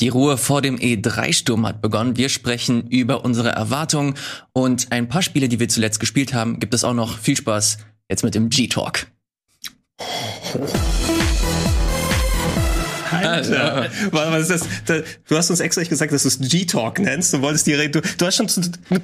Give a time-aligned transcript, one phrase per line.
[0.00, 2.16] Die Ruhe vor dem E3-Sturm hat begonnen.
[2.16, 4.14] Wir sprechen über unsere Erwartungen
[4.52, 7.18] und ein paar Spiele, die wir zuletzt gespielt haben, gibt es auch noch.
[7.18, 7.78] Viel Spaß
[8.08, 9.06] jetzt mit dem G-Talk.
[13.24, 13.90] Alter.
[14.10, 15.02] Was ist das?
[15.28, 17.32] Du hast uns extra nicht gesagt, dass du es G-Talk nennst.
[17.32, 18.60] Du wolltest die du, du hast schon zu,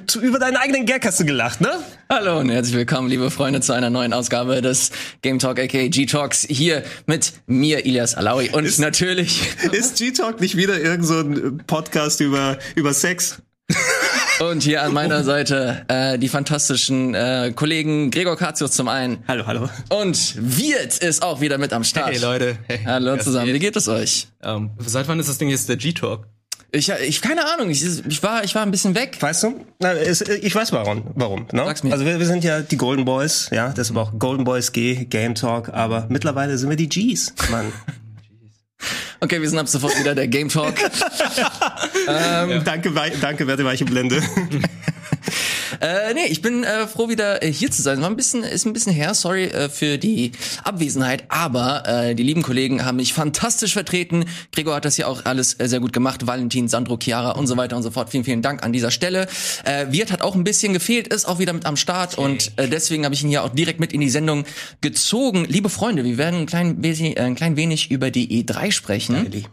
[0.07, 1.71] zu, über deinen eigenen Gag hast du gelacht, ne?
[2.09, 6.45] Hallo und herzlich willkommen, liebe Freunde, zu einer neuen Ausgabe des Game Talk aka G-Talks.
[6.49, 8.49] Hier mit mir, Ilias Alawi.
[8.51, 9.41] Und ist, natürlich.
[9.71, 13.41] Ist G-Talk nicht wieder irgend so ein Podcast über, über Sex?
[14.39, 19.23] Und hier an meiner Seite äh, die fantastischen äh, Kollegen Gregor Katius zum einen.
[19.27, 19.69] Hallo, hallo.
[19.89, 22.11] Und Wirt ist auch wieder mit am Start.
[22.11, 22.57] Hey Leute.
[22.67, 23.53] Hey, hallo zusammen.
[23.53, 24.27] Wie geht es euch?
[24.43, 26.27] Um, ähm, seit wann ist das Ding jetzt der G-Talk?
[26.71, 29.17] Ich, ich keine Ahnung, ich, ich, war ich war ein bisschen weg.
[29.19, 29.63] Weißt du?
[29.79, 31.11] Na, es, ich weiß warum.
[31.13, 31.45] Warum?
[31.51, 31.63] Ne?
[31.65, 31.93] Sag's mir.
[31.93, 35.35] Also wir, wir sind ja die Golden Boys, ja, deshalb auch Golden Boys G, Game
[35.35, 37.71] Talk, aber mittlerweile sind wir die Gs, Mann.
[39.23, 40.75] Okay, wir sind ab sofort wieder der Game Talk.
[40.81, 42.59] ähm, ja.
[42.59, 42.91] Danke,
[43.21, 44.21] danke, werte weiche Blende.
[45.83, 48.01] Äh, nee, ich bin äh, froh, wieder äh, hier zu sein.
[48.01, 50.31] War ein bisschen, ist ein bisschen her, sorry äh, für die
[50.63, 54.23] Abwesenheit, aber äh, die lieben Kollegen haben mich fantastisch vertreten.
[54.53, 56.25] Gregor hat das ja auch alles äh, sehr gut gemacht.
[56.25, 58.09] Valentin, Sandro, Chiara und so weiter und so fort.
[58.11, 59.27] Vielen, vielen Dank an dieser Stelle.
[59.65, 62.31] Äh, Wirt hat auch ein bisschen gefehlt, ist auch wieder mit am Start okay.
[62.31, 64.45] und äh, deswegen habe ich ihn hier auch direkt mit in die Sendung
[64.79, 65.43] gezogen.
[65.49, 69.15] Liebe Freunde, wir werden ein klein, äh, ein klein wenig über die E3 sprechen.
[69.15, 69.43] Geili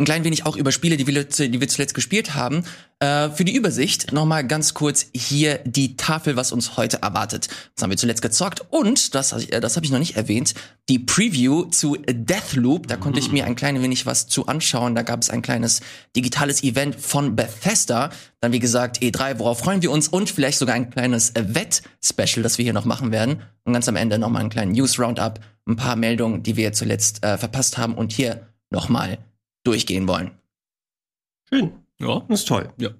[0.00, 2.64] ein klein wenig auch über Spiele, die wir, die wir zuletzt gespielt haben.
[3.00, 7.48] Äh, für die Übersicht nochmal ganz kurz hier die Tafel, was uns heute erwartet.
[7.74, 8.64] Was haben wir zuletzt gezockt?
[8.70, 10.54] Und, das, äh, das habe ich noch nicht erwähnt,
[10.88, 12.86] die Preview zu Deathloop.
[12.86, 14.94] Da konnte ich mir ein klein wenig was zu anschauen.
[14.94, 15.80] Da gab es ein kleines
[16.16, 18.08] digitales Event von Bethesda.
[18.40, 20.08] Dann, wie gesagt, E3, worauf freuen wir uns?
[20.08, 23.42] Und vielleicht sogar ein kleines Wett-Special, das wir hier noch machen werden.
[23.64, 25.40] Und ganz am Ende nochmal einen kleinen News-Roundup.
[25.66, 27.94] Ein paar Meldungen, die wir zuletzt äh, verpasst haben.
[27.94, 29.18] Und hier nochmal
[29.64, 30.32] durchgehen wollen.
[31.48, 31.72] Schön.
[31.98, 32.72] Ja, das ist toll.
[32.78, 32.90] Ja.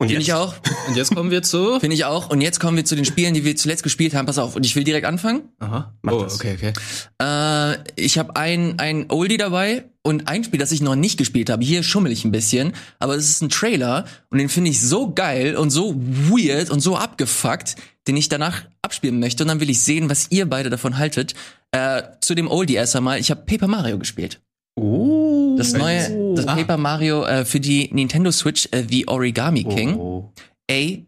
[0.00, 0.54] Und Finde ich auch.
[0.88, 1.78] Und jetzt kommen wir zu.
[1.78, 2.30] Finde ich auch.
[2.30, 4.24] Und jetzt kommen wir zu den Spielen, die wir zuletzt gespielt haben.
[4.24, 4.56] Pass auf.
[4.56, 5.42] Und ich will direkt anfangen.
[5.58, 5.94] Aha.
[6.00, 6.36] Mach oh, das.
[6.36, 6.72] okay, okay.
[7.20, 11.50] Äh, ich habe ein, ein Oldie dabei und ein Spiel, das ich noch nicht gespielt
[11.50, 11.62] habe.
[11.62, 12.72] Hier schummel ich ein bisschen.
[12.98, 16.80] Aber es ist ein Trailer und den finde ich so geil und so weird und
[16.80, 17.76] so abgefuckt,
[18.08, 19.44] den ich danach abspielen möchte.
[19.44, 21.34] Und dann will ich sehen, was ihr beide davon haltet.
[21.72, 23.20] Äh, zu dem Oldie erst einmal.
[23.20, 24.40] Ich habe Paper Mario gespielt.
[24.76, 25.19] Oh.
[25.60, 26.54] Das neue, das ah.
[26.56, 29.96] Paper Mario äh, für die Nintendo Switch, äh, The Origami King.
[29.96, 30.32] Oh.
[30.66, 31.06] Ey,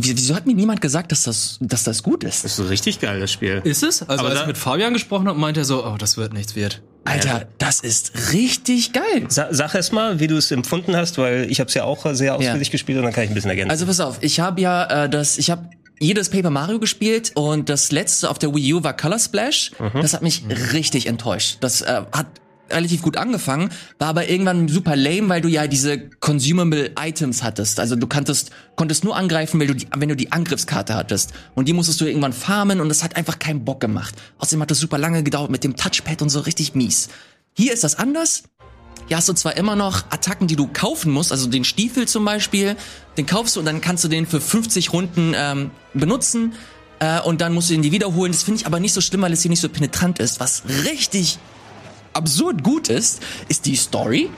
[0.00, 2.44] Wieso hat mir niemand gesagt, dass das, dass das gut ist?
[2.44, 3.60] Das ist so richtig geil, das Spiel.
[3.64, 4.08] Ist es?
[4.08, 6.54] Also Aber als ich mit Fabian gesprochen habe, meinte er so, oh, das wird nichts
[6.54, 6.82] wert.
[7.04, 9.24] Alter, das ist richtig geil.
[9.28, 12.06] Sa sag erst mal, wie du es empfunden hast, weil ich habe es ja auch
[12.14, 12.72] sehr ausführlich ja.
[12.72, 13.70] gespielt und dann kann ich ein bisschen ergänzen.
[13.70, 17.68] Also pass auf, ich habe ja äh, das, ich habe jedes Paper Mario gespielt und
[17.68, 19.72] das letzte auf der Wii U war Color Splash.
[19.78, 20.00] Mhm.
[20.00, 20.52] Das hat mich mhm.
[20.72, 21.58] richtig enttäuscht.
[21.60, 22.26] Das äh, hat
[22.70, 27.80] relativ gut angefangen, war aber irgendwann super lame, weil du ja diese consumable Items hattest.
[27.80, 31.32] Also du kanntest, konntest nur angreifen, wenn du, die, wenn du die Angriffskarte hattest.
[31.54, 34.14] Und die musstest du irgendwann farmen und das hat einfach keinen Bock gemacht.
[34.38, 37.08] Außerdem hat das super lange gedauert mit dem Touchpad und so richtig mies.
[37.54, 38.44] Hier ist das anders.
[39.08, 42.24] Hier hast du zwar immer noch Attacken, die du kaufen musst, also den Stiefel zum
[42.26, 42.76] Beispiel,
[43.16, 46.52] den kaufst du und dann kannst du den für 50 Runden ähm, benutzen
[46.98, 48.32] äh, und dann musst du den die wiederholen.
[48.32, 50.40] Das finde ich aber nicht so schlimm, weil es hier nicht so penetrant ist.
[50.40, 51.38] Was richtig
[52.18, 54.28] absurd gut ist, ist die Story.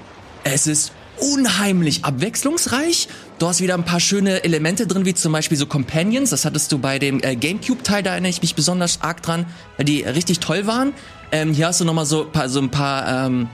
[0.44, 3.08] Es ist unheimlich abwechslungsreich.
[3.38, 6.30] Du hast wieder ein paar schöne Elemente drin, wie zum Beispiel so Companions.
[6.30, 9.46] Das hattest du bei dem äh, Gamecube-Teil, da erinnere ich mich besonders arg dran,
[9.76, 10.92] weil die richtig toll waren.
[11.32, 13.48] Ähm, hier hast du nochmal so, so ein paar ähm,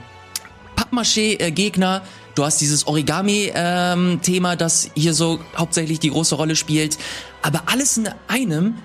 [0.75, 2.01] Pappmaché-Gegner.
[2.35, 6.97] Du hast dieses Origami-Thema, ähm, das hier so hauptsächlich die große Rolle spielt.
[7.41, 8.75] Aber alles in einem.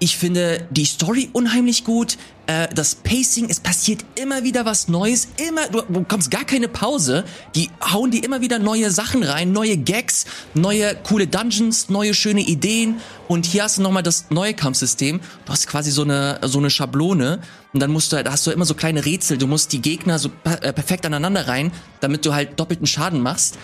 [0.00, 2.18] Ich finde die Story unheimlich gut.
[2.46, 5.28] Äh, das Pacing, es passiert immer wieder was Neues.
[5.48, 7.24] Immer, du bekommst gar keine Pause.
[7.54, 12.42] Die hauen dir immer wieder neue Sachen rein, neue Gags, neue coole Dungeons, neue schöne
[12.42, 13.00] Ideen.
[13.28, 15.20] Und hier hast du nochmal das neue Kampfsystem.
[15.46, 17.40] Du hast quasi so eine, so eine Schablone.
[17.72, 19.38] Und dann musst du, da hast du immer so kleine Rätsel.
[19.38, 23.56] Du musst die Gegner so äh, perfekt aneinander rein, damit du halt doppelten Schaden machst.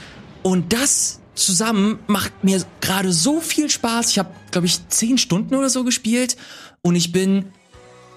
[0.43, 4.11] Und das zusammen macht mir gerade so viel Spaß.
[4.11, 6.37] Ich habe, glaube ich, zehn Stunden oder so gespielt.
[6.83, 7.47] Und ich bin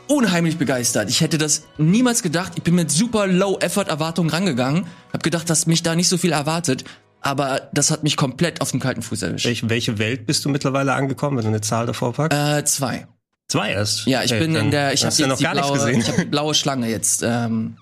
[0.07, 1.09] unheimlich begeistert.
[1.09, 2.53] Ich hätte das niemals gedacht.
[2.55, 4.85] Ich bin mit super Low-Effort-Erwartungen rangegangen.
[5.11, 6.83] Hab gedacht, dass mich da nicht so viel erwartet.
[7.21, 9.45] Aber das hat mich komplett auf den kalten Fuß erwischt.
[9.45, 12.37] Welche, welche Welt bist du mittlerweile angekommen, wenn du eine Zahl davor packst?
[12.37, 13.07] Äh, zwei.
[13.47, 14.05] Zwei erst?
[14.07, 16.25] Ja, ich okay, bin in der, ich habe jetzt ja die blaue, ich hab die
[16.25, 17.23] blaue Schlange jetzt.
[17.23, 17.77] Ähm,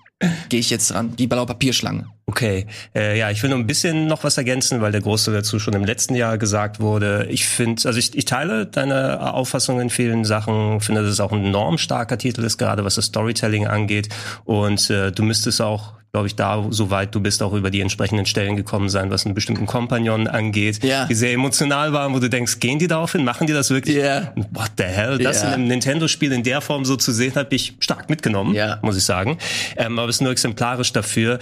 [0.48, 1.14] gehe ich jetzt dran.
[1.16, 2.06] Die blaue Papierschlange.
[2.26, 5.58] Okay, äh, ja, ich will nur ein bisschen noch was ergänzen, weil der Großteil dazu
[5.58, 7.26] schon im letzten Jahr gesagt wurde.
[7.28, 11.32] Ich finde, also ich, ich teile deine Auffassung in vielen Sachen, finde, dass es auch
[11.32, 14.08] ein enorm starker Titel ist, gerade was das Storytelling angeht.
[14.44, 18.26] Und äh, du müsstest auch glaube ich, da, soweit du bist, auch über die entsprechenden
[18.26, 21.06] Stellen gekommen sein, was einen bestimmten Kompagnon angeht, Ja.
[21.06, 23.96] die sehr emotional waren, wo du denkst, gehen die darauf hin, machen die das wirklich?
[23.96, 24.30] Ja.
[24.50, 25.16] What the hell?
[25.16, 25.48] Das Ja.
[25.48, 28.78] in einem Nintendo-Spiel in der Form so zu sehen, habe ich stark mitgenommen, Ja.
[28.82, 29.38] muss ich sagen.
[29.78, 31.38] Ähm, aber es ist nur exemplarisch dafür.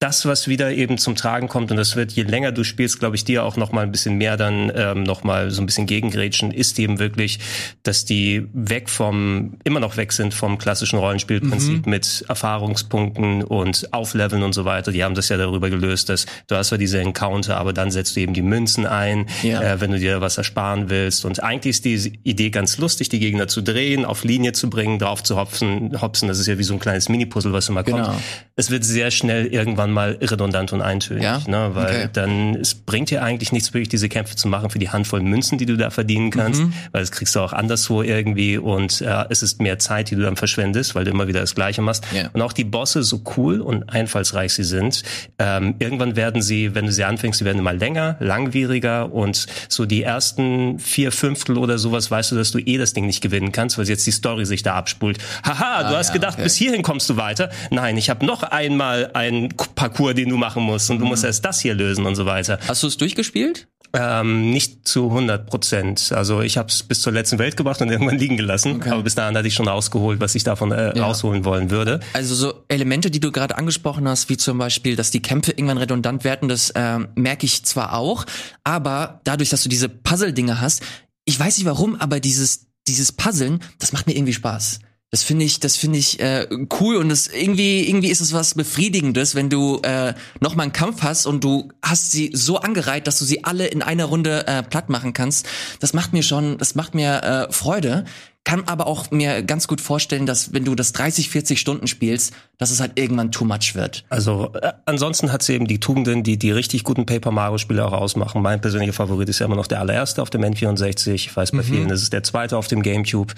[0.00, 3.16] Das, was wieder eben zum Tragen kommt, und das wird, je länger du spielst, glaube
[3.16, 5.86] ich, dir auch noch mal ein bisschen mehr dann ähm, noch mal so ein bisschen
[5.86, 7.40] gegengrätschen, ist eben wirklich,
[7.82, 11.90] dass die weg vom, immer noch weg sind vom klassischen Rollenspielprinzip Mhm.
[11.90, 14.92] mit Erfahrungspunkten und Aufleveln und so weiter.
[14.92, 18.14] Die haben das ja darüber gelöst, dass du hast zwar diese Encounter, aber dann setzt
[18.14, 19.60] du eben die Münzen ein, Ja.
[19.62, 21.24] äh, wenn du dir was ersparen willst.
[21.24, 25.00] Und eigentlich ist die Idee ganz lustig, die Gegner zu drehen, auf Linie zu bringen,
[25.00, 26.00] drauf zu hopsen.
[26.00, 26.28] hopsen.
[26.28, 28.04] Das ist ja wie so ein kleines Mini-Puzzle, was immer Genau.
[28.10, 28.20] kommt.
[28.54, 31.40] Es wird sehr schnell irgendwann mal redundant und eintönig, Ja?
[31.46, 31.70] ne?
[31.74, 32.08] weil Okay.
[32.12, 35.58] dann es bringt dir eigentlich nichts wirklich, diese Kämpfe zu machen für die Handvoll Münzen,
[35.58, 36.72] die du da verdienen kannst, Mhm.
[36.92, 40.22] weil das kriegst du auch anderswo irgendwie und äh, es ist mehr Zeit, die du
[40.22, 42.04] dann verschwendest, weil du immer wieder das Gleiche machst.
[42.14, 42.30] Ja.
[42.32, 45.02] Und auch die Bosse, so cool und einfallsreich sie sind,
[45.38, 49.84] ähm, irgendwann werden sie, wenn du sie anfängst, sie werden immer länger, langwieriger und so
[49.86, 53.52] die ersten vier Fünftel oder sowas weißt du, dass du eh das Ding nicht gewinnen
[53.52, 55.18] kannst, weil jetzt die Story sich da abspult.
[55.44, 56.44] Haha, du hast ja, gedacht, okay.
[56.44, 57.50] bis hierhin kommst du weiter.
[57.70, 61.44] Nein, ich habe noch einmal einen Parcours, den du machen musst und du musst erst
[61.44, 62.58] das hier lösen und so weiter.
[62.66, 63.68] Hast du es durchgespielt?
[63.94, 66.12] Ähm, nicht zu 100 Prozent.
[66.12, 68.82] Also ich habe es bis zur letzten Welt gebracht und irgendwann liegen gelassen.
[68.82, 71.04] Aber bis dahin hatte ich schon rausgeholt, was ich davon äh, Ja.
[71.06, 72.00] rausholen wollen würde.
[72.12, 75.78] Also so Elemente, die du gerade angesprochen hast, wie zum Beispiel, dass die Kämpfe irgendwann
[75.78, 78.26] redundant werden, das ähm, merke ich zwar auch,
[78.64, 80.82] aber dadurch, dass du diese Puzzle-Dinge hast,
[81.24, 84.78] ich weiß nicht warum, aber dieses dieses Puzzeln, das macht mir irgendwie Spaß.
[85.10, 86.46] Das finde ich, das finde ich äh,
[86.80, 90.72] cool und das irgendwie irgendwie ist es was befriedigendes, wenn du äh, noch mal einen
[90.72, 94.46] Kampf hast und du hast sie so angereiht, dass du sie alle in einer Runde
[94.46, 95.48] äh, platt machen kannst.
[95.80, 98.04] Das macht mir schon, das macht mir äh, Freude.
[98.44, 102.32] Kann aber auch mir ganz gut vorstellen, dass wenn du das 30, 40 Stunden spielst,
[102.56, 104.04] dass es halt irgendwann too much wird.
[104.08, 107.86] Also äh, ansonsten hat sie eben die Tugenden, die die richtig guten Paper Mario Spiele
[107.86, 108.42] auch ausmachen.
[108.42, 111.12] Mein persönlicher Favorit ist ja immer noch der allererste auf dem N64.
[111.12, 113.34] Ich weiß bei vielen ist es der zweite auf dem GameCube,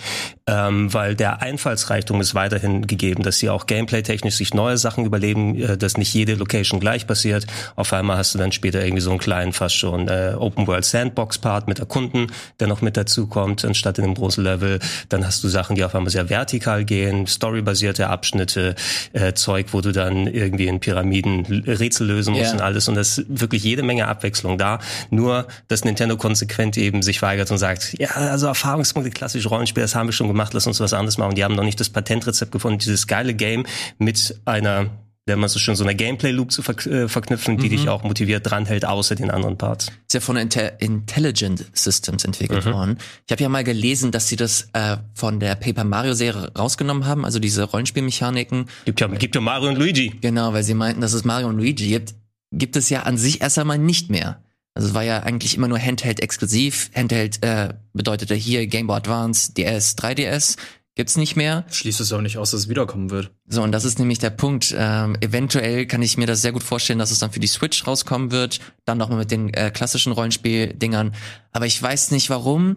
[0.47, 5.57] ähm, weil der Einfallsreichtum ist weiterhin gegeben, dass sie auch Gameplay-technisch sich neue Sachen überleben,
[5.57, 7.47] äh, dass nicht jede Location gleich passiert.
[7.77, 10.85] Auf einmal hast du dann später irgendwie so einen kleinen, fast schon äh, Open World
[10.85, 14.79] Sandbox Part mit Erkunden, der noch mit dazu kommt, anstatt in einem großen Level.
[15.09, 18.75] Dann hast du Sachen, die auf einmal sehr vertikal gehen, storybasierte Abschnitte,
[19.13, 22.53] äh, Zeug, wo du dann irgendwie in Pyramiden Rätsel lösen musst Ja.
[22.53, 22.89] und alles.
[22.89, 24.79] Und das ist wirklich jede Menge Abwechslung da.
[25.11, 29.95] Nur, dass Nintendo konsequent eben sich weigert und sagt, ja, also Erfahrungspunkte, klassische Rollenspiele, das
[29.95, 31.35] haben wir schon gemacht, lass uns was anderes machen.
[31.35, 33.65] Die haben noch nicht das Patentrezept gefunden, dieses geile Game
[33.99, 34.87] mit einer
[35.31, 38.51] wenn man so schön so eine Gameplay-Loop zu verk äh, verknüpfen, die dich auch motiviert
[38.51, 39.87] dranhält, außer den anderen Parts.
[39.87, 42.99] Ist ja von Inte Intelligent Systems entwickelt worden.
[43.27, 47.07] Ich habe ja mal gelesen, dass sie das äh, von der Paper Mario Serie rausgenommen
[47.07, 48.67] haben, also diese Rollenspielmechaniken.
[48.85, 50.13] Gibt ja, gibt ja Mario und Luigi.
[50.21, 52.15] Genau, weil sie meinten, dass es Mario und Luigi gibt,
[52.53, 54.43] gibt es ja an sich erst einmal nicht mehr.
[54.75, 56.91] Also es war ja eigentlich immer nur Handheld exklusiv.
[56.95, 60.57] Handheld äh, bedeutete hier Game Boy Advance, DS, 3DS.
[61.01, 61.65] Gibt's nicht mehr.
[61.71, 63.31] Schließt es auch nicht aus, dass es wiederkommen wird.
[63.49, 64.75] So, und das ist nämlich der Punkt.
[64.77, 67.87] Ähm, eventuell kann ich mir das sehr gut vorstellen, dass es dann für die Switch
[67.87, 68.61] rauskommen wird.
[68.85, 71.15] Dann nochmal mit den äh, klassischen Rollenspiel-Dingern.
[71.53, 72.77] Aber ich weiß nicht warum.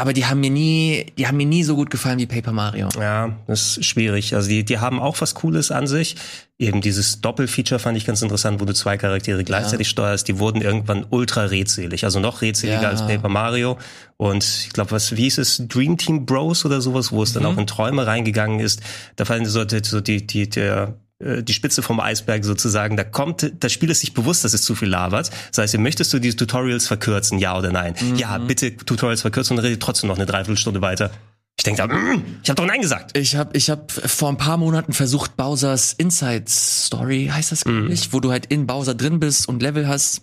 [0.00, 2.88] Aber die haben mir nie, die haben mir nie so gut gefallen wie Paper Mario.
[3.00, 4.32] Ja, das ist schwierig.
[4.36, 6.14] Also die, die haben auch was Cooles an sich.
[6.56, 10.28] Eben dieses Doppelfeature fand ich ganz interessant, wo du zwei Charaktere gleichzeitig steuerst.
[10.28, 12.88] Die wurden irgendwann ultra redselig, also noch redseliger Ja.
[12.90, 13.76] als Paper Mario.
[14.16, 17.44] Und ich glaube, was wie hieß es, Dream Team Bros oder sowas, wo es dann
[17.44, 18.80] auch in Träume reingegangen ist.
[19.16, 23.52] Da fallen so, die- so die, die, der die Spitze vom Eisberg sozusagen, da kommt,
[23.58, 25.30] das Spiel ist sich bewusst, dass es zu viel labert.
[25.50, 27.94] Das heißt, möchtest du diese Tutorials verkürzen, ja oder nein?
[28.16, 31.10] Ja, bitte Tutorials verkürzen und rede trotzdem noch eine Dreiviertelstunde weiter.
[31.58, 33.18] Ich denke da, mm, ich habe doch Nein gesagt.
[33.18, 37.92] Ich habe ich hab vor ein paar Monaten versucht, Bowsers Inside Story, heißt das, glaube
[37.92, 40.22] ich, wo du halt in Bowser drin bist und Level hast.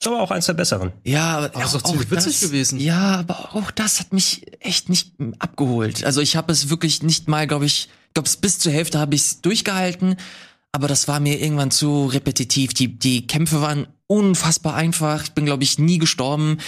[0.00, 0.92] Ist aber auch eins der besseren.
[1.04, 2.78] Ja, aber das ist doch auch ziemlich witzig das, gewesen.
[2.78, 6.04] Ja, aber auch das hat mich echt nicht abgeholt.
[6.04, 9.22] Also ich habe es wirklich nicht mal, glaube ich, glaube bis zur Hälfte habe ich
[9.22, 10.16] es durchgehalten,
[10.72, 12.74] aber das war mir irgendwann zu repetitiv.
[12.74, 15.24] Die die Kämpfe waren unfassbar einfach.
[15.24, 16.58] Ich bin glaube ich nie gestorben.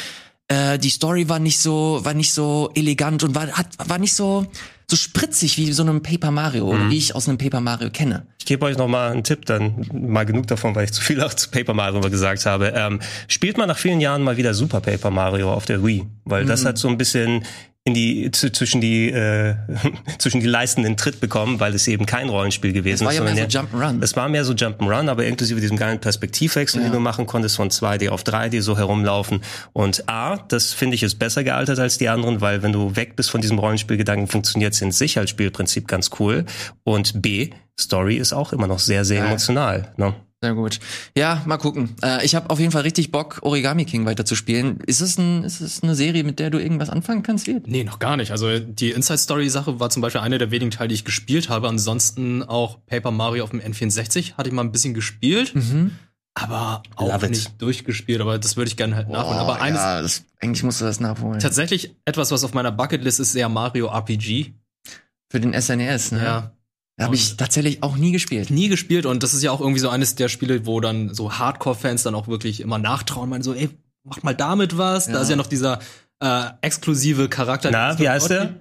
[0.49, 4.15] Äh, die Story war nicht so war nicht so elegant und war hat war nicht
[4.15, 4.47] so
[4.91, 8.27] so spritzig wie so einem Paper Mario oder wie ich aus einem Paper Mario kenne.
[8.41, 11.23] Ich gebe euch noch mal einen Tipp, dann mal genug davon, weil ich zu viel
[11.23, 12.73] auch zu Paper Mario gesagt habe.
[12.75, 16.45] Ähm, spielt mal nach vielen Jahren mal wieder Super Paper Mario auf der Wii, weil
[16.45, 17.45] das hat so ein bisschen
[17.85, 19.55] in die zu, zwischen die äh,
[20.19, 23.19] zwischen die Leisten den Tritt bekommen, weil es eben kein Rollenspiel gewesen war ist.
[23.19, 24.03] ja mehr so Jump'n'Run.
[24.03, 26.89] Es war mehr so Jump'n'Run, aber inklusive diesem geilen Perspektivwechsel, Ja.
[26.89, 29.41] den du machen konntest von 2D auf 3D so herumlaufen.
[29.73, 33.17] Und A, das finde ich ist besser gealtert als die anderen, weil wenn du weg
[33.17, 36.45] bist von diesem Rollenspielgedanken, funktioniert es in sich als Spielprinzip ganz cool.
[36.85, 39.93] Und B, Story ist auch immer noch sehr, sehr emotional.
[39.97, 40.15] Ne?
[40.43, 40.81] Sehr gut.
[41.15, 41.95] Ja, mal gucken.
[42.03, 44.79] Äh, ich habe auf jeden Fall richtig Bock, Origami King weiterzuspielen.
[44.87, 47.67] Ist es, ein, ist es eine Serie, mit der du irgendwas anfangen kannst, Wirt?
[47.67, 48.31] Nee, noch gar nicht.
[48.33, 51.69] Also die Inside-Story-Sache war zum Beispiel eine der wenigen Teile, die ich gespielt habe.
[51.69, 55.53] Ansonsten auch Paper Mario auf dem N64 hatte ich mal ein bisschen gespielt,
[56.33, 57.33] aber auch Love it.
[57.33, 58.23] nicht durchgespielt.
[58.23, 59.39] Aber das würde ich gerne halt nachholen.
[59.39, 61.39] aber eines ja, das, eigentlich musst du das nachholen.
[61.41, 64.55] tatsächlich etwas, was auf meiner Bucketlist ist, sehr Mario RPG.
[65.29, 66.25] Für den SNES, ne?
[66.25, 66.53] Ja.
[67.05, 68.51] Habe ich tatsächlich auch nie gespielt.
[68.51, 71.33] Nie gespielt und das ist ja auch irgendwie so eines der Spiele, wo dann so
[71.33, 73.71] Hardcore-Fans dann auch wirklich immer nachtrauen, meinen so, ey,
[74.05, 75.07] macht mal damit was.
[75.07, 75.15] Ja.
[75.15, 75.81] Da ist ja noch dieser
[76.21, 77.71] äh, exklusive Charakter.
[77.71, 78.55] Na, wie heißt der?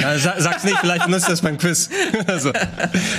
[0.00, 1.90] Ja, sag, sag's nicht, vielleicht benutzt das beim Quiz.
[2.26, 2.50] also,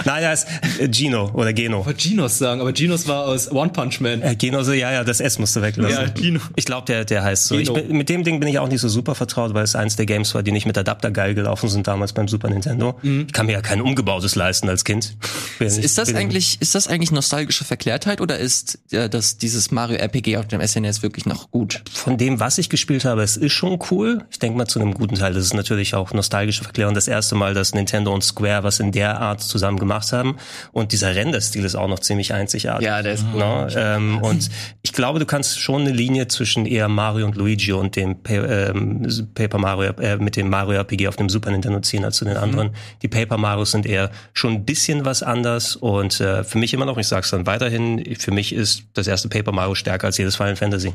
[0.05, 0.47] nein, er ist
[0.79, 1.81] äh, Gino oder Geno.
[1.81, 4.23] Ich wollte Genos sagen, aber Genos war aus One Punch Man.
[4.23, 5.95] Äh, Geno, so, ja, ja, das S musst du weglassen.
[6.07, 6.39] Ja, Gino.
[6.55, 7.59] Ich glaube, der, der heißt so.
[7.59, 9.97] Ich bin, mit dem Ding bin ich auch nicht so super vertraut, weil es eins
[9.97, 12.97] der Games war, die nicht mit Adapter geil gelaufen sind damals beim Super Nintendo.
[13.03, 15.15] Ich kann mir ja kein umgebautes leisten als Kind.
[15.59, 19.97] Nicht- Ist das eigentlich, ist das eigentlich nostalgische Verklärtheit oder ist äh, das dieses Mario
[19.97, 21.83] RPG auf dem SNES wirklich noch gut?
[21.93, 24.25] Von dem, was ich gespielt habe, es ist schon cool.
[24.31, 25.33] Ich denke mal zu einem guten Teil.
[25.33, 26.93] Das ist natürlich auch nostalgische Verklärung.
[26.93, 30.37] Das erste Mal, dass Nintendo und Square was in der Art zusammen gemacht haben.
[30.71, 32.85] Und dieser Renderstil ist auch noch ziemlich einzigartig.
[32.85, 33.67] Ja, der ist Ne?
[33.75, 34.49] Ähm, und
[34.81, 38.33] ich glaube, du kannst schon eine Linie zwischen eher Mario und Luigi und dem Pa-
[38.33, 42.25] ähm, Paper Mario äh, mit dem Mario RPG auf dem Super Nintendo ziehen als zu
[42.25, 42.71] den anderen.
[43.01, 46.85] Die Paper Marios sind eher schon ein bisschen was anders und äh, für mich immer
[46.85, 50.35] noch, ich sag's dann weiterhin, für mich ist das erste Paper Mario stärker als jedes
[50.35, 50.93] Final Fantasy.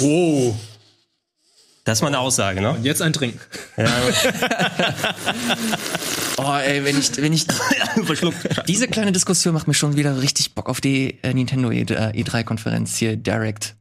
[0.00, 0.54] Wow.
[1.84, 2.70] Das ist meine Aussage, ne?
[2.74, 3.40] Und jetzt ein Trinken.
[3.76, 3.86] Ja,
[6.38, 7.46] Oh, ey, wenn ich, wenn ich,
[8.68, 12.12] diese kleine Diskussion macht mir schon wieder richtig Bock auf die äh, Nintendo E- äh,
[12.22, 13.76] E3-Konferenz hier direkt.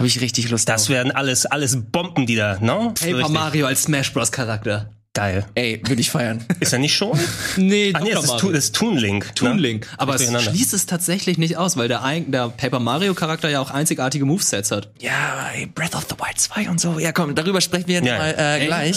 [0.00, 0.90] Habe ich richtig Lust das drauf.
[0.90, 2.92] werden alles, alles Bomben, die da, ne?
[2.98, 4.32] Paper Mario als Smash Bros.
[4.32, 4.90] Charakter.
[5.14, 5.44] Geil.
[5.54, 6.42] Ey, würde ich feiern.
[6.60, 7.18] Ist er nicht schon?
[7.58, 9.26] Nee, Ah, nee, das ist, Tu- das ist Toon Link.
[9.26, 9.34] ne?
[9.34, 9.86] Toon Link.
[9.98, 13.60] Aber es schließt es tatsächlich nicht aus, weil der, ein- der Paper Mario Charakter ja
[13.60, 14.90] auch einzigartige Movesets hat.
[15.00, 16.98] Ja, ey, Breath of the Wild 2 und so.
[16.98, 18.16] Ja, komm, darüber sprechen wir Ja.
[18.18, 18.96] mal äh, gleich.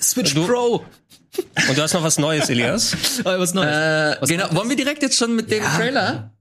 [0.00, 0.84] Switch Du- Pro.
[1.68, 2.92] Und du hast noch was Neues, Elias?
[2.92, 3.68] Äh, was Neues.
[4.16, 5.76] Äh, Was genau, wollen wir direkt jetzt schon mit dem Ja.
[5.76, 6.32] Trailer?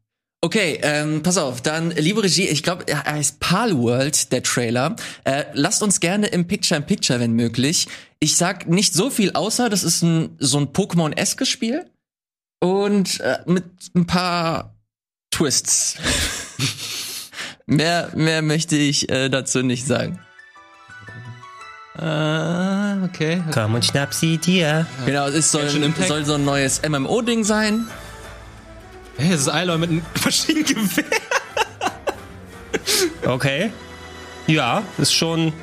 [0.42, 4.96] Okay, ähm, pass auf, dann liebe Regie, ich glaube, er heißt Palworld, der Trailer.
[5.25, 7.88] Äh, lasst uns gerne im Picture-in-Picture, wenn möglich.
[8.20, 11.90] Ich sag nicht so viel, außer das ist ein, so ein Pokémon-eskes Spiel
[12.60, 13.64] und äh, mit
[13.96, 14.76] ein paar
[15.32, 15.96] Twists.
[17.66, 20.20] mehr, mehr möchte ich äh, dazu nicht sagen.
[21.98, 23.42] Äh, okay.
[23.54, 24.86] Komm und schnapp sie dir.
[25.06, 27.88] Genau, es soll, soll so ein neues MMO-Ding sein.
[29.18, 31.06] Hey, das ist Aloy mit einem Maschinengewehr.
[33.26, 33.72] Okay.
[34.48, 35.54] Ja, ist schon.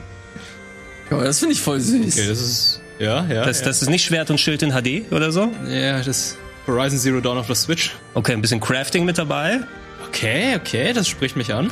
[1.11, 2.17] Ja, das finde ich voll süß.
[2.19, 2.81] Okay, das ist.
[2.99, 3.45] Ja, ja.
[3.45, 5.53] Das, das ist nicht Schwert und Schild in HD oder so.
[5.69, 6.37] ja, das
[6.67, 7.95] Horizon Zero Dawn of the Switch.
[8.15, 9.61] Okay, ein bisschen Crafting mit dabei.
[10.09, 11.71] Okay, okay, das spricht mich an.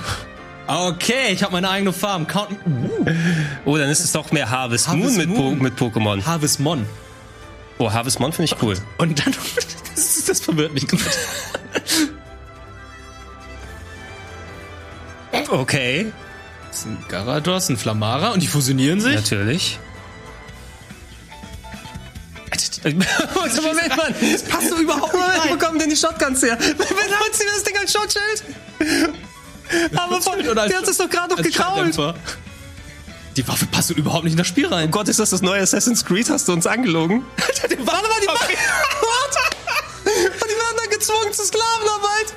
[0.67, 2.26] Okay, ich habe meine eigene Farm.
[2.26, 2.57] Count
[3.64, 5.59] Oh, dann ist es doch mehr Harvest, Harvest Moon mit, Po Moon.
[5.59, 6.25] mit Pokémon.
[6.25, 6.87] Harvest Mon.
[7.79, 8.76] Oh, Harvest Moon finde ich cool.
[8.99, 9.35] Und dann.
[9.95, 11.05] Das, das verwirrt mich gerade.
[15.50, 16.07] Okay,
[16.75, 19.14] ist ein Garados, ein Flamara und die fusionieren sich.
[19.14, 19.78] natürlich.
[22.85, 24.14] Moment, Mann.
[24.33, 25.50] Das passt doch überhaupt nicht rein.
[25.50, 26.59] wo kommen denn die Shotguns her?
[26.61, 28.45] Wer benutzt denn das Ding als Schutzschild?
[29.97, 31.97] Aber von, der hat es doch gerade noch gekrault.
[33.37, 34.88] Die Waffe passt doch überhaupt nicht in das Spiel rein.
[34.88, 36.31] Oh Gott, ist das das neue Assassin's Creed?
[36.31, 37.25] Hast du uns angelogen?
[37.37, 38.52] Warte mal, die Waffe.
[40.04, 42.35] Und die werden dann gezwungen zur Sklavenarbeit.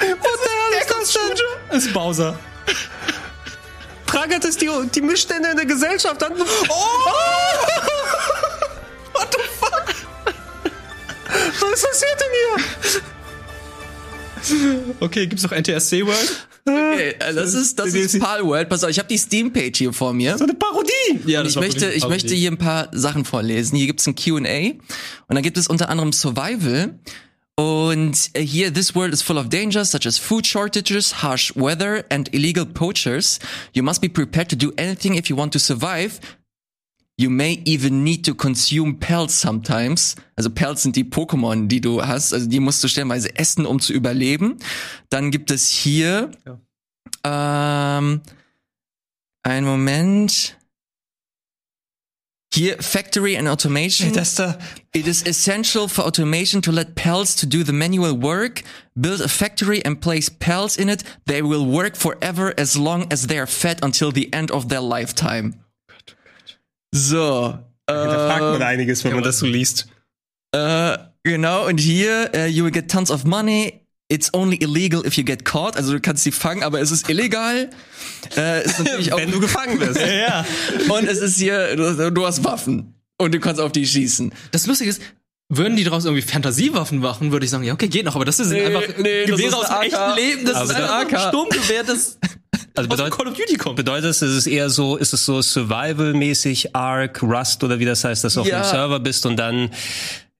[0.00, 0.47] What
[1.00, 1.20] das denn?
[1.70, 2.38] Das ist Bowser.
[4.06, 6.32] Prangert es die, die Missstände in der Gesellschaft an.
[6.32, 6.44] Oh!
[9.12, 9.94] What the fuck?
[11.60, 13.02] Was passiert denn hier?
[15.00, 16.48] Okay, gibt's noch NTSC World?
[16.64, 18.68] Okay, äh, das ist das ist Palworld.
[18.68, 20.36] Pass auf, ich habe die Steam-Page hier vor mir.
[20.36, 21.20] So eine Parodie.
[21.26, 23.76] Ja, ich möchte, ich möchte hier ein paar Sachen vorlesen.
[23.76, 24.84] Hier gibt's ein Q&A und
[25.28, 26.98] dann gibt es unter anderem Survival.
[27.58, 32.04] Und äh, hier, this world is full of dangers such as food shortages, harsh weather
[32.08, 33.40] and illegal poachers.
[33.72, 36.20] You must be prepared to do anything if you want to survive.
[37.16, 40.14] You may even need to consume pelts sometimes.
[40.36, 42.32] Also Pelts sind die Pokémon, die du hast.
[42.32, 44.58] Also die musst du stellenweise essen, um zu überleben.
[45.10, 46.30] Dann gibt es hier
[47.24, 48.20] ähm,
[49.42, 50.57] Ein Moment.
[52.58, 54.12] Hier, Factory and Automation.
[54.12, 54.58] Das da.
[54.92, 58.62] It is essential for automation to let pals to do the manual work.
[59.00, 61.04] Build a factory and place pals in it.
[61.26, 64.80] They will work forever as long as they are fed until the end of their
[64.80, 65.54] lifetime.
[66.92, 67.60] So.
[67.86, 69.86] Da fragt man um, Äh, einiges, wenn man das so liest.
[70.52, 73.86] Uh, äh, genau, und hier, äh, uh, you will get tons of money.
[74.10, 75.76] It's only illegal if you get caught.
[75.76, 77.68] Also du kannst sie fangen, aber es ist illegal.
[78.36, 80.00] Äh, ist natürlich auch Wenn du gefangen wirst.
[80.00, 80.46] ja.
[80.88, 82.94] Und es ist hier, du, du hast Waffen.
[83.18, 84.32] Und du kannst auf die schießen.
[84.52, 85.02] Das Lustige ist,
[85.50, 88.38] würden die daraus irgendwie Fantasiewaffen machen, würde ich sagen, ja, okay, geht noch, aber das
[88.38, 90.16] ist Nee, einfach nee, das Gewehre ist aus dem ein echten.
[90.16, 91.24] Leben, das Aber ist der einfach AK.
[91.24, 92.18] ein Sturmgewehr, das
[92.76, 93.76] Also bedeutet, Call of Duty kommt.
[93.76, 98.04] bedeutet es, ist es eher so, ist es so Survival-mäßig, Ark, Rust oder wie das
[98.04, 98.60] heißt, dass du auf Ja.
[98.62, 99.70] einem Server bist und dann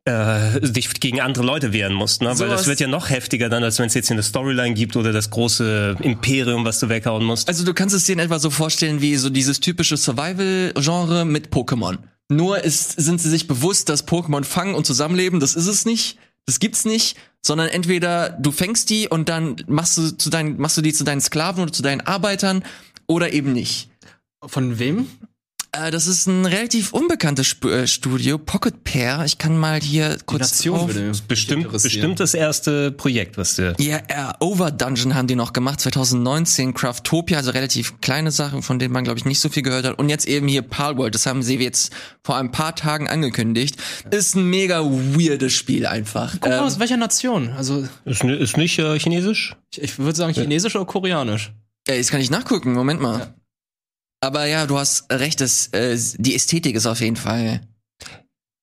[0.09, 2.29] äh, dich gegen andere Leute wehren musst, ne?
[2.31, 4.75] Weil Sowas- das wird ja noch heftiger dann, als wenn es jetzt hier eine Storyline
[4.75, 7.49] gibt oder das große Imperium, was du weghauen musst.
[7.49, 11.50] Also du kannst es dir in etwa so vorstellen wie so dieses typische Survival-Genre mit
[11.50, 11.99] Pokémon.
[12.31, 15.41] Nur ist, sind sie sich bewusst, dass Pokémon fangen und zusammenleben.
[15.41, 16.19] Das ist es nicht.
[16.47, 17.17] Das gibt's nicht.
[17.41, 21.05] Sondern entweder du fängst die und dann machst du, zu deinen, machst du die zu
[21.05, 22.65] deinen Sklaven oder zu deinen Arbeitern
[23.07, 23.88] oder eben nicht.
[24.45, 25.07] Von wem?
[25.80, 29.23] Äh, das ist ein relativ unbekanntes Sp äh, Studio, Pocket Pair.
[29.26, 33.75] Ich kann mal hier kurz Nation auf- würde bestimmt, bestimmt das erste Projekt, was du.
[33.78, 38.78] Ja, äh, Over Dungeon haben die noch gemacht, 2019, Craftopia, also relativ kleine Sachen, von
[38.78, 39.99] denen man, glaube ich, nicht so viel gehört hat.
[39.99, 41.92] Und jetzt eben hier Palworld, das haben sie jetzt
[42.25, 43.76] vor ein paar Tagen angekündigt.
[44.11, 46.32] Ist ein mega weirdes Spiel einfach.
[46.40, 47.50] Guck mal, Ähm, aus welcher Nation?
[47.56, 49.54] Also, Ist, ist nicht äh, chinesisch?
[49.73, 51.52] ich, ich würde sagen chinesisch oder koreanisch.
[51.88, 53.35] äh, jetzt kann ich nachgucken, Moment mal.
[54.21, 57.61] Aber ja, du hast recht, das, äh, die Ästhetik ist auf jeden Fall.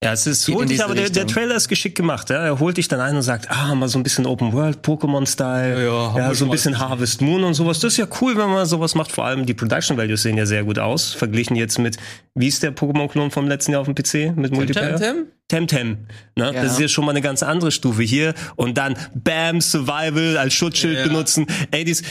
[0.04, 1.26] Ja, es ist holt dich, aber der, der.
[1.26, 2.30] Trailer ist geschickt gemacht.
[2.30, 2.44] Ja?
[2.46, 5.84] Er holt dich dann ein und sagt, ah, mal so ein bisschen Open World, Pokémon-Style,
[5.84, 7.80] Ja, ja, so ein bisschen Harvest Moon und sowas.
[7.80, 9.12] Das ist ja cool, wenn man sowas macht.
[9.12, 11.98] Vor allem die Production Values sehen ja sehr gut aus, verglichen jetzt mit,
[12.36, 14.98] wie ist der Pokémon-Klon vom letzten Jahr auf dem PC mit Multiplayer?
[15.00, 15.26] Temtem?
[15.48, 15.98] Temtem.
[16.36, 16.52] Ne?
[16.54, 16.62] Ja.
[16.62, 18.36] Das ist ja schon mal eine ganz andere Stufe hier.
[18.58, 21.04] Und dann Bam, Survival als Schutzschild Ja.
[21.08, 21.48] benutzen.
[21.72, 22.04] Ey, dieses,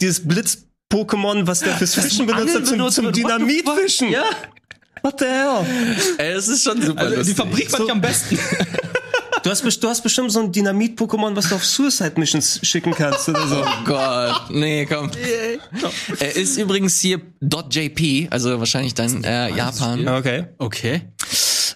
[0.00, 0.26] dieses
[0.88, 3.12] Blitz-Pokémon, was der fürs Fischen benutzt hat, zum, zum?
[3.12, 4.10] Dynamitfischen.
[4.10, 4.24] Ja.
[5.02, 5.66] What the hell?
[6.18, 7.34] Ey, das ist schon super Also, die.
[7.34, 8.38] Fabrik fand ich am besten.
[9.42, 13.28] Du hast, du hast bestimmt so ein Dynamit-Pokémon, was du auf Suicide Missions schicken kannst
[13.28, 13.62] oder so.
[13.62, 15.08] Oh Gott, nee, komm.
[16.18, 17.20] Er ist übrigens hier
[17.70, 20.08] .jp, also wahrscheinlich dann äh, Japan.
[20.08, 20.46] Okay.
[20.58, 21.02] Okay.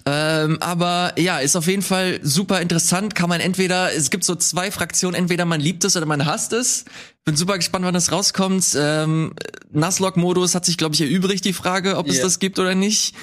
[0.05, 3.15] Ähm, aber ja, ist auf jeden Fall super interessant.
[3.15, 6.53] Kann man entweder, es gibt so zwei Fraktionen, entweder man liebt es oder man hasst
[6.53, 6.85] es.
[7.27, 8.65] Bin super gespannt, wann das rauskommt.
[8.79, 9.35] Ähm,
[9.73, 12.23] Nuzlocke-Modus hat sich, glaube ich, erübrigt, die Frage, ob es Ja.
[12.25, 13.15] das gibt oder nicht.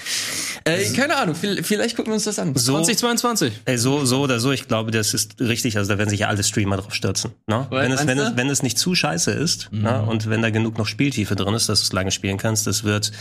[0.65, 2.53] Äh, keine Ahnung, viel- vielleicht gucken wir uns das an.
[2.55, 3.53] So, 2022.
[3.65, 5.77] ey, so, so oder so, ich glaube, das ist richtig.
[5.77, 7.31] Also da werden sich ja alle Streamer drauf stürzen.
[7.47, 7.65] Ne?
[7.71, 10.03] Wenn, es, wenn, es, wenn es nicht zu scheiße ist ne?
[10.03, 12.83] und wenn da genug noch Spieltiefe drin ist, dass du es lange spielen kannst, das
[12.83, 13.11] wird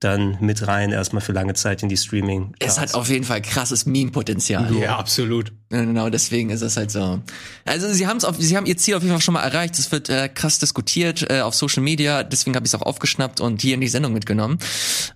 [0.00, 2.54] dann mit rein erstmal für lange Zeit in die Streaming.
[2.58, 4.74] Es hat auf jeden Fall krasses Meme-Potenzial.
[4.76, 5.52] Ja, absolut.
[5.70, 7.20] Genau, deswegen ist es halt so.
[7.64, 9.78] Also sie haben es auf, sie haben ihr Ziel auf jeden Fall schon mal erreicht.
[9.78, 13.40] Es wird äh, krass diskutiert äh, auf Social Media, deswegen habe ich es auch aufgeschnappt
[13.40, 14.58] und hier in die Sendung mitgenommen.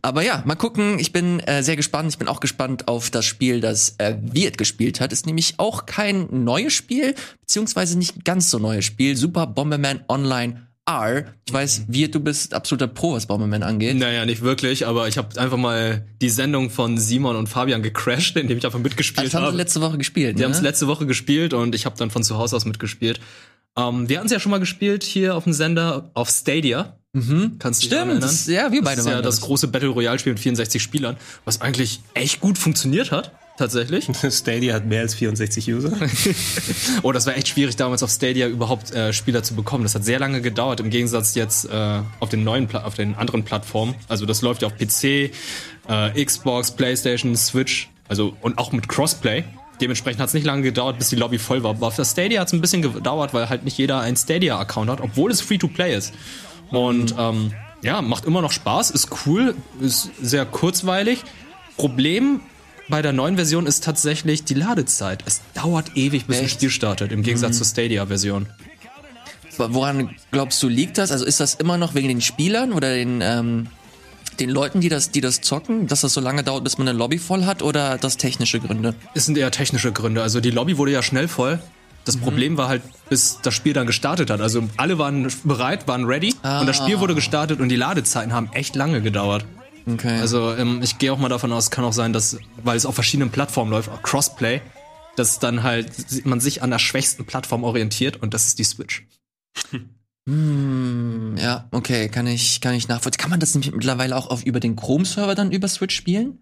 [0.02, 0.98] Aber ja, mal gucken.
[0.98, 2.10] Ich bin äh, sehr gespannt.
[2.10, 5.12] Ich bin auch gespannt auf das Spiel, das äh, Wirt gespielt hat.
[5.12, 9.16] Ist nämlich auch kein neues Spiel, beziehungsweise nicht ganz so neues Spiel.
[9.16, 11.26] Super Bomberman Online R.
[11.46, 13.96] Ich weiß, Wirt, du bist absoluter Pro, was Bomberman angeht.
[13.96, 18.36] Naja, nicht wirklich, aber ich habe einfach mal die Sendung von Simon und Fabian gecrashed,
[18.36, 19.56] indem ich einfach mitgespielt Das haben sie habe.
[19.56, 20.38] letzte Woche gespielt.
[20.38, 20.68] Die haben es ne?
[20.68, 23.20] letzte Woche gespielt und ich habe dann von zu Hause aus mitgespielt.
[23.78, 26.96] Ähm, wir hatten es ja schon mal gespielt hier auf dem Sender auf Stadia.
[27.12, 27.56] Mhm.
[27.58, 28.20] Kannst du dich Stimmt, erinnern?
[28.20, 30.82] das, ja, wir beide Das ist ja waren das große Battle Royale Spiel mit 64
[30.82, 34.08] Spielern, was eigentlich echt gut funktioniert hat, tatsächlich.
[34.30, 35.92] Stadia hat mehr als 64 User.
[37.02, 39.84] Oh, das war echt schwierig damals auf Stadia überhaupt äh, Spieler zu bekommen.
[39.84, 43.14] Das hat sehr lange gedauert im Gegensatz jetzt äh, auf den neuen Pla auf den
[43.14, 43.94] anderen Plattformen.
[44.08, 45.30] Also das läuft ja auf PC,
[45.88, 49.44] äh, Xbox, PlayStation, Switch, also und auch mit Crossplay.
[49.80, 51.70] Dementsprechend hat es nicht lange gedauert, bis die Lobby voll war.
[51.70, 55.00] Aber der Stadia hat es ein bisschen gedauert, weil halt nicht jeder einen Stadia-Account hat,
[55.00, 56.14] obwohl es Free-to-Play ist.
[56.70, 61.22] Und ähm, ja, macht immer noch Spaß, ist cool, ist sehr kurzweilig.
[61.76, 62.40] Problem
[62.88, 65.22] bei der neuen Version ist tatsächlich die Ladezeit.
[65.26, 66.54] Es dauert ewig, bis ein Echt?
[66.54, 68.46] Spiel startet, im Gegensatz zur Stadia-Version.
[69.58, 71.10] Woran glaubst du, liegt das?
[71.10, 73.66] Also ist das immer noch wegen den Spielern oder den, ähm,
[74.40, 76.96] den Leuten, die das, die das zocken, dass das so lange dauert, bis man eine
[76.96, 78.94] Lobby voll hat oder das technische Gründe?
[79.14, 80.22] Es sind eher technische Gründe.
[80.22, 81.60] Also die Lobby wurde ja schnell voll.
[82.04, 84.40] Das Problem war halt, bis das Spiel dann gestartet hat.
[84.40, 88.48] Also alle waren bereit, waren ready und das Spiel wurde gestartet und die Ladezeiten haben
[88.52, 89.44] echt lange gedauert.
[89.86, 90.18] Okay.
[90.18, 92.94] Also ähm, ich gehe auch mal davon aus, kann auch sein, dass, weil es auf
[92.94, 94.62] verschiedenen Plattformen läuft, auch Crossplay,
[95.16, 95.90] dass dann halt
[96.24, 99.06] man sich an der schwächsten Plattform orientiert und das ist die Switch.
[100.28, 103.20] Hm, ja, okay, kann ich, kann ich nachvollziehen.
[103.20, 106.38] Kann man das nämlich mittlerweile auch auf, über den Chrome-Server dann über Switch spielen?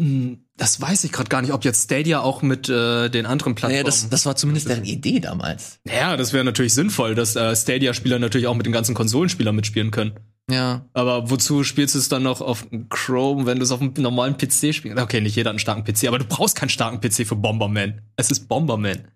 [0.00, 3.54] Hm, Das weiß ich gerade gar nicht, ob jetzt Stadia auch mit äh, den anderen
[3.54, 3.74] Plattformen.
[3.74, 5.78] Naja, das, das war zumindest deren Idee damals.
[5.86, 9.92] ja, das wäre natürlich sinnvoll, dass äh, Stadia-Spieler natürlich auch mit den ganzen Konsolenspielern mitspielen
[9.92, 10.12] können.
[10.50, 10.84] Ja.
[10.92, 14.36] Aber wozu spielst du es dann noch auf Chrome, wenn du es auf einem normalen
[14.36, 14.98] PC spielst?
[14.98, 18.02] Okay, nicht jeder hat einen starken PC, aber du brauchst keinen starken PC für Bomberman.
[18.16, 19.08] Es ist Bomberman.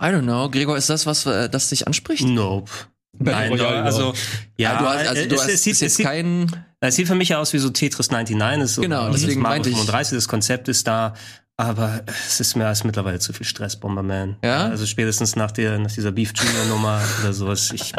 [0.00, 0.50] I don't know.
[0.50, 2.24] Gregor, ist das was, äh, das dich anspricht?
[2.26, 2.70] Nope.
[3.18, 4.14] Nein, Royale also
[4.56, 6.50] ja, du hast, also du es, hast es sieht, es sieht, kein.
[6.80, 9.56] es sieht für mich aus wie so Tetris 99 ist so Genau, das deswegen Mario
[9.56, 9.76] meinte ich.
[9.76, 11.14] 35, das Konzept ist da,
[11.56, 14.36] aber es ist mir als mittlerweile zu viel Stress, Bomberman.
[14.42, 14.68] Ja?
[14.68, 17.70] Also spätestens nach der nach dieser Beef Junior Nummer oder sowas.
[17.72, 17.92] Ich,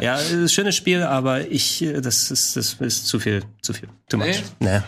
[0.00, 3.72] ja, es ist ein schönes Spiel, aber ich das ist das ist zu viel, zu
[3.72, 4.42] viel, too much.
[4.60, 4.80] Nee.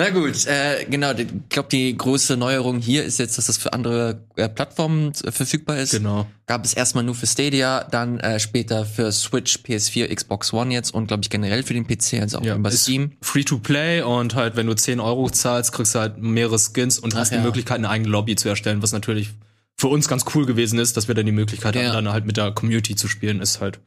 [0.00, 1.12] Na gut, äh, genau.
[1.12, 5.30] Ich glaube, die große Neuerung hier ist jetzt, dass das für andere äh, Plattformen äh,
[5.30, 5.90] verfügbar ist.
[5.90, 6.26] Genau.
[6.46, 10.94] Gab es erstmal nur für Stadia, dann äh, später für Switch, PS4, Xbox One jetzt
[10.94, 13.12] und glaube ich generell für den PC, also auch Ja, über ist Steam.
[13.20, 16.98] Free to play und halt, wenn du 10 Euro zahlst, kriegst du halt mehrere Skins
[16.98, 17.36] und Ach hast ja.
[17.36, 19.28] die Möglichkeit, eine eigene Lobby zu erstellen, was natürlich
[19.76, 21.82] für uns ganz cool gewesen ist, dass wir dann die Möglichkeit Ja.
[21.82, 23.80] hatten, dann halt mit der Community zu spielen, ist halt,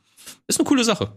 [0.46, 1.12] ist eine coole Sache.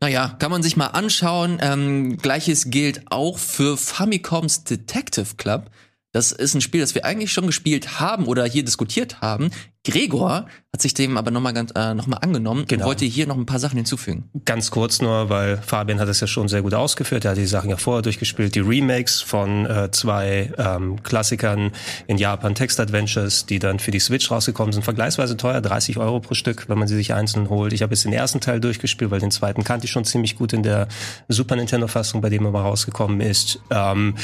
[0.00, 1.58] Naja, kann man sich mal anschauen.
[1.60, 5.70] Ähm, Gleiches gilt auch für Famicoms Detective Club.
[6.12, 9.50] Das ist ein Spiel, das wir eigentlich schon gespielt haben oder hier diskutiert haben.
[9.90, 12.82] Gregor hat sich dem aber nochmal äh, noch mal angenommen Genau.
[12.84, 14.28] und wollte hier noch ein paar Sachen hinzufügen.
[14.44, 17.24] Ganz kurz nur, weil Fabian hat es ja schon sehr gut ausgeführt.
[17.24, 18.54] Er hat die Sachen ja vorher durchgespielt.
[18.54, 21.72] Die Remakes von äh, zwei ähm, Klassikern
[22.06, 26.20] in Japan, Text Adventures, die dann für die Switch rausgekommen sind, vergleichsweise teuer, 30 Euro
[26.20, 27.72] pro Stück, wenn man sie sich einzeln holt.
[27.72, 30.52] Ich habe jetzt den ersten Teil durchgespielt, weil den zweiten kannte ich schon ziemlich gut
[30.52, 30.88] in der
[31.28, 33.58] Super Nintendo-Fassung, bei dem er mal rausgekommen ist.
[33.70, 34.16] Ähm,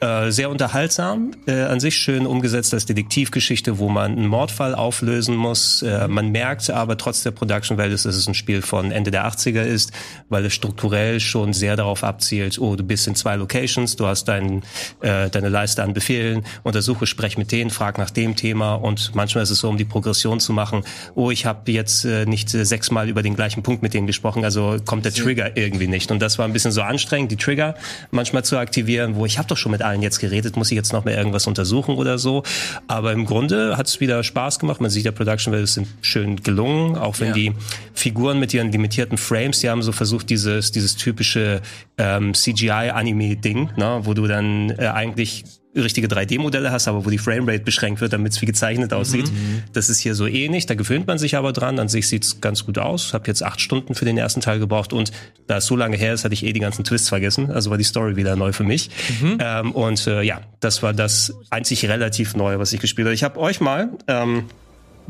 [0.00, 4.74] äh, sehr unterhaltsam, äh, an sich schön umgesetzt als Detektivgeschichte, wo man einen Mordfall
[5.10, 5.82] auflösen muss.
[5.82, 9.26] Äh, man merkt aber trotz der Production Values, dass es ein Spiel von Ende der
[9.26, 9.92] 80er ist,
[10.28, 14.28] weil es strukturell schon sehr darauf abzielt, oh, du bist in zwei Locations, du hast
[14.28, 14.62] dein,
[15.00, 19.42] äh, deine Leiste an Befehlen, untersuche, sprech mit denen, frag nach dem Thema und manchmal
[19.42, 22.64] ist es so, um die Progression zu machen, oh, ich habe jetzt äh, nicht äh,
[22.64, 26.12] sechsmal über den gleichen Punkt mit denen gesprochen, also kommt der Trigger irgendwie nicht.
[26.12, 27.74] Und das war ein bisschen so anstrengend, die Trigger
[28.12, 30.92] manchmal zu aktivieren, wo ich habe doch schon mit allen jetzt geredet, muss ich jetzt
[30.92, 32.42] noch mal irgendwas untersuchen oder so.
[32.86, 34.80] Aber im Grunde hat es wieder Spaß gemacht.
[34.80, 37.34] Man sieht, der Production Values sind schön gelungen, auch wenn Ja.
[37.34, 37.52] die
[37.94, 41.60] Figuren mit ihren limitierten Frames, die haben so versucht, dieses, dieses typische
[41.98, 45.44] ähm, CGI-Anime-Ding, ne, wo du dann äh, eigentlich
[45.76, 49.30] richtige 3D-Modelle hast, aber wo die Framerate beschränkt wird, damit es wie gezeichnet aussieht.
[49.72, 51.78] Das ist hier so ähnlich, da gewöhnt man sich aber dran.
[51.78, 53.14] An sich sieht's ganz gut aus.
[53.14, 55.12] Hab jetzt acht Stunden für den ersten Teil gebraucht und
[55.46, 57.52] da es so lange her ist, hatte ich eh die ganzen Twists vergessen.
[57.52, 58.90] Also war die Story wieder neu für mich.
[59.38, 63.14] Ähm, und äh, ja, das war das einzig relativ Neue, was ich gespielt habe.
[63.14, 64.46] Ich habe euch mal ähm,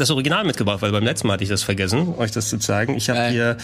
[0.01, 2.97] das Original mitgebracht, weil beim letzten Mal hatte ich das vergessen, euch das zu zeigen.
[2.97, 3.57] Ich habe hier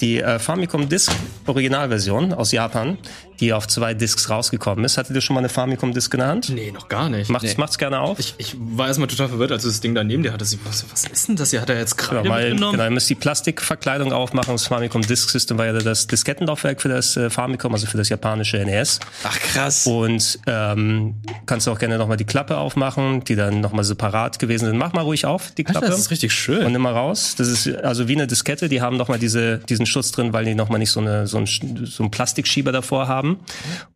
[0.00, 1.12] die äh, Famicom Disk
[1.46, 2.98] Originalversion aus Japan,
[3.40, 4.98] die auf zwei Discs rausgekommen ist.
[4.98, 6.48] Hattet ihr schon mal eine Famicom Disk in der Hand?
[6.50, 7.30] Nee, noch gar nicht.
[7.30, 8.18] Macht's, macht's gerne auf.
[8.18, 10.54] Ich, ich war erstmal total verwirrt, als du das Ding da neben dir hattest.
[10.54, 11.60] Ich, was, was ist denn das hier?
[11.60, 12.72] Hat er jetzt gerade mal, mitgenommen?
[12.72, 14.54] genau, ihr müsst die Plastikverkleidung aufmachen.
[14.54, 18.08] Das Famicom Disk System war ja das Diskettenlaufwerk für das äh, Famicom, also für das
[18.08, 18.98] japanische NES.
[19.24, 19.86] Ach krass.
[19.86, 24.66] Und ähm, kannst du auch gerne nochmal die Klappe aufmachen, die dann nochmal separat gewesen
[24.66, 24.78] sind.
[24.78, 25.77] Mach mal ruhig auf, die Klappe.
[25.82, 26.64] Alter, das ist richtig schön.
[26.64, 27.34] Und nimm mal raus.
[27.36, 28.68] Das ist also wie eine Diskette.
[28.68, 31.46] Die haben nochmal diese, diesen Schutz drin, weil die nochmal nicht so, eine, so, ein,
[31.46, 33.38] so einen Plastikschieber davor haben.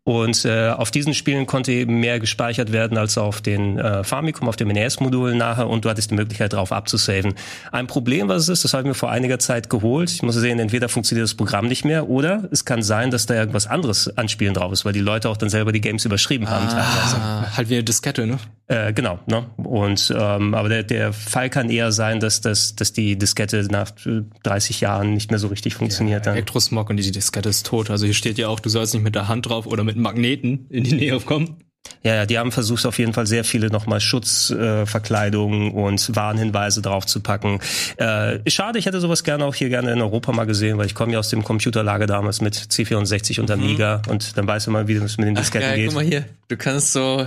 [0.05, 4.49] Und äh, auf diesen Spielen konnte eben mehr gespeichert werden als auf den äh, Famicom,
[4.49, 5.69] auf dem NES-Modul nachher.
[5.69, 7.35] Und du hattest die Möglichkeit, darauf abzusaven.
[7.71, 10.11] Ein Problem, was es ist, das habe ich mir vor einiger Zeit geholt.
[10.11, 13.35] Ich muss sehen, entweder funktioniert das Programm nicht mehr oder es kann sein, dass da
[13.35, 16.51] irgendwas anderes an Spielen drauf ist, weil die Leute auch dann selber die Games überschrieben
[16.51, 17.17] haben teilweise.
[17.21, 18.39] Ah, halt wie eine Diskette, ne?
[18.73, 19.45] Äh, genau, ne?
[19.57, 23.91] Und ähm, aber der, der Fall kann eher sein, dass, dass, dass die Diskette nach
[24.07, 26.27] äh, 30 Jahren nicht mehr so richtig funktioniert.
[26.27, 26.35] dann.
[26.35, 27.91] Elektrosmog und die Diskette ist tot.
[27.91, 30.67] Also hier steht ja auch, du sollst nicht mit der Hand drauf oder mit Magneten
[30.71, 31.57] in die Nähe kommen.
[32.05, 36.83] Ja, ja, die haben versucht auf jeden Fall sehr viele nochmal Schutzverkleidungen äh, und Warnhinweise
[36.83, 37.61] drauf zu packen.
[37.97, 40.95] Äh, schade, ich hätte sowas gerne auch hier gerne in Europa mal gesehen, weil ich
[40.95, 44.95] komme ja aus dem Computerlager damals mit C64 und Amiga und dann weiß man, wie
[44.99, 45.87] das mit den Disketten Geil, geht.
[45.89, 46.25] guck mal hier.
[46.49, 47.27] Du kannst so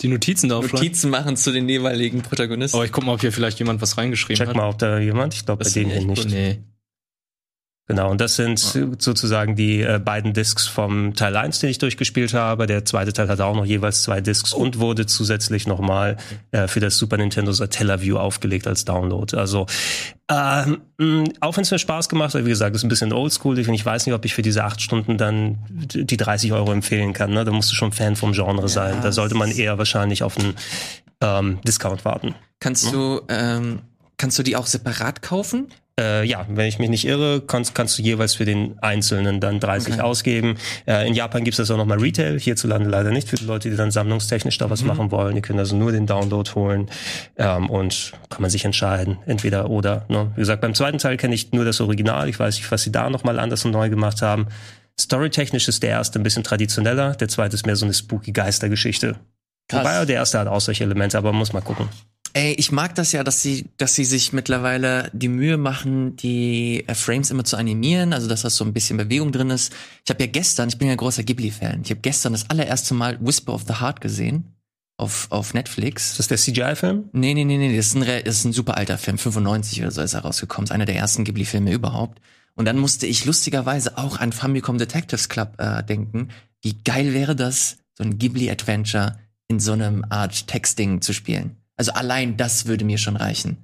[0.00, 2.76] Die Notizen da Notizen machen zu den jeweiligen Protagonisten.
[2.76, 4.56] Aber ich guck mal, ob hier vielleicht jemand was reingeschrieben Check hat.
[4.56, 6.28] mal, ob da jemand, ich glaube bei Das denen hier nicht.
[6.30, 6.58] Nee.
[7.86, 12.32] Genau, und das sind sozusagen die äh, beiden Discs vom Teil 1, den ich durchgespielt
[12.32, 12.66] habe.
[12.66, 16.16] Der zweite Teil hatte auch noch jeweils zwei Discs und wurde zusätzlich nochmal
[16.50, 19.36] äh, für das Super Nintendo Satellaview aufgelegt als Download.
[19.36, 19.66] Also
[20.30, 20.80] ähm,
[21.40, 23.84] auch wenn es mir Spaß gemacht hat, wie gesagt, ist ein bisschen oldschoolig und ich
[23.84, 27.32] weiß nicht, ob ich für diese acht Stunden dann die 30 Euro empfehlen kann.
[27.32, 27.44] Ne?
[27.44, 29.02] Da musst du schon Fan vom Genre sein.
[29.02, 30.54] Da sollte man eher wahrscheinlich auf einen
[31.20, 32.34] ähm, Discount warten.
[32.60, 33.80] Kannst du, ähm,
[34.16, 35.68] kannst du die auch separat kaufen?
[35.98, 39.60] Äh, ja, wenn ich mich nicht irre, kannst, kannst du jeweils für den Einzelnen dann
[39.60, 40.02] 30 Okay.
[40.02, 40.56] ausgeben.
[40.86, 43.70] Äh, in Japan gibt es das auch nochmal Retail, hierzulande leider nicht für die Leute,
[43.70, 45.36] die dann sammlungstechnisch da was machen wollen.
[45.36, 46.90] Die können also nur den Download holen
[47.36, 50.04] ähm, und kann man sich entscheiden, entweder oder.
[50.08, 50.32] Ne?
[50.34, 52.28] Wie gesagt, beim zweiten Teil kenne ich nur das Original.
[52.28, 54.48] Ich weiß nicht, was sie da nochmal anders und neu gemacht haben.
[55.00, 59.16] Storytechnisch ist der erste ein bisschen traditioneller, der zweite ist mehr so eine spooky Geistergeschichte.
[59.68, 59.80] Krass.
[59.80, 61.88] Wobei der erste hat auch solche Elemente, aber man muss mal gucken.
[62.36, 66.82] Ey, ich mag das ja, dass sie, dass sie sich mittlerweile die Mühe machen, die
[66.88, 69.72] äh, Frames immer zu animieren, also dass das so ein bisschen Bewegung drin ist.
[70.04, 73.18] Ich habe ja gestern, ich bin ja großer Ghibli-Fan, ich habe gestern das allererste Mal
[73.20, 74.56] Whisper of the Heart gesehen
[74.96, 76.10] auf, auf Netflix.
[76.10, 77.08] Ist das der CGI-Film?
[77.12, 79.92] Nee, nee, nee, nee, das ist ein, das ist ein super alter Film, 95 oder
[79.92, 82.20] so ist er rausgekommen, ist einer der ersten Ghibli-Filme überhaupt.
[82.56, 86.30] Und dann musste ich lustigerweise auch an Famicom Detectives Club äh, denken.
[86.62, 91.58] Wie geil wäre das, so ein Ghibli-Adventure in so einem Art Texting zu spielen?
[91.76, 93.56] Also allein das würde mir schon reichen.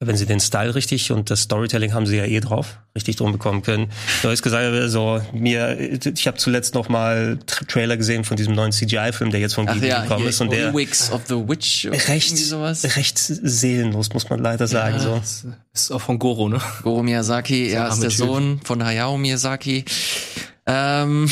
[0.00, 3.32] Wenn sie den Style richtig und das Storytelling haben sie ja eh drauf, richtig drum
[3.32, 3.90] bekommen können.
[4.22, 8.54] Du hast gesagt, so mir, ich habe zuletzt noch mal Tra- Trailer gesehen von diesem
[8.54, 11.96] neuen CGI-Film, der jetzt von Ghibli gekommen hier, ist und der of the Witch oder
[12.08, 12.96] recht, sowas.
[12.96, 14.98] recht seelenlos, muss man leider sagen.
[14.98, 15.14] So.
[15.14, 16.60] Das ist auch von Goro, ne?
[16.82, 18.18] Goro Miyazaki, er ist der Typ.
[18.18, 19.84] Sohn von Hayao Miyazaki.
[20.66, 21.30] Ähm,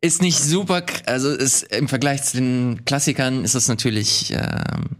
[0.00, 4.96] ist nicht super, also ist im Vergleich zu den Klassikern ist das natürlich ähm,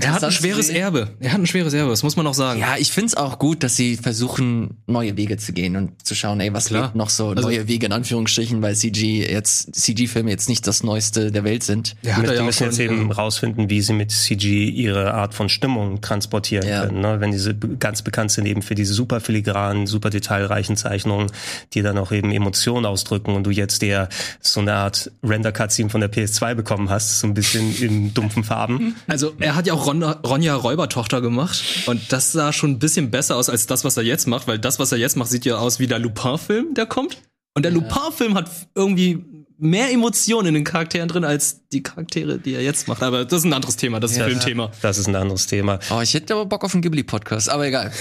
[0.00, 0.68] Er hat ein schweres.
[0.68, 1.08] Erbe.
[1.18, 2.60] Er hat ein schweres Erbe, das muss man auch sagen.
[2.60, 6.38] Ja, ich find's auch gut, dass sie versuchen, neue Wege zu gehen und zu schauen,
[6.38, 6.82] ey, was Klar.
[6.84, 10.84] lebt noch so Also- neue Wege in Anführungsstrichen, weil CG jetzt CG-Filme jetzt nicht das
[10.84, 11.96] Neueste der Welt sind.
[12.06, 16.00] Hat Die ja müssen jetzt eben rausfinden, wie sie mit CG ihre Art von Stimmung
[16.00, 16.86] transportieren Ja.
[16.86, 17.00] können.
[17.00, 17.16] Ne?
[17.20, 21.32] Wenn diese ganz bekannt sind eben für diese super filigranen, super detailreichen Zeichnungen,
[21.74, 24.08] die dann auch eben Emotionen ausdrücken und du jetzt der
[24.40, 28.94] so eine Art Render-Cutscene von der PS2 bekommen hast, so ein bisschen in dumpfen Farben.
[29.08, 33.10] Also er hat ja auch Ron Ronja Räubertochter gemacht und das sah schon ein bisschen
[33.10, 35.44] besser aus als das, was er jetzt macht, weil das, was er jetzt macht, sieht
[35.44, 37.18] ja aus wie der Lupin-Film, der kommt.
[37.54, 39.24] Und der Lupin-Film hat irgendwie
[39.60, 43.02] mehr Emotionen in den Charakteren drin als die Charaktere, die er jetzt macht.
[43.02, 44.70] Aber das ist ein anderes Thema, das ist ein Filmthema.
[44.82, 45.78] Das ist ein anderes Thema.
[45.90, 47.92] Oh, ich hätte aber Bock auf einen Ghibli-Podcast, aber egal.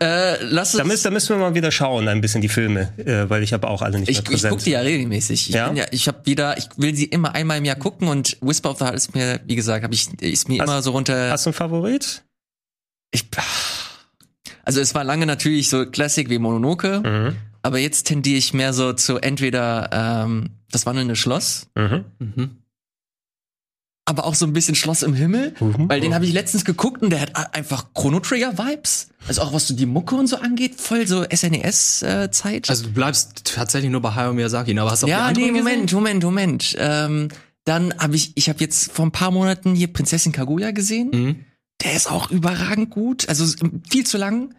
[0.00, 0.78] äh, lass uns.
[0.78, 3.52] Da müssen, da müssen wir mal wieder schauen, ein bisschen die Filme, äh, weil ich
[3.52, 4.52] habe auch alle nicht ich, mehr ich präsent.
[4.52, 5.48] gucke die ja regelmäßig.
[5.48, 5.68] Ich Ja?
[5.68, 8.70] bin ja, ich habe wieder, ich will sie immer einmal im Jahr gucken und Whisper
[8.70, 11.30] of the Heart ist mir, wie gesagt, habe ich, ist mir Hast- immer so runter.
[11.30, 12.22] Hast du einen Favorit?
[13.10, 13.24] Ich,
[14.64, 17.36] also es war lange natürlich so Classic wie Mononoke, Mhm.
[17.62, 22.04] aber jetzt tendiere ich mehr so zu entweder ähm, das wandelnde Schloss, Mhm.
[22.18, 22.50] Mhm.
[24.04, 25.88] aber auch so ein bisschen Schloss im Himmel, Mhm.
[25.88, 29.08] weil den habe ich letztens geguckt und der hat einfach Chrono Trigger Vibes.
[29.26, 32.70] Also auch was so die Mucke und so angeht, voll so SNES äh, Zeit.
[32.70, 34.80] Also du bleibst tatsächlich nur bei Hayao Miyazaki, ne?
[34.80, 35.96] aber hast du auch ja, nee, Moment, gesehen?
[35.98, 36.76] Moment, Moment.
[36.78, 37.28] Ähm,
[37.64, 41.10] dann habe ich, ich habe jetzt vor ein paar Monaten hier Prinzessin Kaguya gesehen.
[41.12, 41.44] Mhm.
[41.82, 43.28] Der ist auch überragend gut.
[43.28, 43.44] Also
[43.90, 44.54] viel zu lang,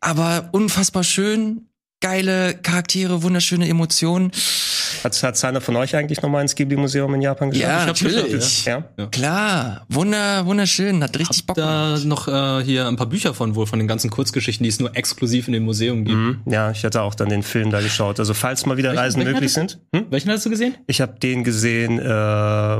[0.00, 1.66] aber unfassbar schön.
[2.00, 4.30] Geile Charaktere, wunderschöne Emotionen.
[5.02, 7.70] Hat, hat einer von euch eigentlich noch mal ins Ghibli-Museum in Japan geschafft?
[7.70, 8.64] Ja, natürlich.
[8.64, 8.84] Ja?
[9.10, 12.04] Klar, wunder, wunderschön, hat richtig Bock Da gemacht.
[12.04, 14.96] noch äh, hier ein paar Bücher von wohl, von den ganzen Kurzgeschichten, die es nur
[14.96, 16.16] exklusiv in dem Museum gibt.
[16.16, 16.40] Mhm.
[16.46, 18.18] Ja, ich hatte auch dann den Film da geschaut.
[18.18, 19.78] Also falls mal wieder Welchen- Reisen welchen möglich sind.
[19.94, 20.06] Hm?
[20.10, 20.74] Welchen hast du gesehen?
[20.86, 22.04] Ich habe den gesehen, äh,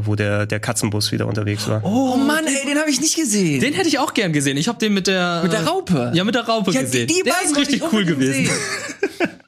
[0.06, 1.84] wo der, der Katzenbus wieder unterwegs war.
[1.84, 3.60] Oh Mann, ey, den habe ich nicht gesehen.
[3.60, 4.56] Den hätte ich auch gern gesehen.
[4.56, 6.12] Ich habe den mit der Mit der Raupe?
[6.14, 7.06] Ja, mit der Raupe ja, gesehen.
[7.06, 8.48] Die, die der beiden ist richtig ich cool gewesen.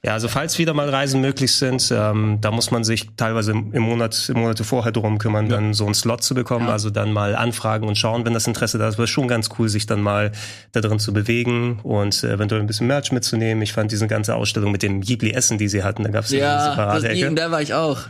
[0.05, 3.83] Ja, also falls wieder mal Reisen möglich sind, ähm, da muss man sich teilweise im,
[3.83, 6.69] Monat, im Monate vorher drum kümmern, dann so einen Slot zu bekommen.
[6.69, 8.95] Also dann mal anfragen und schauen, wenn das Interesse da ist.
[8.97, 10.33] Aber schon ganz cool, sich dann mal
[10.73, 13.63] da drin zu bewegen und äh, eventuell ein bisschen Merch mitzunehmen.
[13.63, 16.41] Ich fand diese ganze Ausstellung mit dem Ghibli-Essen, die sie hatten, da gab es eine
[16.41, 17.35] Ja, das, separate Ecke.
[17.35, 18.01] da war ich auch.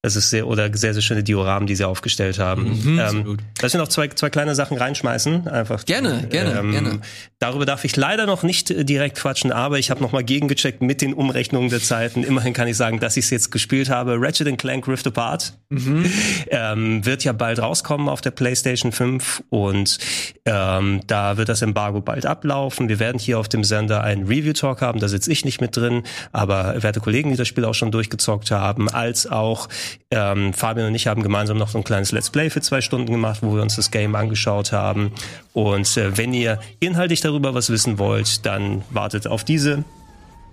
[0.00, 2.80] Das ist sehr, oder sehr, sehr schöne Dioramen, die sie aufgestellt haben.
[2.84, 5.48] Mhm, ähm, lass mich noch zwei, zwei kleine Sachen reinschmeißen.
[5.48, 5.84] Einfach.
[5.86, 7.00] Gerne, gerne, gerne.
[7.40, 10.82] Darüber darf ich leider noch nicht äh, direkt quatschen, aber ich habe noch mal gegengecheckt
[10.82, 12.22] mit den Umrechnungen der Zeiten.
[12.22, 14.18] Immerhin kann ich sagen, dass ich es jetzt gespielt habe.
[14.20, 19.98] Ratchet Clank Rift Apart ähm, wird ja bald rauskommen auf der PlayStation 5 und
[20.44, 22.88] ähm, da wird das Embargo bald ablaufen.
[22.88, 26.04] Wir werden hier auf dem Sender einen Review-Talk haben, da sitze ich nicht mit drin,
[26.30, 29.68] aber werte Kollegen, die das Spiel auch schon durchgezockt haben, als auch
[30.10, 33.10] ähm, Fabian und ich haben gemeinsam noch so ein kleines Let's Play für zwei Stunden
[33.12, 35.12] gemacht, wo wir uns das Game angeschaut haben.
[35.52, 39.84] Und äh, wenn ihr inhaltlich darüber was wissen wollt, dann wartet auf diese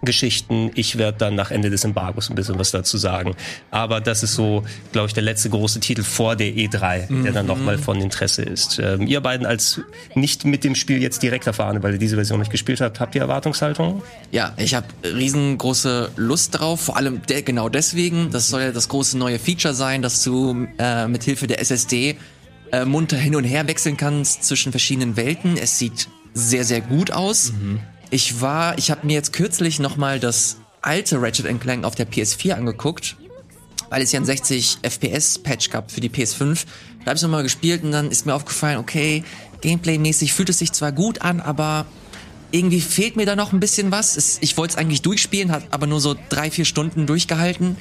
[0.01, 0.71] Geschichten.
[0.75, 3.35] Ich werde dann nach Ende des Embargos ein bisschen was dazu sagen.
[3.71, 7.45] Aber das ist so, glaube ich, der letzte große Titel vor der E3, der dann
[7.45, 8.79] nochmal von Interesse ist.
[8.79, 9.81] Ähm, ihr beiden als
[10.13, 13.15] nicht mit dem Spiel jetzt direkt erfahren, weil ihr diese Version nicht gespielt habt, habt
[13.15, 14.03] ihr Erwartungshaltung?
[14.31, 18.31] Ja, ich habe riesengroße Lust drauf, vor allem de genau deswegen.
[18.31, 22.17] Das soll ja das große neue Feature sein, dass du äh, mit Hilfe der SSD
[22.71, 25.57] äh, munter hin und her wechseln kannst zwischen verschiedenen Welten.
[25.57, 27.53] Es sieht sehr, sehr gut aus.
[28.09, 32.53] Ich war, ich habe mir jetzt kürzlich nochmal das alte Ratchet Clank auf der PS4
[32.53, 33.15] angeguckt,
[33.89, 36.65] weil es ja ein 60 FPS Patch gab für die PS5.
[36.99, 39.23] Da habe ich nochmal gespielt und dann ist mir aufgefallen, okay,
[39.61, 41.85] Gameplay-mäßig fühlt es sich zwar gut an, aber
[42.51, 44.37] irgendwie fehlt mir da noch ein bisschen was.
[44.41, 47.75] Ich wollte es eigentlich durchspielen, hat aber nur so drei, vier Stunden durchgehalten.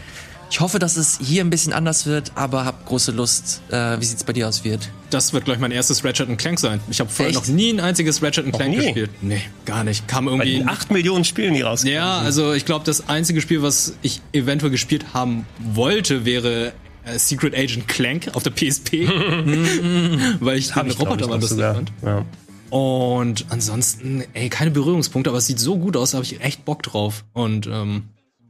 [0.55, 3.61] Ich hoffe, dass es hier ein bisschen anders wird, aber habe große Lust.
[3.71, 4.89] Äh, wie sieht's bei dir aus, Wirt?
[5.11, 6.79] Das wird, glaube ich, mein erstes Ratchet Clank sein.
[6.89, 7.49] Ich habe vorher Echt?
[7.49, 8.85] noch nie ein einziges Ratchet Clank nie?
[8.85, 9.11] gespielt.
[9.21, 10.07] Nee, gar nicht.
[10.07, 10.59] Kam Bei irgendwie.
[10.59, 11.97] den 8 Millionen Spielen, die rauskommen.
[11.97, 16.73] Ja, also ich glaube, das einzige Spiel, was ich eventuell gespielt haben wollte, wäre
[17.05, 19.09] äh, Secret Agent Clank auf der PSP.
[20.39, 21.93] weil ich Hab den glaub Roboter mal noch lustig fand.
[22.05, 22.25] Ja.
[22.71, 26.65] Und ansonsten, ey, keine Berührungspunkte, aber es sieht so gut aus, da habe ich echt
[26.65, 27.25] Bock drauf.
[27.33, 28.05] Und ähm,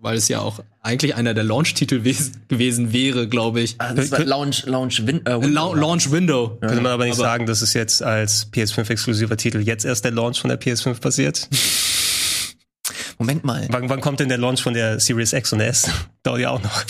[0.04, 3.76] weil es ja auch eigentlich einer der Launch-Titel wes- gewesen wäre, glaube ich.
[3.78, 5.74] Ah, das war Launch, Launch, Win, äh, La Window.
[5.74, 6.58] Launch Window.
[6.60, 10.12] Könnte man aber nicht Aber- sagen, dass es jetzt als PS5-exklusiver Titel jetzt erst der
[10.12, 11.48] Launch von der PS5 passiert?
[13.18, 13.66] Moment mal.
[13.70, 15.88] wann, wann kommt denn der Launch von der Series X und S?
[16.22, 16.84] Dauert ja auch noch.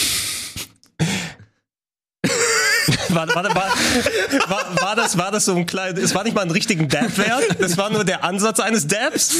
[3.14, 3.54] War, war, war,
[4.48, 7.16] war, war, das, war das so ein kleines, es war nicht mal ein richtigen Dab
[7.18, 9.34] wert, das war nur der Ansatz eines Dabs.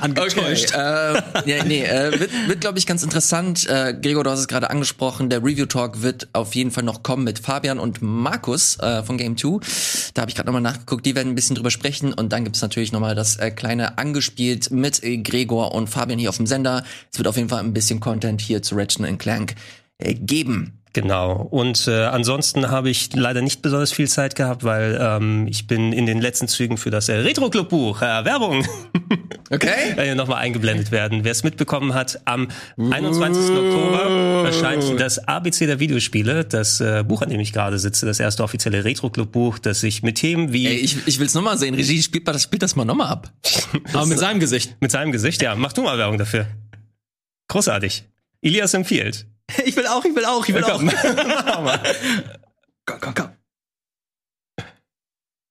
[0.00, 0.72] Angetäuscht.
[0.72, 3.68] äh, ja, nee, äh, wird, wird glaube ich, ganz interessant.
[3.68, 5.30] Äh, Gregor, du hast es gerade angesprochen.
[5.30, 9.36] Der Review-Talk wird auf jeden Fall noch kommen mit Fabian und Markus äh, von Game
[9.36, 9.58] 2.
[10.14, 11.04] Da habe ich gerade nochmal nachgeguckt.
[11.06, 12.12] Die werden ein bisschen drüber sprechen.
[12.12, 16.28] Und dann gibt's natürlich nochmal das äh, kleine angespielt mit äh, Gregor und Fabian hier
[16.28, 16.84] auf dem Sender.
[17.12, 19.54] Es wird auf jeden Fall ein bisschen Content hier zu Ratchet Clank
[19.98, 20.77] äh, geben.
[20.92, 21.32] Genau.
[21.50, 25.92] Und äh, ansonsten habe ich leider nicht besonders viel Zeit gehabt, weil ähm, ich bin
[25.92, 28.66] in den letzten Zügen für das äh, Retro Club Buch äh, Werbung
[29.50, 29.94] Okay?
[29.96, 31.24] äh, nochmal eingeblendet werden.
[31.24, 33.50] Wer es mitbekommen hat, am 21.
[33.50, 38.20] Oktober erscheint das ABC der Videospiele, das äh, Buch, an dem ich gerade sitze, das
[38.20, 41.58] erste offizielle Retro Club Buch, das sich mit Themen wie Ey, ich, ich will's nochmal
[41.58, 41.74] sehen.
[41.74, 43.32] Regie, spielt das, spielt das mal nochmal ab.
[43.92, 44.76] Aber mit seinem Gesicht.
[44.80, 46.46] mit seinem Gesicht, ja, mach du mal Werbung dafür.
[47.48, 48.04] Großartig.
[48.42, 49.26] Elias empfiehlt.
[49.64, 50.92] Ich will auch, ich will auch, ich will Komm, auch.
[52.86, 53.30] Komm, komm, komm.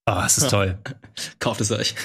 [0.10, 0.78] Oh, es ist toll.
[1.40, 1.96] Kauft es euch.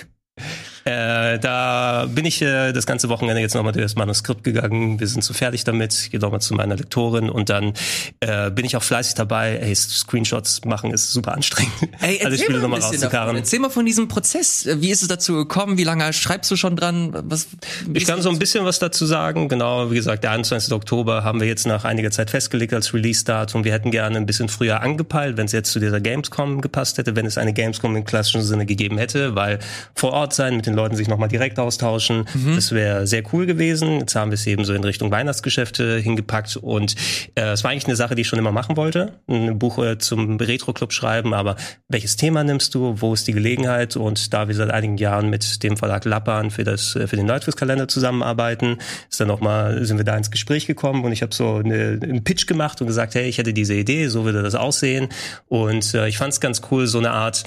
[0.85, 4.99] Äh, da bin ich äh, das ganze Wochenende jetzt nochmal durch das Manuskript gegangen.
[4.99, 6.09] Wir sind so fertig damit.
[6.11, 7.75] Gehe nochmal zu meiner Lektorin und dann
[8.21, 9.59] äh, bin ich auch fleißig dabei.
[9.59, 11.73] Ey, Screenshots machen ist super anstrengend.
[12.01, 13.37] Ey, erzähl Spiele mal ein nochmal bisschen davon.
[13.37, 14.67] Erzähl mal von diesem Prozess.
[14.77, 15.79] Wie ist es dazu gekommen?
[15.79, 17.13] Wie lange schreibst du schon dran?
[17.29, 17.49] Was,
[17.95, 19.49] Ich kann so ein bisschen was dazu sagen.
[19.49, 20.73] Genau, wie gesagt, der 21.
[20.73, 23.65] Oktober haben wir jetzt nach einiger Zeit festgelegt als Release-Datum.
[23.65, 27.15] Wir hätten gerne ein bisschen früher angepeilt, wenn es jetzt zu dieser Gamescom gepasst hätte,
[27.15, 29.61] wenn es eine Gamescom im klassischen Sinne gegeben hätte, weil
[29.95, 34.01] vor Ort sein, mit den Leuten sich nochmal direkt austauschen, das wäre sehr cool gewesen.
[34.01, 36.57] Jetzt haben wir es eben so in Richtung Weihnachtsgeschäfte hingepackt.
[36.57, 36.95] Und
[37.35, 39.99] äh, es war eigentlich eine Sache, die ich schon immer machen wollte, ein Buch äh,
[39.99, 41.57] zum Retro-Club schreiben, aber
[41.89, 43.97] welches Thema nimmst du, wo ist die Gelegenheit?
[43.97, 47.27] Und da wir seit einigen Jahren mit dem Verlag Lappan für das äh, für den
[47.27, 48.79] Nerdquiz-Kalender zusammenarbeiten,
[49.11, 51.05] ist dann noch mal sind wir da ins Gespräch gekommen.
[51.05, 54.09] Und ich habe so eine, einen Pitch gemacht und gesagt, hey, ich hätte diese Idee,
[54.09, 55.09] so würde das aussehen.
[55.47, 57.45] Und äh, ich fand es ganz cool, so eine Art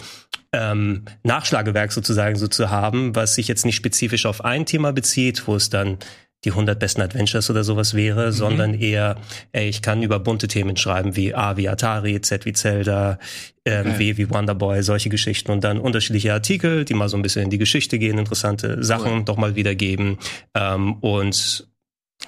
[0.56, 5.48] ähm, Nachschlagewerk sozusagen so zu haben, was sich jetzt nicht spezifisch auf ein Thema bezieht,
[5.48, 5.98] wo es dann
[6.46, 9.18] die 100 besten Adventures oder sowas wäre, sondern eher,
[9.52, 13.18] ey, ich kann über bunte Themen schreiben, wie A wie Atari, Z wie Zelda,
[13.66, 17.44] ähm, W wie Wonderboy, solche Geschichten und dann unterschiedliche Artikel, die mal so ein bisschen
[17.44, 20.20] in die Geschichte gehen, interessante Sachen doch mal wiedergeben
[20.54, 21.68] ähm, und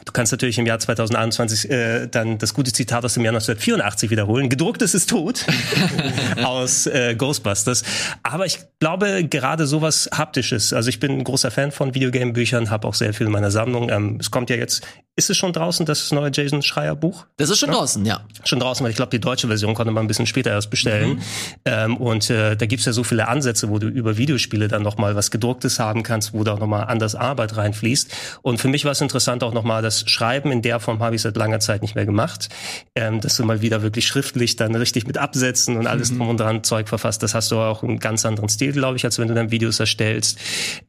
[0.06, 4.10] Du kannst natürlich im Jahr 2021 äh, dann das gute Zitat aus dem Jahr 1984
[4.10, 4.50] wiederholen.
[4.50, 5.46] Gedrucktes ist tot
[6.44, 7.84] aus äh, Ghostbusters.
[8.24, 10.74] Aber ich glaube gerade sowas haptisches.
[10.74, 13.90] Also ich bin ein großer Fan von Videogame-Büchern, habe auch sehr viel in meiner Sammlung.
[13.90, 14.86] Ähm, es kommt ja jetzt.
[15.20, 17.26] Ist es schon draußen das neue Jason Schreier Buch?
[17.38, 18.22] Das ist schon draußen, ja.
[18.46, 21.24] schon draußen, weil ich glaube, die deutsche Version konnte man ein bisschen später erst bestellen.
[21.66, 25.16] Ähm, und äh, da gibt's ja so viele Ansätze, wo du über Videospiele dann nochmal
[25.16, 28.14] was gedrucktes haben kannst, wo da auch nochmal anders Arbeit reinfließt.
[28.44, 31.24] Und für mich war es interessant auch nochmal, das Schreiben in der Form habe ich
[31.24, 32.50] seit langer Zeit nicht mehr gemacht.
[32.94, 36.40] Ähm, dass du mal wieder wirklich schriftlich dann richtig mit Absätzen und alles drum und
[36.40, 37.24] dran Zeug verfasst.
[37.24, 39.80] Das hast du auch einen ganz anderen Stil, glaube ich, als wenn du dann Videos
[39.80, 40.38] erstellst.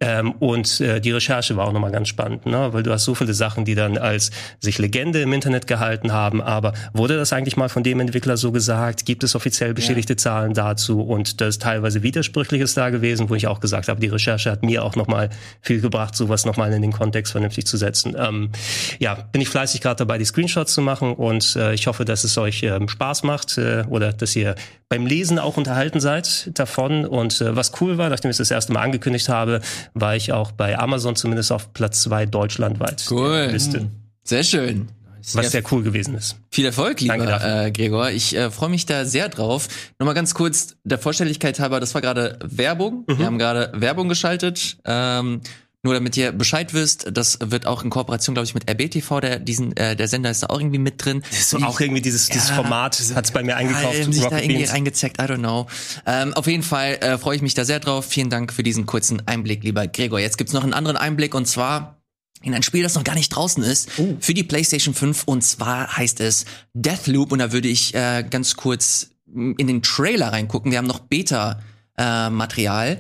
[0.01, 2.75] Ähm, und äh, die Recherche war auch nochmal ganz spannend, ne?
[2.75, 4.18] weil du hast so viele Sachen, die dann als
[4.61, 6.43] sich Legende im Internet gehalten haben.
[6.43, 9.07] Aber wurde das eigentlich mal von dem Entwickler so gesagt?
[9.07, 11.01] Gibt es offiziell bestätigte Zahlen dazu?
[11.01, 14.63] Und das ist teilweise Widersprüchliches da gewesen, wo ich auch gesagt habe, die Recherche hat
[14.63, 18.17] mir auch nochmal viel gebracht, sowas nochmal in den Kontext vernünftig zu setzen.
[18.19, 18.51] Ähm,
[18.99, 22.25] ja, bin ich fleißig gerade dabei, die Screenshots zu machen und äh, ich hoffe, dass
[22.25, 24.55] es euch ähm, Spaß macht äh, oder dass ihr
[24.89, 27.05] beim Lesen auch unterhalten seid davon.
[27.05, 29.61] Und äh, was cool war, nachdem ich das erste Mal angekündigt habe,
[29.95, 33.05] war ich auch bei Amazon zumindest auf Platz zwei deutschlandweit.
[33.11, 33.49] Cool.
[33.51, 33.89] Liste.
[34.29, 34.89] Sehr schön.
[35.33, 36.37] was sehr cool gewesen ist.
[36.51, 38.11] Viel Erfolg, lieber äh, Gregor.
[38.11, 39.69] Ich äh, freue mich da sehr drauf.
[39.99, 43.05] Nochmal ganz kurz der Vollständigkeit halber, das war gerade Werbung.
[43.09, 43.19] Mhm.
[43.19, 44.77] Wir haben gerade Werbung geschaltet.
[44.85, 45.41] Ähm,
[45.83, 49.39] nur damit ihr Bescheid wisst, das wird auch in Kooperation, glaube ich, mit RBTV, der
[49.39, 51.23] diesen, äh, der Sender ist da auch irgendwie mit drin.
[51.31, 54.03] So auch irgendwie dieses, dieses Ja, Format hat's bei mir eingekauft.
[54.03, 54.73] Haben sich da irgendwie Beans.
[54.73, 55.69] reingezeckt, I don't know.
[56.05, 58.05] Ähm, auf jeden Fall äh, freue ich mich da sehr drauf.
[58.07, 60.19] Vielen Dank für diesen kurzen Einblick, lieber Gregor.
[60.21, 61.98] Jetzt gibt's noch einen anderen Einblick und zwar
[62.43, 65.97] in ein Spiel, das noch gar nicht draußen ist, für die PlayStation 5 und zwar
[65.97, 70.71] heißt es Deathloop und da würde ich äh, ganz kurz in den Trailer reingucken.
[70.71, 71.61] Wir haben noch Beta
[71.99, 72.99] äh, Material.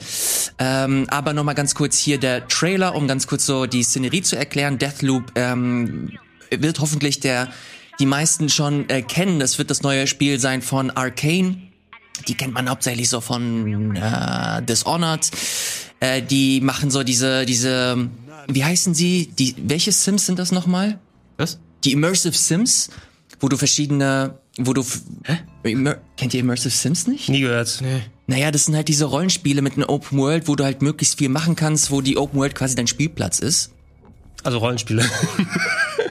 [0.58, 4.22] Ähm, aber noch mal ganz kurz hier der Trailer, um ganz kurz so die Szenerie
[4.22, 4.78] zu erklären.
[4.78, 6.18] Deathloop ähm,
[6.50, 7.48] wird hoffentlich der
[8.00, 9.40] die meisten schon äh, kennen.
[9.40, 11.62] Das wird das neue Spiel sein von Arcane.
[12.26, 15.30] Die kennt man hauptsächlich so von äh, Dishonored.
[16.00, 18.08] Äh, die machen so diese diese
[18.48, 19.30] wie heißen sie?
[19.38, 20.98] Die welche Sims sind das nochmal?
[21.36, 21.58] Was?
[21.84, 22.90] Die Immersive Sims,
[23.40, 25.02] wo du verschiedene, wo du f-
[25.62, 27.28] Immer, kennt ihr Immersive Sims nicht?
[27.28, 27.78] Nie gehört.
[27.82, 28.00] Nee.
[28.26, 31.28] Naja, das sind halt diese Rollenspiele mit einer Open World, wo du halt möglichst viel
[31.28, 33.70] machen kannst, wo die Open World quasi dein Spielplatz ist.
[34.42, 35.04] Also Rollenspiele.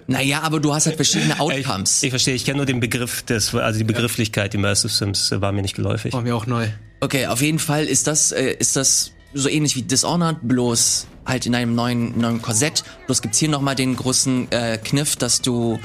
[0.09, 2.01] Naja, aber du hast halt verschiedene Ich, Outcomes.
[2.01, 5.51] ich verstehe, ich kenne nur den Begriff des, also die Begrifflichkeit Immersive Sims äh, war
[5.51, 6.13] mir nicht geläufig.
[6.13, 6.67] War mir auch neu.
[7.01, 11.45] Okay, auf jeden Fall ist das, äh, ist das so ähnlich wie Dishonored, bloß halt
[11.45, 12.83] in einem neuen, neuen Korsett.
[13.05, 15.79] Bloß gibt's hier nochmal den großen äh, Kniff, dass du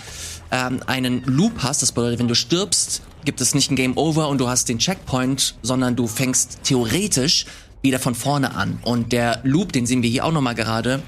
[0.50, 1.82] ähm, einen Loop hast.
[1.82, 4.78] Das bedeutet, wenn du stirbst, gibt es nicht ein Game Over und du hast den
[4.78, 7.46] Checkpoint, sondern du fängst theoretisch
[7.82, 8.78] wieder von vorne an.
[8.82, 11.02] Und der Loop, den sehen wir hier auch nochmal gerade,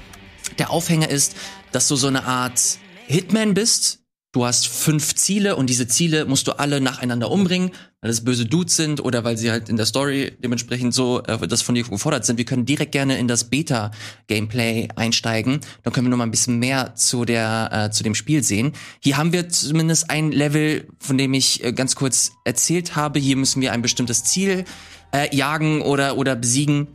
[0.59, 1.35] der Aufhänger ist,
[1.71, 2.61] dass du so eine Art
[3.07, 3.99] Hitman bist.
[4.35, 7.71] Du hast fünf Ziele und diese Ziele musst du alle nacheinander umbringen,
[8.01, 11.47] weil es böse Dudes sind oder weil sie halt in der Story dementsprechend so äh,
[11.47, 12.37] das von dir gefordert sind.
[12.37, 15.61] Wir können direkt gerne in das Beta-Gameplay einsteigen.
[15.83, 18.73] Dann können wir noch mal ein bisschen mehr zu der äh, zu dem Spiel sehen.
[18.99, 23.19] Hier haben wir zumindest ein Level, von dem ich äh, ganz kurz erzählt habe.
[23.19, 24.65] Hier müssen wir ein bestimmtes Ziel
[25.13, 26.89] äh, jagen oder oder besiegen.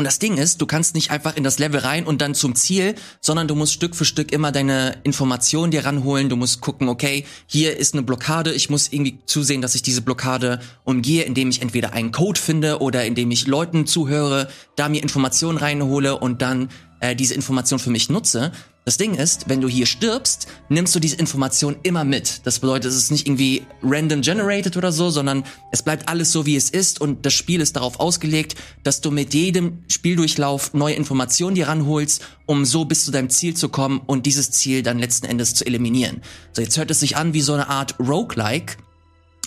[0.00, 2.54] Und das Ding ist, du kannst nicht einfach in das Level rein und dann zum
[2.54, 6.30] Ziel, sondern du musst Stück für Stück immer deine Informationen dir ranholen.
[6.30, 8.50] Du musst gucken, okay, hier ist eine Blockade.
[8.54, 12.78] Ich muss irgendwie zusehen, dass ich diese Blockade umgehe, indem ich entweder einen Code finde
[12.80, 16.70] oder indem ich Leuten zuhöre, da mir Informationen reinhole und dann
[17.00, 18.52] äh, diese Information für mich nutze.
[18.90, 22.40] Das Ding ist, wenn du hier stirbst, nimmst du diese Information immer mit.
[22.42, 26.44] Das bedeutet, es ist nicht irgendwie random generated oder so, sondern es bleibt alles so,
[26.44, 30.94] wie es ist und das Spiel ist darauf ausgelegt, dass du mit jedem Spieldurchlauf neue
[30.94, 34.98] Informationen dir ranholst, um so bis zu deinem Ziel zu kommen und dieses Ziel dann
[34.98, 36.20] letzten Endes zu eliminieren.
[36.52, 38.76] So, jetzt hört es sich an wie so eine Art Roguelike,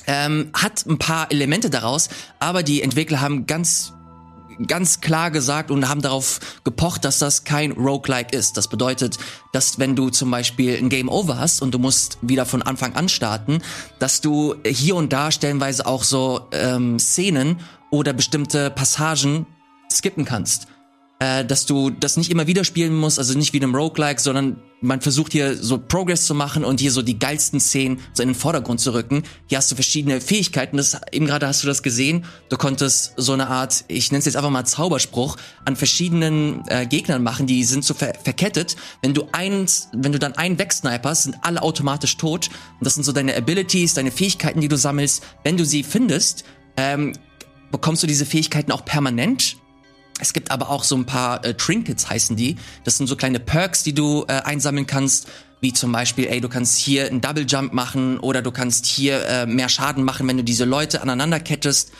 [0.07, 2.07] ähm, hat ein paar Elemente daraus,
[2.39, 3.91] aber die Entwickler haben ganz
[4.67, 8.57] ganz klar gesagt und haben darauf gepocht, dass das kein Roguelike ist.
[8.57, 9.17] Das bedeutet,
[9.51, 12.93] dass wenn du zum Beispiel ein Game Over hast und du musst wieder von Anfang
[12.95, 13.61] an starten,
[13.99, 19.45] dass du hier und da stellenweise auch so ähm, Szenen oder bestimmte Passagen
[19.91, 20.67] skippen kannst.
[21.23, 24.19] Äh, dass du das nicht immer wieder spielen musst, also nicht wie in einem Roguelike,
[24.19, 28.23] sondern man versucht hier so Progress zu machen und hier so die geilsten Szenen so
[28.23, 29.23] in den Vordergrund zu rücken.
[29.47, 30.75] Hier hast du verschiedene Fähigkeiten.
[30.75, 32.25] Das, eben gerade hast du das gesehen.
[32.49, 36.85] Du konntest so eine Art, ich nenne es jetzt einfach mal Zauberspruch, an verschiedenen äh,
[36.85, 37.47] Gegnern machen.
[37.47, 38.75] Die sind so ver verkettet.
[39.01, 42.49] Wenn du eins, wenn du dann einen wegsniperst, sind alle automatisch tot.
[42.79, 45.23] Und das sind so deine Abilities, deine Fähigkeiten, die du sammelst.
[45.45, 46.43] Wenn du sie findest,
[46.75, 47.13] ähm,
[47.71, 49.62] bekommst du diese Fähigkeiten auch permanent.
[50.23, 52.55] Es gibt aber auch so ein paar äh, Trinkets, heißen die.
[52.85, 55.27] Das sind so kleine Perks, die du äh, einsammeln kannst.
[55.59, 59.25] Wie zum Beispiel, ey, du kannst hier einen Double Jump machen oder du kannst hier
[59.27, 61.91] äh, mehr Schaden machen, wenn du diese Leute aneinander kettest.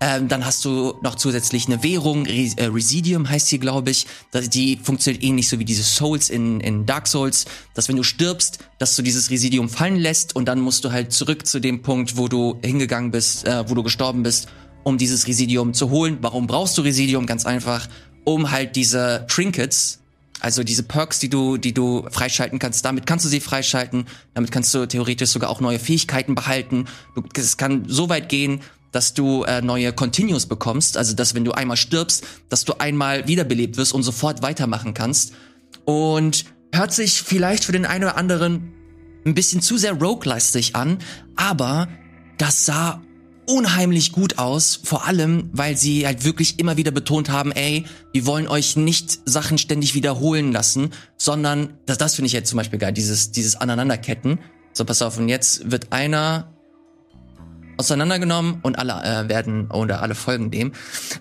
[0.00, 4.06] Ähm, dann hast du noch zusätzlich eine Währung, Re äh, Residium heißt hier, glaube ich.
[4.30, 8.02] Das, die funktioniert ähnlich so wie diese Souls in, in Dark Souls, dass wenn du
[8.02, 11.82] stirbst, dass du dieses Residium fallen lässt und dann musst du halt zurück zu dem
[11.82, 14.48] Punkt, wo du hingegangen bist, äh, wo du gestorben bist
[14.86, 16.18] um dieses Residium zu holen.
[16.20, 17.26] Warum brauchst du Residium?
[17.26, 17.88] Ganz einfach,
[18.22, 19.98] um halt diese Trinkets,
[20.38, 24.52] also diese Perks, die du, die du freischalten kannst, damit kannst du sie freischalten, damit
[24.52, 26.84] kannst du theoretisch sogar auch neue Fähigkeiten behalten.
[27.34, 28.60] Es kann so weit gehen,
[28.92, 33.26] dass du äh, neue Continues bekommst, also dass wenn du einmal stirbst, dass du einmal
[33.26, 35.32] wiederbelebt wirst und sofort weitermachen kannst.
[35.84, 38.72] Und hört sich vielleicht für den einen oder anderen
[39.24, 40.98] ein bisschen zu sehr roguelastig an,
[41.34, 41.88] aber
[42.38, 43.02] das sah
[43.46, 48.26] unheimlich gut aus, vor allem, weil sie halt wirklich immer wieder betont haben, ey, wir
[48.26, 52.78] wollen euch nicht Sachen ständig wiederholen lassen, sondern, das, das finde ich jetzt zum Beispiel
[52.78, 54.38] geil, dieses, dieses Aneinanderketten.
[54.72, 56.55] So, pass auf, und jetzt wird einer,
[57.76, 60.72] auseinandergenommen und alle äh, werden oder alle folgen dem,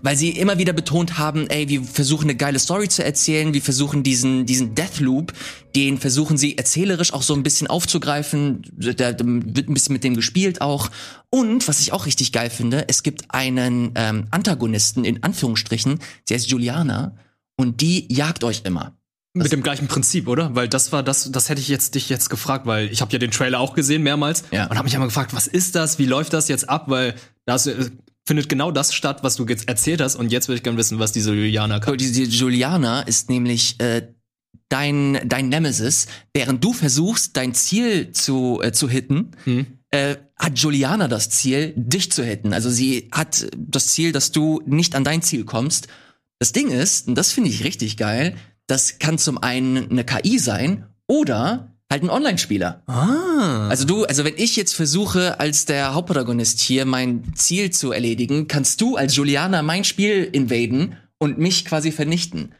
[0.01, 3.61] weil sie immer wieder betont haben, ey, wir versuchen eine geile Story zu erzählen, wir
[3.61, 5.33] versuchen diesen diesen Deathloop,
[5.75, 10.03] den versuchen sie erzählerisch auch so ein bisschen aufzugreifen, da da wird ein bisschen mit
[10.03, 10.89] dem gespielt auch
[11.29, 15.99] und was ich auch richtig geil finde, es gibt einen ähm, Antagonisten in Anführungsstrichen,
[16.29, 17.17] der ist Juliana
[17.57, 18.93] und die jagt euch immer.
[19.43, 20.55] Mit dem gleichen Prinzip, oder?
[20.55, 23.19] Weil das war das, das hätte ich jetzt dich jetzt gefragt, weil ich habe ja
[23.19, 24.63] den Trailer auch gesehen mehrmals Ja.
[24.67, 25.99] und habe mich immer gefragt, was ist das?
[25.99, 26.85] Wie läuft das jetzt ab?
[26.87, 27.15] Weil
[27.45, 27.89] das äh,
[28.25, 30.99] findet genau das statt, was du jetzt erzählt hast und jetzt würde ich gerne wissen,
[30.99, 31.97] was diese Juliana kann.
[31.97, 34.07] Die, die Juliana ist nämlich äh,
[34.69, 39.31] dein dein Nemesis, während du versuchst dein Ziel zu äh, zu hitten.
[39.91, 42.53] Äh, hat Juliana das Ziel, dich zu hitten.
[42.53, 45.87] Also sie hat das Ziel, dass du nicht an dein Ziel kommst.
[46.39, 48.35] Das Ding ist, und das finde ich richtig geil,
[48.67, 52.81] das kann zum einen eine KI sein oder halt ein Online-Spieler.
[52.87, 53.67] Ah.
[53.69, 58.47] Also du, also wenn ich jetzt versuche, als der Hauptprotagonist hier mein Ziel zu erledigen,
[58.47, 62.53] kannst du als Juliana mein Spiel invaden und mich quasi vernichten.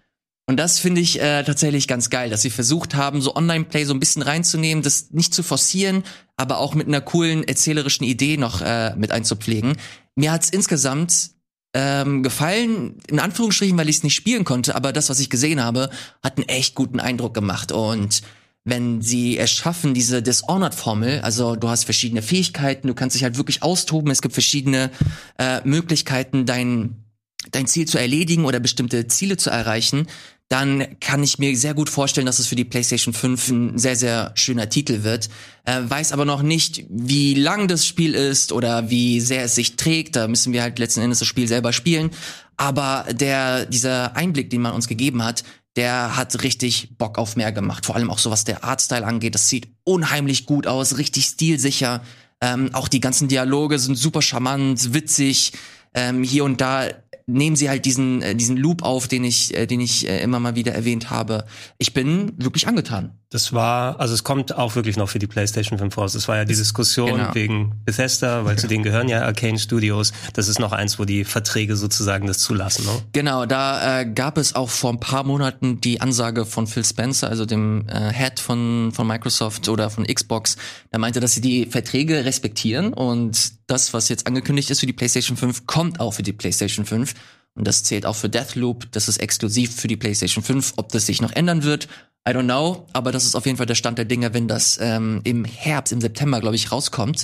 [0.47, 3.95] Und das finde ich äh, tatsächlich ganz geil, dass sie versucht haben, so Online-Play so
[3.95, 6.03] ein bisschen reinzunehmen, das nicht zu forcieren,
[6.38, 9.76] aber auch mit einer coolen erzählerischen Idee noch äh, mit einzupflegen.
[10.16, 11.32] Mir hat's insgesamt
[11.76, 15.62] ähm, gefallen, in Anführungsstrichen, weil ich es nicht spielen konnte, aber das, was ich gesehen
[15.62, 15.90] habe,
[16.24, 17.74] hat einen echt guten Eindruck gemacht.
[17.74, 18.22] Und
[18.64, 23.36] wenn sie es schaffen, diese Dishonored-Formel, also du hast verschiedene Fähigkeiten, du kannst dich halt
[23.38, 24.90] wirklich austoben, es gibt verschiedene
[25.38, 27.04] äh, Möglichkeiten, dein,
[27.52, 30.08] dein Ziel zu erledigen oder bestimmte Ziele zu erreichen,
[30.50, 33.96] dann kann ich mir sehr gut vorstellen, dass es für die PlayStation 5 ein sehr,
[33.96, 35.30] sehr schöner Titel wird.
[35.64, 39.76] Äh, weiß aber noch nicht, wie lang das Spiel ist oder wie sehr es sich
[39.76, 40.16] trägt.
[40.16, 42.12] Da müssen wir halt letzten Endes das Spiel selber spielen.
[42.58, 45.43] Aber der, dieser Einblick, den man uns gegeben hat,
[45.76, 47.86] der hat richtig Bock auf mehr gemacht.
[47.86, 49.36] Vor allem auch so, was der Artstyle angeht.
[49.36, 52.02] Das sieht unheimlich gut aus, richtig stilsicher.
[52.39, 55.54] Ähm, auch die ganzen Dialoge sind super charmant, witzig.
[55.93, 56.89] Ähm, hier und da
[57.28, 60.40] nehmen sie halt diesen äh, diesen Loop auf, den ich äh, den ich äh, immer
[60.40, 61.46] mal wieder erwähnt habe.
[61.78, 63.18] Ich bin wirklich angetan.
[63.36, 66.14] Das war, also es kommt auch wirklich noch für die PlayStation 5 raus.
[66.14, 67.36] Das war ja die Diskussion Genau.
[67.36, 70.14] wegen Bethesda, weil zu denen gehören ja Arcane Studios.
[70.32, 72.86] Das ist noch eins, wo die Verträge sozusagen das zulassen.
[72.86, 72.92] Ne?
[73.12, 77.28] Genau, da äh, gab es auch vor ein paar Monaten die Ansage von Phil Spencer,
[77.28, 80.56] also dem äh, Head von, von Microsoft oder von Xbox.
[80.94, 84.94] Der meinte, dass sie die Verträge respektieren und das, was jetzt angekündigt ist für die
[84.94, 87.14] PlayStation 5, kommt auch für die PlayStation 5.
[87.56, 88.90] Und das zählt auch für Deathloop.
[88.92, 90.74] Das ist exklusiv für die PlayStation 5.
[90.78, 91.90] Ob das sich noch ändern wird,
[92.28, 92.88] I don't know.
[92.92, 95.94] Aber das ist auf jeden Fall der Stand der Dinge, wenn das ähm, im Herbst,
[95.94, 97.24] im September, glaube ich, rauskommt.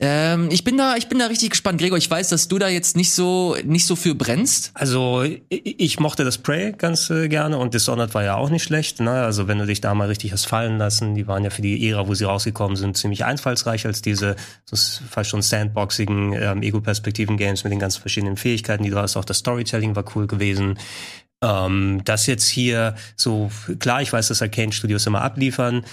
[0.00, 1.98] Ähm, ich bin da, ich bin da richtig gespannt, Gregor.
[1.98, 4.70] Ich weiß, dass du da jetzt nicht so, nicht so für brennst.
[4.72, 8.62] Also ich, ich mochte das Prey ganz äh, gerne und Dishonored war ja auch nicht
[8.62, 9.00] schlecht.
[9.00, 9.10] Ne?
[9.10, 11.86] Also wenn du dich da mal richtig hast fallen lassen, die waren ja für die
[11.86, 14.36] Ära, wo sie rausgekommen sind, ziemlich einfallsreich als diese
[14.70, 19.18] das fast schon sandboxigen ähm, Ego-Perspektiven-Games mit den ganzen verschiedenen Fähigkeiten, die du hast.
[19.18, 20.78] Auch das Storytelling war cool gewesen.
[21.46, 25.84] Ähm, das jetzt hier so, klar, ich weiß, dass Arcane Studios immer abliefern.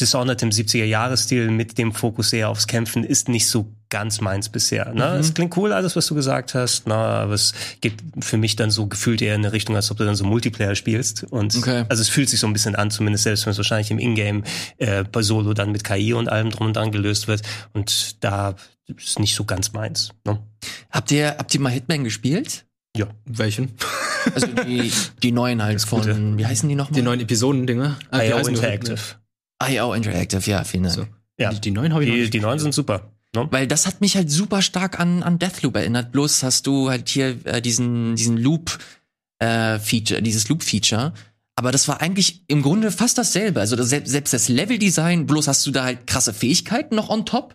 [0.00, 4.92] Dishonored im 70er-Jahres-Stil mit dem Fokus eher aufs Kämpfen ist nicht so ganz meins bisher.
[4.92, 5.04] Ne?
[5.18, 6.96] Es klingt cool, alles, was du gesagt hast, ne?
[6.96, 10.04] aber es geht für mich dann so gefühlt eher in eine Richtung, als ob du
[10.04, 11.22] dann so Multiplayer spielst.
[11.22, 11.84] Und Okay.
[11.88, 14.42] also es fühlt sich so ein bisschen an, zumindest selbst wenn es wahrscheinlich im Ingame
[14.78, 17.42] äh, bei Solo dann mit KI und allem drum und dran gelöst wird.
[17.72, 18.56] Und da
[18.96, 20.10] ist nicht so ganz meins.
[20.26, 20.40] Ne?
[20.90, 22.64] Habt ihr, habt ihr mal Hitman gespielt?
[22.96, 23.06] Ja.
[23.26, 23.74] Welchen?
[24.34, 26.38] Also die, die neuen halt von, Gute.
[26.38, 26.96] wie heißen die nochmal?
[26.96, 27.98] Die neuen Episoden-Dinger?
[28.10, 28.38] Ah, IO?
[28.38, 28.98] Interactive.
[29.62, 30.94] IO Interactive, ja, vielen Dank.
[30.94, 31.06] So.
[31.38, 31.50] Ja.
[31.50, 33.10] Die, die neuen habe ich noch Die, nicht die neuen sind super.
[33.34, 33.48] Ne?
[33.50, 36.12] Weil das hat mich halt super stark an, an Deathloop erinnert.
[36.12, 38.78] Bloß hast du halt hier äh, diesen, diesen Loop,
[39.40, 41.12] äh, Feature, dieses Loop-Feature.
[41.56, 43.60] Aber das war eigentlich im Grunde fast dasselbe.
[43.60, 47.26] Also das, selbst selbst das Level-Design, bloß hast du da halt krasse Fähigkeiten noch on
[47.26, 47.54] top.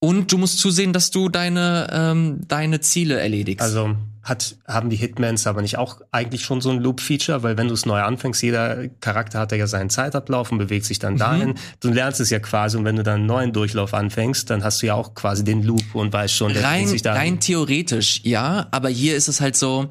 [0.00, 3.62] Und du musst zusehen, dass du deine, ähm, deine Ziele erledigst.
[3.62, 7.68] Also hat, haben die Hitmans aber nicht auch eigentlich schon so ein Loop-Feature, weil wenn
[7.68, 11.18] du es neu anfängst, jeder Charakter hat ja seinen Zeitablauf und bewegt sich dann Mhm.
[11.18, 11.54] dahin.
[11.80, 14.82] Du lernst es ja quasi und wenn du dann einen neuen Durchlauf anfängst, dann hast
[14.82, 17.20] du ja auch quasi den Loop und weißt schon, der rein, sich dahin.
[17.34, 19.88] rein theoretisch, ja, aber hier ist es halt so,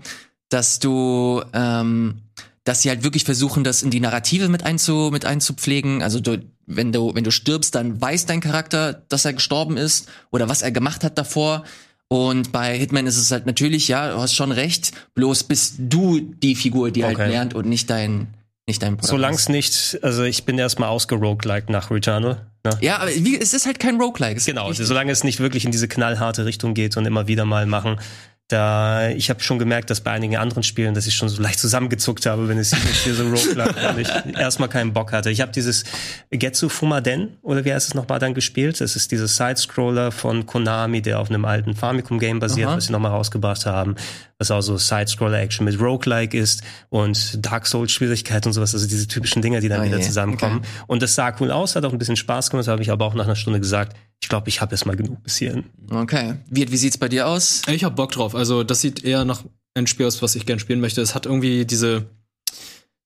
[0.49, 2.21] dass du, ähm,
[2.63, 6.01] dass sie halt wirklich versuchen, das in die Narrative mit, einzu, mit einzupflegen.
[6.03, 10.09] Also du, wenn du, wenn du stirbst, dann weiß dein Charakter, dass er gestorben ist
[10.31, 11.63] oder was er gemacht hat davor.
[12.09, 16.19] Und bei Hitman ist es halt natürlich, ja, du hast schon recht, bloß bist du
[16.21, 17.29] die Figur, die halt Okay.
[17.29, 18.27] lernt und nicht dein,
[18.65, 22.47] nicht dein Solange es nicht, also ich bin erstmal ausgerogueliked nach Returnal.
[22.63, 22.77] Ne?
[22.81, 24.41] Ja, aber wie, es ist halt kein Roguelike.
[24.45, 27.99] Genau, solange es nicht wirklich in diese knallharte Richtung geht und immer wieder mal machen.
[28.47, 31.59] Da ich habe schon gemerkt, dass bei einigen anderen Spielen, dass ich schon so leicht
[31.59, 32.73] zusammengezuckt habe, wenn es
[33.03, 35.29] hier so Roguelike weil ich erstmal keinen Bock hatte.
[35.29, 35.83] Ich habe dieses
[36.31, 38.79] Getsu Fumaden oder wie heißt es nochmal dann gespielt?
[38.79, 42.77] Das ist dieses Side-Scroller von Konami, der auf einem alten Famicom-Game basiert, Aha.
[42.77, 43.95] was sie nochmal rausgebracht haben,
[44.39, 49.41] was auch so Side-Scroller-Action mit Roguelike ist und Dark Souls-Schwierigkeit und sowas, also diese typischen
[49.41, 50.61] Dinge, die dann Ah, wieder zusammenkommen.
[50.87, 53.15] Und das sah cool aus, hat auch ein bisschen Spaß gemacht, habe ich aber auch
[53.15, 55.65] nach einer Stunde gesagt, ich glaube, ich habe jetzt mal genug bis hierhin.
[55.89, 56.35] Okay.
[56.49, 57.61] Wie, wie sieht's bei dir aus?
[57.67, 58.35] Ich hab Bock drauf.
[58.35, 59.43] Also, das sieht eher nach
[59.75, 61.01] ein Spiel aus, was ich gern spielen möchte.
[61.01, 62.07] Es hat irgendwie diese,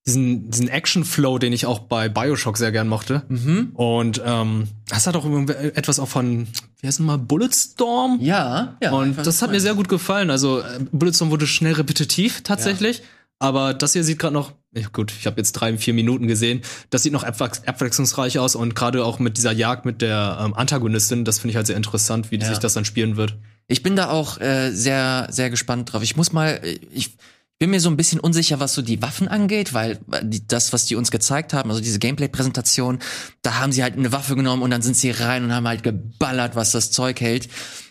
[0.06, 3.24] diesen, diesen Action-Flow, den ich auch bei Bioshock sehr gern mochte.
[3.30, 3.72] Mhm.
[3.74, 6.48] Und ähm, das hat auch etwas auch von,
[6.80, 8.18] wie heißt nochmal, Bulletstorm?
[8.22, 8.92] Ja, ja.
[8.92, 10.32] Und das hat mir sehr gut gefallen.
[10.32, 13.04] Also äh, Bulletstorm wurde schnell repetitiv tatsächlich.
[13.38, 16.62] Aber das hier sieht gerade noch, ja, gut, ich habe jetzt drei, vier Minuten gesehen.
[16.92, 20.54] Das sieht noch abwechs abwechslungsreich aus und gerade auch mit dieser Jagd mit der ähm,
[20.54, 22.48] Antagonistin, das finde ich halt sehr interessant, wie Ja.
[22.48, 23.36] sich das dann spielen wird.
[23.68, 26.04] Ich bin da auch äh, sehr, sehr gespannt drauf.
[26.04, 27.18] Ich muss mal, äh, ich
[27.62, 30.74] bin mir so ein bisschen unsicher, was so die Waffen angeht, weil äh, die, das,
[30.74, 32.98] was die uns gezeigt haben, also diese Gameplay-Präsentation,
[33.44, 35.84] da haben sie halt eine Waffe genommen und dann sind sie rein und haben halt
[35.84, 37.50] geballert, was das Zeug hält.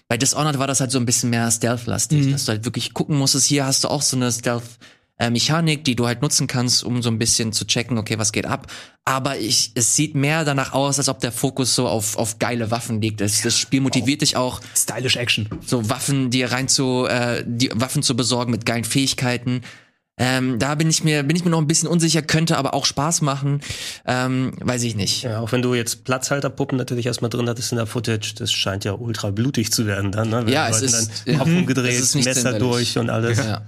[0.09, 3.17] Bei Dishonored war das halt so ein bisschen mehr Stealth-lastig, dass du halt wirklich gucken
[3.17, 3.47] musstest.
[3.47, 4.81] Hier hast du auch so eine Stealth-
[5.21, 8.33] äh, Mechanik, die du halt nutzen kannst, um so ein bisschen zu checken, okay, was
[8.33, 8.67] geht ab.
[9.05, 12.71] Aber ich, es sieht mehr danach aus, als ob der Fokus so auf, auf geile
[12.71, 13.21] Waffen liegt.
[13.21, 15.49] Das, das Spiel motiviert dich auch, Stylish Action.
[15.65, 19.61] so Waffen dir rein zu, äh, die Waffen zu besorgen mit geilen Fähigkeiten.
[20.23, 22.85] Ähm, da bin ich mir, bin ich mir noch ein bisschen unsicher, könnte aber auch
[22.85, 23.63] Spaß machen.
[24.07, 25.23] Ähm, weiß ich nicht.
[25.23, 28.85] Ja, auch wenn du jetzt Platzhalterpuppen natürlich erstmal drin hattest in der Footage, das scheint
[28.85, 30.45] ja ultra blutig zu werden dann, ne?
[30.45, 31.39] Wenn Ja, die es ist- dann.
[31.39, 31.57] Kopf Mhm.
[31.59, 33.39] umgedreht, Messer durch und alles.
[33.39, 33.63] Ja.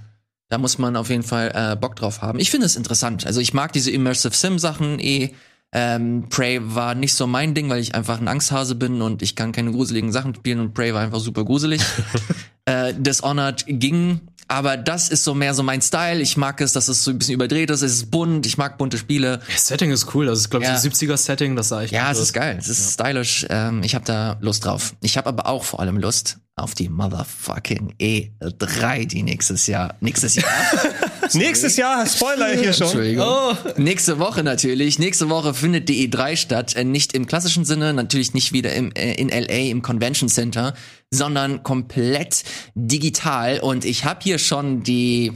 [0.53, 2.37] Da muss man auf jeden Fall äh, Bock drauf haben.
[2.37, 3.25] Ich finde es interessant.
[3.25, 5.31] Also ich mag diese Immersive Sim Sachen eh.
[5.71, 9.35] Ähm, Prey war nicht so mein Ding, weil ich einfach ein Angsthase bin und ich
[9.35, 11.81] kann keine gruseligen Sachen spielen und Prey war einfach super gruselig.
[12.65, 16.21] äh, Dishonored ging, aber das ist so mehr so mein Style.
[16.21, 17.81] Ich mag es, dass es so ein bisschen überdreht ist.
[17.81, 18.45] Es ist bunt.
[18.45, 19.39] Ich mag bunte Spiele.
[19.51, 20.25] Das Setting ist cool.
[20.25, 20.75] Das ist, glaube ich, Ja.
[20.75, 21.55] ein 70er-Setting.
[21.55, 22.57] Das sah echt Ja, es ist geil.
[22.59, 23.45] Es ist stylisch.
[23.49, 24.93] Ähm, ich habe da Lust drauf.
[25.01, 30.35] Ich habe aber auch vor allem Lust auf die motherfucking E3, die nächstes Jahr, nächstes
[30.35, 30.45] Jahr,
[31.33, 32.87] Nächstes Jahr, Spoiler hier schon.
[32.87, 33.25] Entschuldigung.
[33.27, 33.55] Oh.
[33.77, 34.99] Nächste Woche natürlich.
[34.99, 36.75] Nächste Woche findet die E3 statt.
[36.75, 40.75] Äh, nicht im klassischen Sinne, natürlich nicht wieder im, äh, in LA im Convention Center,
[41.13, 42.43] sondern komplett
[42.75, 43.59] digital.
[43.59, 45.31] Und ich habe hier schon die,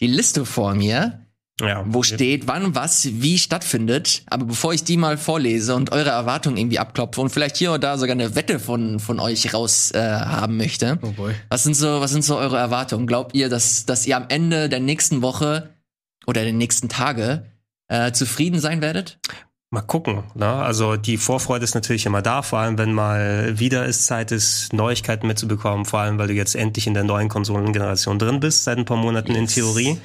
[0.00, 1.26] die Liste vor mir
[1.60, 4.22] Ja, wo steht, wann was wie stattfindet.
[4.26, 7.84] Aber bevor ich die mal vorlese und eure Erwartungen irgendwie abklopfe und vielleicht hier und
[7.84, 10.98] da sogar eine Wette von, von euch raus äh, haben möchte.
[11.02, 11.34] Oh boy.
[11.48, 13.06] Was sind so, was sind so eure Erwartungen?
[13.06, 15.70] Glaubt ihr, dass, dass ihr am Ende der nächsten Woche
[16.26, 17.46] oder der nächsten Tage
[17.88, 19.18] äh, zufrieden sein werdet?
[19.72, 20.24] Mal gucken.
[20.34, 20.48] Ne?
[20.48, 24.72] Also die Vorfreude ist natürlich immer da, vor allem wenn mal wieder es Zeit ist,
[24.72, 28.78] Neuigkeiten mitzubekommen, vor allem weil du jetzt endlich in der neuen Konsolengeneration drin bist, seit
[28.78, 29.54] ein paar Monaten in Yes.
[29.54, 29.98] Theorie.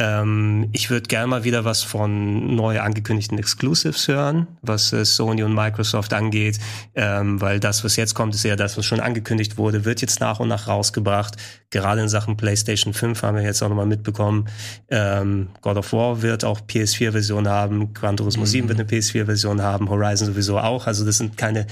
[0.00, 5.42] Ähm, ich würde gerne mal wieder was von neu angekündigten Exclusives hören, was äh, Sony
[5.42, 6.60] und Microsoft angeht,
[6.94, 10.20] ähm, weil das, was jetzt kommt, ist ja das, was schon angekündigt wurde, wird jetzt
[10.20, 11.36] nach und nach rausgebracht.
[11.70, 14.48] Gerade in Sachen PlayStation 5 haben wir jetzt auch nochmal mitbekommen.
[14.88, 19.90] Ähm, God of War wird auch PS4-Version haben, Gran Turismo 7 wird eine PS4-Version haben,
[19.90, 20.86] Horizon sowieso auch.
[20.86, 21.66] Also das sind keine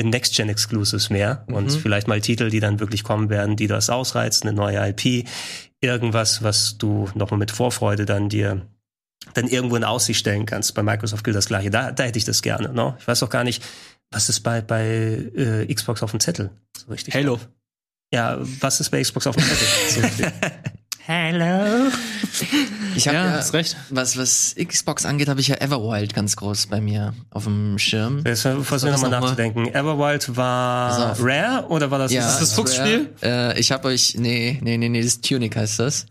[0.00, 1.44] Next-Gen-Exclusives mehr.
[1.48, 5.28] Und vielleicht mal Titel, die dann wirklich kommen werden, die das ausreizen, eine neue IP,
[5.82, 8.62] irgendwas, was du nochmal mit Vorfreude dann dir
[9.34, 10.74] dann irgendwo in Aussicht stellen kannst.
[10.74, 11.70] Bei Microsoft gilt das gleiche.
[11.70, 12.72] Da, da hätte ich das gerne.
[12.72, 12.96] Ne?
[12.98, 13.62] Ich weiß auch gar nicht,
[14.10, 17.14] was ist bei, bei äh, Xbox auf dem Zettel so richtig.
[17.14, 17.38] Halo.
[18.12, 19.66] Ja, was ist bei Xbox auf dem Zettel?
[19.88, 20.24] so?
[21.04, 21.90] Hello.
[22.94, 23.76] Ich habe Ja, ja, hast recht.
[23.90, 28.22] was was Xbox angeht, habe ich ja Everwild ganz groß bei mir auf dem Schirm.
[28.24, 29.20] Jetzt versuchen wir nochmal noch mal?
[29.22, 29.66] nachzudenken.
[29.74, 31.16] Everwild war.
[31.20, 32.12] Rare oder war das?
[32.12, 33.10] Ja, das das Fuchsspiel?
[33.20, 36.06] Äh, ich habe euch, nee, nee, nee, nee, das Tunic heißt das.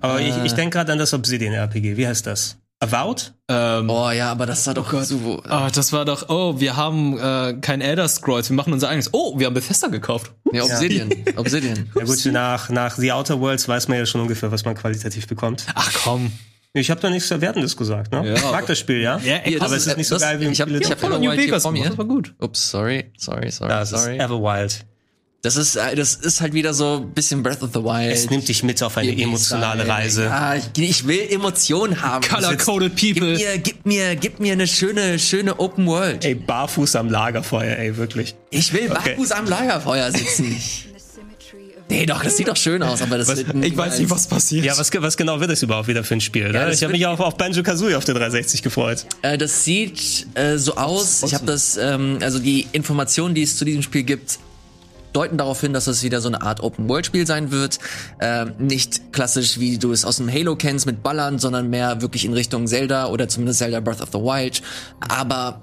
[0.00, 1.96] Aber ich, ich denke gerade an das Obsidian RPG.
[1.96, 2.56] Wie heißt das?
[2.80, 3.32] Avowed?
[3.48, 5.42] Ähm, Oh ja, aber das war doch so.
[5.48, 9.10] Ah, das war doch, oh, wir haben äh, kein Elder Scrolls, wir machen unser eigenes.
[9.12, 10.32] Oh, wir haben Bethesda gekauft.
[10.50, 11.10] Nee, Obsidian.
[11.36, 11.90] Obsidian.
[11.94, 15.26] Ja gut, nach, nach The Outer Worlds weiß man ja schon ungefähr, was man qualitativ
[15.26, 15.64] bekommt.
[15.74, 16.32] Ach komm.
[16.76, 18.26] Ich habe da nichts Wertendes gesagt, ne?
[18.26, 19.18] Ja, ich mag das Spiel, ja?
[19.18, 20.80] Ja, das aber es ist nicht so das, geil wie im ich hab, Spiel.
[20.82, 21.88] ich hab Fallout Everwild New hier Vegas vor mir.
[21.88, 22.34] das war gut.
[22.40, 24.18] Ups, sorry, sorry, sorry, Das ist sorry.
[24.18, 24.84] Everwild.
[25.44, 28.10] Das ist, äh, das ist halt wieder so ein bisschen Breath of the Wild.
[28.10, 30.24] Es nimmt dich mit auf eine emotionale Reise.
[30.24, 32.26] Ja, ich, ich will Emotionen haben.
[32.26, 33.36] Color-coded Gib people.
[33.36, 36.24] mir, gib mir, gib mir eine schöne, schöne Open World.
[36.24, 38.34] Ey, barfuß am Lagerfeuer, ey, wirklich.
[38.48, 40.56] Ich will barfuß am Lagerfeuer sitzen.
[41.90, 44.64] Nee, doch, das sieht doch schön aus, aber das wird Ich weiß nicht, was passiert.
[44.64, 46.50] Ja, was, was genau wird das überhaupt wieder für ein Spiel?
[46.54, 46.72] Ja, ne?
[46.72, 49.04] Ich habe mich auch auf Banjo-Kazooie auf der 360 gefreut.
[49.20, 51.22] Äh, das sieht äh, so aus.
[51.22, 54.38] Ich habe das, ähm, also die Informationen, die es zu diesem Spiel gibt,
[55.14, 57.78] deuten darauf hin, dass es wieder so eine Art Open-World-Spiel sein wird.
[58.20, 62.24] Ähm, nicht klassisch, wie du es aus dem Halo kennst mit Ballern, sondern mehr wirklich
[62.24, 64.62] in Richtung Zelda oder zumindest Zelda Breath of the Wild.
[65.00, 65.62] Aber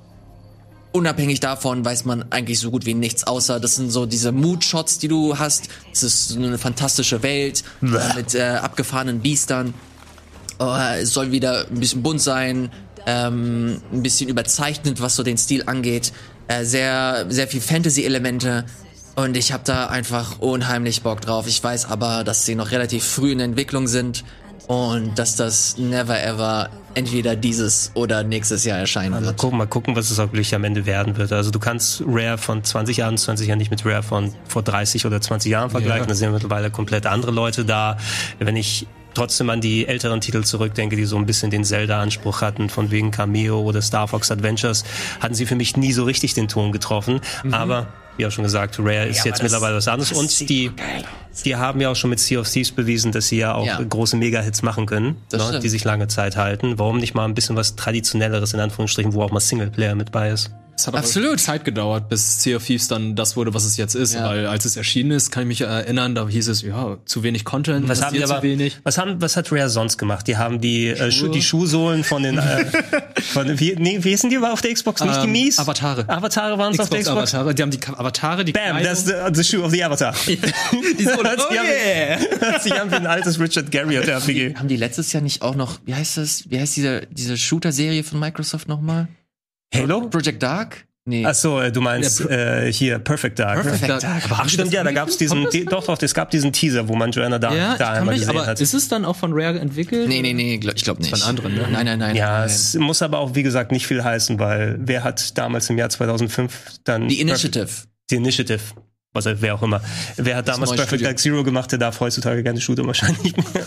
[0.94, 5.00] unabhängig davon weiß man eigentlich so gut wie nichts, außer das sind so diese Mood-Shots,
[5.00, 5.70] die du hast.
[5.92, 9.74] Es ist so eine fantastische Welt äh, mit äh, abgefahrenen Biestern.
[10.60, 12.70] Oh, es soll wieder ein bisschen bunt sein,
[13.08, 16.14] ähm, ein bisschen überzeichnet, was so den Stil angeht.
[16.48, 18.66] Äh, sehr, sehr viel Fantasy-Elemente.
[19.16, 21.48] Und ich habe da einfach unheimlich Bock drauf.
[21.48, 24.24] Ich weiß aber, dass sie noch relativ früh in der Entwicklung sind
[24.68, 29.38] und dass das never ever entweder dieses oder nächstes Jahr erscheinen Mal wird.
[29.38, 31.32] gucken, mal gucken, was es auch wirklich am Ende werden wird.
[31.34, 35.06] Also du kannst Rare von 20 Jahren, 20 Jahren nicht mit Rare von vor 30
[35.06, 36.04] oder 20 Jahren vergleichen.
[36.04, 36.08] Ja.
[36.08, 37.98] Da sind mittlerweile komplett andere Leute da.
[38.40, 42.70] Wenn ich trotzdem an die älteren Titel zurückdenke, die so ein bisschen den Zelda-Anspruch hatten,
[42.70, 44.86] von wegen Cameo oder Star Fox Adventures,
[45.20, 47.20] hatten sie für mich nie so richtig den Ton getroffen.
[47.52, 47.88] Aber
[48.22, 50.12] wie auch schon gesagt, Rare ist Ja, jetzt mittlerweile was anderes.
[50.12, 50.72] Und die,
[51.44, 53.82] die haben ja auch schon mit Sea of Thieves bewiesen, dass sie ja auch Ja.
[53.82, 56.78] große Mega-Hits machen können, ne, die sich lange Zeit halten.
[56.78, 60.30] Warum nicht mal ein bisschen was Traditionelleres in Anführungsstrichen, wo auch mal Singleplayer mit bei
[60.30, 60.52] ist?
[60.82, 61.40] Es hat aber Absolut.
[61.40, 64.16] Zeit gedauert, bis Sea of Thieves dann das wurde, was es jetzt ist.
[64.16, 64.26] Ja.
[64.28, 67.46] Weil als es erschienen ist, kann ich mich erinnern, da hieß es, ja, zu wenig
[67.46, 68.80] Content, Was haben die aber, zu wenig.
[68.84, 70.28] was haben, was hat Rare sonst gemacht?
[70.28, 72.66] Die haben die, äh, Schu die Schuhsohlen von den, äh,
[73.22, 75.02] von, wie, nee, wie hießen die aber auf der Xbox?
[75.04, 75.60] Nicht die Ähm, Mies?
[75.60, 76.10] Avatare.
[76.10, 77.36] Avatare waren es auf der Xbox?
[77.36, 80.16] Avatare, die haben die Avatare, die Bam, that's the, the shoe of the Avatar.
[80.28, 82.18] die so, oh an- yeah.
[82.40, 84.56] Hört sich an wie ein altes Richard Garriott RPG.
[84.56, 88.04] Haben die letztes Jahr nicht auch noch, wie heißt das, wie heißt diese, diese Shooter-Serie
[88.04, 89.08] von Microsoft nochmal?
[89.74, 90.08] Halo?
[90.10, 90.86] Project Dark?
[91.04, 91.26] Nee.
[91.26, 93.64] Ach so, äh, du meinst Ja, äh, hier Perfect Dark.
[93.64, 93.98] Perfect ne?
[94.00, 94.26] Dark.
[94.26, 94.96] Aber Ach stimmt, das ja, da angekündigt?
[94.96, 95.66] gab's diesen, das?
[95.66, 98.38] doch, doch, es gab diesen Teaser, wo man Joanna da, Ja, da einmal mich, gesehen
[98.38, 98.62] aber hat.
[98.62, 100.08] ist es dann auch von Rare entwickelt?
[100.08, 101.10] Nee, nee, nee, ich glaube nicht.
[101.10, 101.68] Von anderen, ne?
[101.72, 102.16] Nein, nein, nein.
[102.16, 102.46] Ja, nein.
[102.46, 105.90] es muss aber auch, wie gesagt, nicht viel heißen, weil wer hat damals im Jahr
[105.90, 107.08] 2005 dann...
[107.08, 107.68] Die Initiative.
[108.12, 108.62] Die Initiative.
[109.14, 109.82] Was, wer auch immer.
[110.18, 111.08] Wer hat damals neue Perfect Studio.
[111.08, 113.66] Dark Zero gemacht, der darf heutzutage keine Shooter wahrscheinlich mehr.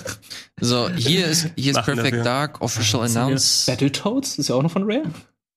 [0.61, 2.25] So, hier ist, hier ist Machen Perfect dafür.
[2.25, 3.71] Dark, Official Announce.
[3.71, 5.03] Battletoads ist ja auch noch von Rare.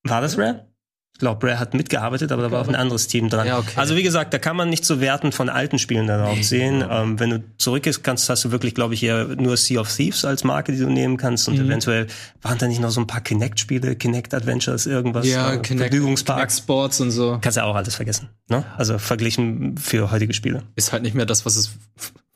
[0.09, 0.65] War das Rare?
[1.13, 3.47] Ich glaube, Rare hat mitgearbeitet, aber da war auch ein anderes Team dran.
[3.47, 3.71] Ja, okay.
[3.75, 6.85] Also wie gesagt, da kann man nicht so Werten von alten Spielen darauf sehen.
[6.87, 10.25] Ähm, wenn du zurückgehst kannst, hast du wirklich, glaube ich, eher nur Sea of Thieves
[10.25, 11.47] als Marke, die du nehmen kannst.
[11.47, 11.65] Und Mhm.
[11.65, 12.05] eventuell
[12.43, 15.81] waren da nicht noch so ein paar Kinect-Spiele, Kinect Adventures, irgendwas, Ja, äh, Kinect, Kinect
[15.85, 16.59] Vergnügungsparks.
[16.59, 17.39] Sports und so.
[17.41, 18.29] Kannst ja auch alles vergessen.
[18.49, 18.63] Ne?
[18.77, 20.61] Also verglichen für heutige Spiele.
[20.75, 21.71] Ist halt nicht mehr das, was es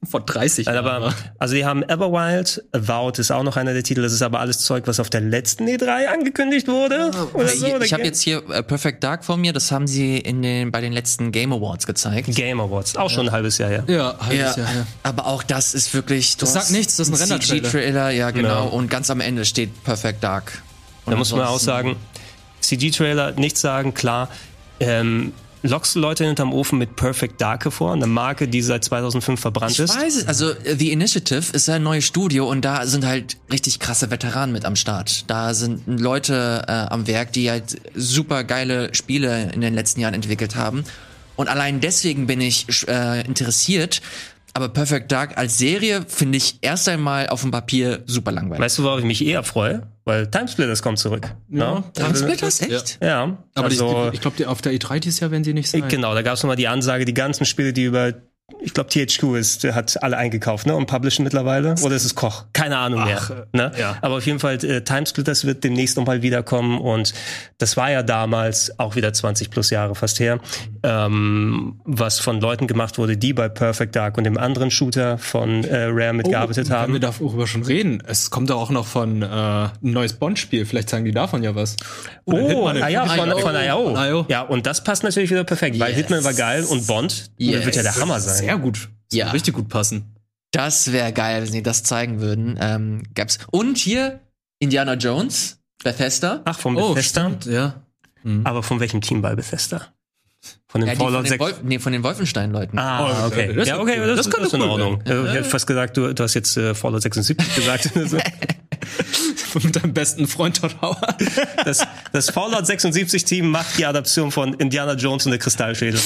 [0.10, 3.84] vor 30 Nein, Jahren aber, also die haben Everwild, Avowed ist auch noch einer der
[3.84, 7.12] Titel, das ist aber alles Zeug, was auf der letzten E3 angekündigt wurde.
[7.34, 7.68] Oder so.
[7.68, 10.72] Oder ich habe jetzt hier äh, Perfect Dark vor mir, das haben sie in den,
[10.72, 12.34] bei den letzten Game Awards gezeigt.
[12.36, 13.84] Game Awards, auch schon ein halbes Jahr her.
[13.88, 14.88] Ja, halbes Ja, Jahr her.
[15.04, 16.36] aber auch das ist wirklich.
[16.38, 17.62] du Das sagt nichts, das ist ein Render-Trailer.
[17.70, 18.48] CG-Trailer, ja genau.
[18.50, 18.60] Ja.
[18.72, 20.64] Und ganz am Ende steht Perfect Dark.
[21.06, 21.96] Und Da muss man auch sagen,
[22.62, 24.30] CG-Trailer, nichts sagen, klar.
[24.80, 25.34] Ähm,
[25.64, 29.72] lockst du Leute hinterm Ofen mit Perfect Dark hervor, eine Marke, die seit 2005 verbrannt
[29.74, 29.96] Ich ist?
[29.96, 30.28] weiß es.
[30.28, 34.54] Also The Initiative ist ja ein neues Studio und da sind halt richtig krasse Veteranen
[34.54, 35.30] mit am Start.
[35.30, 40.14] Da sind Leute äh, am Werk, die halt super geile Spiele in den letzten Jahren
[40.14, 40.84] entwickelt haben.
[41.36, 44.02] Und allein deswegen bin ich äh, interessiert.
[44.54, 48.62] Aber Perfect Dark als Serie finde ich erst einmal auf dem Papier super langweilig.
[48.62, 49.88] Weißt du, worauf ich mich eher freue?
[50.04, 51.34] Weil Timesplitters kommt zurück.
[51.50, 51.84] Ja, Ne?
[51.94, 52.62] Timesplitters?
[52.62, 53.00] Echt?
[53.02, 55.88] Ja, Aber also, die, ich glaube, auf der E3 dieses Jahr werden sie nicht sein.
[55.88, 58.14] genau, da gab es nochmal die Ansage, die ganzen Spiele, die über
[58.60, 60.76] ich glaube, THQ ist, hat alle eingekauft, ne?
[60.76, 61.76] Und publishen mittlerweile.
[61.82, 62.46] Oder ist es Koch?
[62.54, 63.46] Keine Ahnung mehr.
[63.54, 63.72] Ne?
[63.80, 63.98] ja.
[64.02, 66.80] Aber auf jeden Fall, äh, Timesplitters wird demnächst nochmal wiederkommen.
[66.80, 67.14] Und
[67.58, 70.40] das war ja damals auch wieder 20 plus Jahre fast her,
[70.84, 75.64] ähm, was von Leuten gemacht wurde, die bei Perfect Dark und dem anderen Shooter von
[75.64, 76.94] äh, Rare mitgearbeitet Wenn haben.
[76.94, 78.02] wir darüber schon reden.
[78.08, 80.66] Es kommt da auch noch von äh, ein neues Bond-Spiel.
[80.66, 81.76] Vielleicht zeigen die davon ja was.
[82.26, 83.38] Oder Oh, Hitman ah ja, von, IO.
[83.40, 83.96] von IO.
[83.96, 84.26] Von IO.
[84.30, 85.98] Ja, und das passt natürlich wieder perfekt, weil Yes.
[85.98, 87.66] Hitman war geil und Bond Yes.
[87.66, 88.41] wird ja der Hammer sein.
[88.42, 88.90] Sehr gut.
[89.10, 89.32] Das Ja.
[89.32, 90.16] Richtig gut passen.
[90.52, 92.58] Das wäre geil, wenn sie das zeigen würden.
[92.60, 93.40] Ähm, gab's.
[93.52, 94.20] Und hier
[94.60, 96.42] Indiana Jones, Bethesda.
[96.46, 97.28] Ach, vom Oh, Bethesda?
[97.30, 97.82] stimmt, ja.
[98.44, 99.88] Aber von welchem Team bei Bethesda?
[100.68, 101.40] Von dem Ja, Fallout den, 6.
[101.40, 102.78] Wolf, nee, von den Wolfenstein-Leuten.
[102.80, 103.54] Ah, Oh, okay.
[103.54, 105.06] das ja, ist okay, das, Das das, ist in Ordnung.
[105.06, 105.26] werden.
[105.28, 107.92] Ich hätte fast gesagt, du, du hast jetzt äh, Fallout 76 gesagt.
[109.54, 111.22] Mit deinem besten Freund Todd Howard.
[111.66, 116.00] das, das Fallout 76 Team macht die Adaption von Indiana Jones und der Kristallschädel.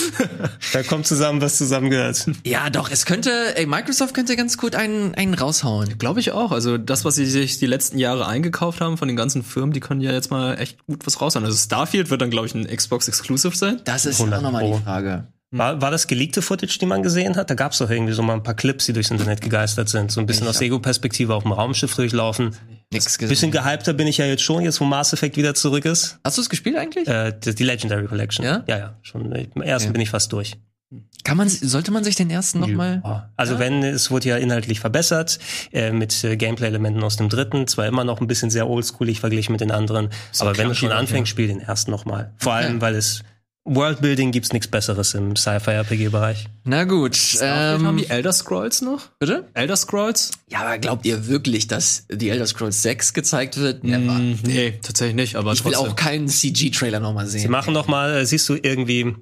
[0.73, 2.25] Da kommt zusammen, was zusammengehört.
[2.43, 5.97] Ja, doch, es könnte, ey, Microsoft könnte ganz gut einen, einen raushauen.
[5.97, 6.51] Glaube ich auch.
[6.51, 9.79] Also das, was sie sich die letzten Jahre eingekauft haben von den ganzen Firmen, die
[9.79, 11.45] können ja jetzt mal echt gut was raushauen.
[11.45, 13.81] Also Starfield wird dann, glaube ich, ein Xbox Exclusive sein.
[13.85, 15.27] Das ist 100 auch nochmal die Frage.
[15.51, 17.49] War, war das geleakte Footage, die man gesehen hat?
[17.49, 20.11] Da gab es doch irgendwie so mal ein paar Clips, die durchs Internet gegeistert sind.
[20.11, 22.55] So ein bisschen aus Ego-Perspektive auf dem Raumschiff durchlaufen.
[22.91, 23.29] Nix gesehen.
[23.29, 26.19] Bisschen gehypter bin ich ja jetzt schon, jetzt wo Mass Effect wieder zurück ist.
[26.23, 27.07] Hast du es gespielt eigentlich?
[27.07, 28.45] Äh, die, Legendary Collection.
[28.45, 28.63] Ja?
[28.67, 28.97] Ja, ja.
[29.01, 29.93] Schon, äh, im ersten Ja.
[29.93, 30.57] bin ich fast durch.
[31.23, 33.01] Kann man, sollte man sich den ersten nochmal?
[33.03, 33.31] Ja.
[33.35, 35.39] Also wenn, es wurde ja inhaltlich verbessert,
[35.73, 39.51] äh, mit äh, Gameplay-Elementen aus dem dritten, zwar immer noch ein bisschen sehr oldschoolig verglichen
[39.51, 40.09] mit den anderen,
[40.39, 42.33] aber wenn du schon anfängst, spiel den ersten nochmal.
[42.37, 43.23] Vor allem, weil es
[43.67, 46.45] Worldbuilding gibt's nichts Besseres im Sci-Fi-RPG-Bereich.
[46.65, 47.17] Na gut.
[47.41, 49.09] Ähm, haben die Elder Scrolls noch?
[49.19, 49.47] bitte?
[49.55, 50.29] Elder Scrolls?
[50.49, 53.83] Ja, aber glaubt ihr wirklich, dass die Elder Scrolls 6 gezeigt wird?
[53.83, 54.13] Never.
[54.13, 55.91] Mm, nee, tatsächlich nicht, aber Ich will trotzdem.
[55.91, 57.41] auch keinen CG-Trailer nochmal sehen.
[57.41, 59.15] Sie machen noch mal, äh, siehst du irgendwie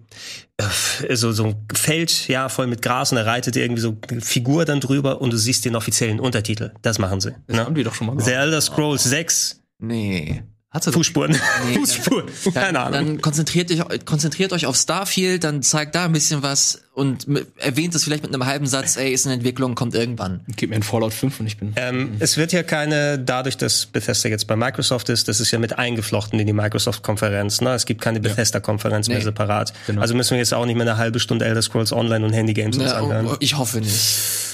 [0.57, 4.19] äh, so, so ein Feld, ja, voll mit Gras und da reitet irgendwie so eine
[4.21, 6.71] Figur dann drüber und du siehst den offiziellen Untertitel.
[6.81, 7.31] Das machen sie.
[7.47, 7.65] das Ne?
[7.65, 8.43] haben die doch schon mal The gemacht.
[8.45, 10.43] Elder Scrolls 6, Nee.
[10.73, 10.83] Hat.
[10.85, 11.37] Fußspuren.
[11.67, 12.25] Nee, Fußspuren.
[12.45, 12.93] Dann, Keine Ahnung.
[12.93, 17.25] dann konzentriert, euch, konzentriert euch auf Starfield, dann zeigt da ein bisschen was und
[17.57, 20.41] erwähnt es vielleicht mit einem halben Satz, ey, ist in Entwicklung, kommt irgendwann.
[20.55, 21.73] Gib mir ein Fallout 5 und ich bin.
[21.75, 25.57] Ähm, es wird ja keine, dadurch, dass Bethesda jetzt bei Microsoft ist, das ist ja
[25.57, 27.61] mit eingeflochten in die Microsoft-Konferenz.
[27.61, 27.71] Ne?
[27.73, 29.23] Es gibt keine Bethesda-Konferenz mehr Nee.
[29.23, 29.73] separat.
[29.87, 30.01] Genau.
[30.01, 32.77] Also müssen wir jetzt auch nicht mehr eine halbe Stunde Elder Scrolls Online und Handy-Games
[32.77, 33.25] uns Ja, anhören.
[33.27, 33.95] oh, ich hoffe nicht.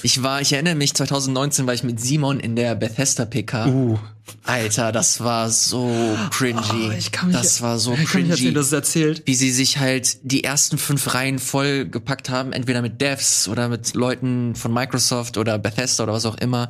[0.04, 3.68] Ich war, ich erinnere mich, 2019 war ich mit Simon in der Bethesda PK.
[3.68, 4.00] Uh.
[4.44, 5.92] Alter, das war so
[6.32, 6.94] cringy.
[7.32, 8.54] das war so ich kann mich erzählen, cringy.
[8.54, 9.24] dass es erzählt.
[9.26, 11.86] wie sie sich halt die ersten fünf Reihen voll
[12.30, 16.70] haben, entweder mit Devs oder mit Leuten von Microsoft oder Bethesda oder was auch immer.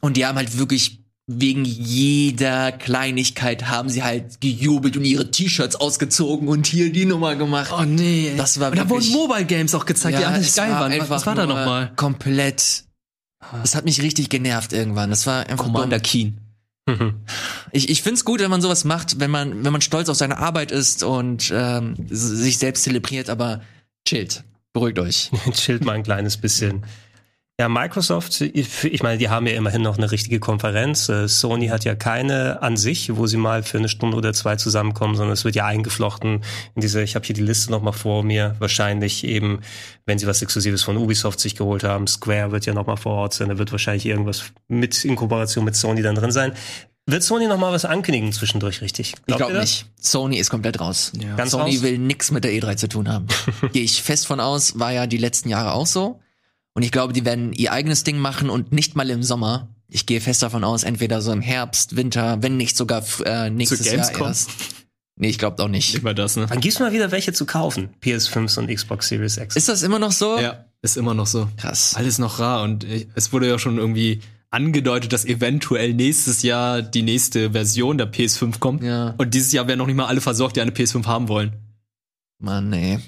[0.00, 5.76] Und die haben halt wirklich wegen jeder Kleinigkeit haben sie halt gejubelt und ihre T-Shirts
[5.76, 7.70] ausgezogen und hier die Nummer gemacht.
[7.78, 8.32] Oh nee.
[8.36, 10.80] Das war und da wurden Mobile Games auch gezeigt, die Ja, eigentlich es geil war
[10.80, 10.92] waren.
[10.92, 11.92] einfach Was war da nochmal?
[11.96, 12.84] Komplett.
[13.62, 15.10] Das hat mich richtig genervt irgendwann.
[15.10, 16.00] Das war einfach Commander.
[16.00, 16.40] Keen.
[17.70, 20.38] Ich, ich find's gut, wenn man sowas macht, wenn man, wenn man stolz auf seine
[20.38, 23.60] Arbeit ist und ähm, sich selbst zelebriert, aber
[24.06, 24.42] chillt.
[24.78, 25.32] Beruhigt euch.
[25.54, 26.86] Chillt mal ein kleines bisschen.
[27.58, 31.08] Ja, Microsoft, ich meine, die haben ja immerhin noch eine richtige Konferenz.
[31.08, 34.54] Äh, Sony hat ja keine an sich, wo sie mal für eine Stunde oder zwei
[34.54, 36.44] zusammenkommen, sondern es wird ja eingeflochten
[36.76, 39.62] in diese, ich habe hier die Liste noch mal vor mir, wahrscheinlich eben,
[40.06, 43.14] wenn sie was Exklusives von Ubisoft sich geholt haben, Square wird ja noch mal vor
[43.14, 46.52] Ort sein, da wird wahrscheinlich irgendwas mit in Kooperation mit Sony dann drin sein.
[47.10, 49.14] Wird Sony noch mal was ankündigen zwischendurch, richtig?
[49.14, 49.70] Ich Glaubt glaube ihr das?
[49.70, 49.86] nicht.
[49.98, 51.10] Sony ist komplett raus.
[51.18, 51.36] Ja.
[51.36, 51.82] Ganz Sony raus?
[51.82, 53.26] will nix mit der E3 zu tun haben.
[53.72, 56.20] Gehe ich fest von aus, war ja die letzten Jahre auch so.
[56.74, 59.68] Und ich glaube, die werden ihr eigenes Ding machen und nicht mal im Sommer.
[59.88, 63.86] Ich gehe fest davon aus, entweder so im Herbst, Winter, wenn nicht sogar äh, nächstes
[63.86, 64.26] Jahr Gamescom?
[64.26, 64.50] erst.
[65.16, 65.94] Nee, ich glaube auch nicht.
[65.94, 66.44] Immer das, ne?
[66.48, 67.88] Wann gibt's mal wieder welche zu kaufen?
[68.02, 69.56] PS5s und Xbox Series X.
[69.56, 70.38] Ist das immer noch so?
[70.38, 71.48] Ja, ist immer noch so.
[71.56, 71.94] Krass.
[71.96, 76.82] Alles noch rar und ich, es wurde ja schon irgendwie angedeutet, dass eventuell nächstes Jahr
[76.82, 78.82] die nächste Version der PS5 kommt.
[78.82, 79.14] Ja.
[79.18, 81.52] Und dieses Jahr werden noch nicht mal alle versorgt, die eine PS5 haben wollen.
[82.38, 82.98] Mann, ey.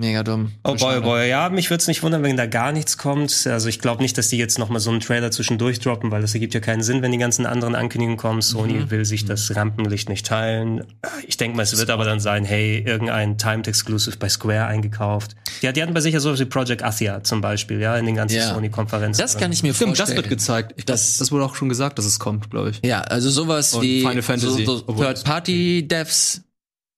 [0.00, 0.52] Mega dumm.
[0.62, 3.48] Oh boy, oh boy, ja, mich würde es nicht wundern, wenn da gar nichts kommt.
[3.48, 6.22] Also ich glaube nicht, dass die jetzt noch mal so einen Trailer zwischendurch droppen, weil
[6.22, 8.40] das ergibt ja keinen Sinn, wenn die ganzen anderen Ankündigungen kommen.
[8.40, 8.90] Sony Mhm.
[8.92, 10.84] will sich das Rampenlicht nicht teilen.
[11.26, 15.34] Ich denke mal, es wird aber dann sein, hey, irgendein Timed Exclusive bei Square eingekauft.
[15.62, 18.14] Ja, die hatten bei sich ja sowas wie Project Athia zum Beispiel, ja, in den
[18.14, 18.54] ganzen Ja.
[18.54, 19.20] Sony-Konferenzen.
[19.20, 20.16] Das kann ich mir Stimmt, vorstellen.
[20.16, 20.74] das wird gezeigt.
[20.76, 22.80] Ich, das, Das- das wurde auch schon gesagt, dass es kommt, glaube ich.
[22.84, 24.64] Ja, also sowas Und wie Final Fantasy.
[24.64, 26.42] so, so Third-Party-Devs.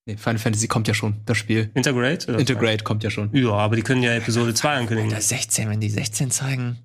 [0.06, 1.70] Nee, Final Fantasy kommt ja schon, das Spiel.
[1.74, 2.28] Integrate?
[2.28, 2.38] Oder?
[2.38, 3.30] Integrate kommt ja schon.
[3.34, 5.10] Ja, aber die können ja Episode 2 ankündigen.
[5.12, 6.78] Alter, 16, wenn die 16 zeigen.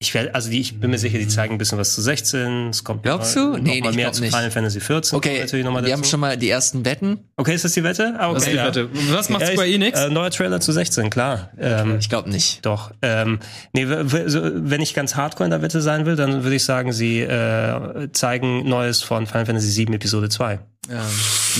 [0.00, 2.68] Ich werde, also die, ich bin mir sicher, die zeigen ein bisschen was zu 16.
[2.68, 3.56] Es kommt Glaubst noch, du?
[3.56, 4.32] Noch Nee, mal ich mehr zu nicht.
[4.32, 5.16] Final Fantasy 14.
[5.16, 5.92] Okay, natürlich noch mal wir dazu.
[6.02, 7.18] haben schon mal die ersten Wetten.
[7.36, 8.14] Okay, ist das die Wette?
[8.16, 8.66] Ah, okay, Was, ist die ja.
[8.66, 8.88] Wette?
[9.10, 9.98] Was macht Ja, Square Enix?
[9.98, 11.50] Äh, neuer Trailer zu 16, klar.
[11.58, 12.64] Ähm, Ich glaube nicht.
[12.64, 12.92] doch.
[13.02, 13.40] Ähm,
[13.72, 17.18] nee, wenn ich ganz hardcore in der Wette sein will, dann würde ich sagen, sie
[17.20, 20.60] äh, zeigen Neues von Final Fantasy 7 Episode 2.
[20.90, 21.04] Ähm,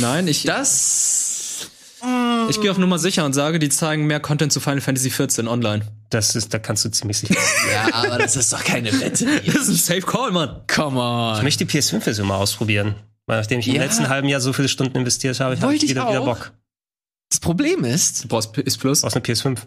[0.01, 1.69] nein, ich, Das.
[2.49, 5.49] ich gehe auf Nummer sicher und sage, die zeigen mehr Content zu Final Fantasy 14
[5.49, 5.85] online.
[6.11, 7.35] Das ist, da kannst du ziemlich sicher.
[7.73, 9.27] Ja, aber das ist doch keine Wette.
[9.47, 10.63] Das ist ein Safe Call, Mann.
[10.67, 11.45] Come ich on.
[11.45, 12.95] möchte die PS5-Version mal ausprobieren.
[13.27, 13.83] Weil nachdem ich im Ja.
[13.83, 16.23] letzten halben Jahr so viele Stunden investiert habe, habe ich ich wieder, wieder.
[16.25, 16.53] Bock.
[17.31, 19.05] Das Problem ist, Du brauchst PS Plus.
[19.05, 19.59] Aus einer PS5.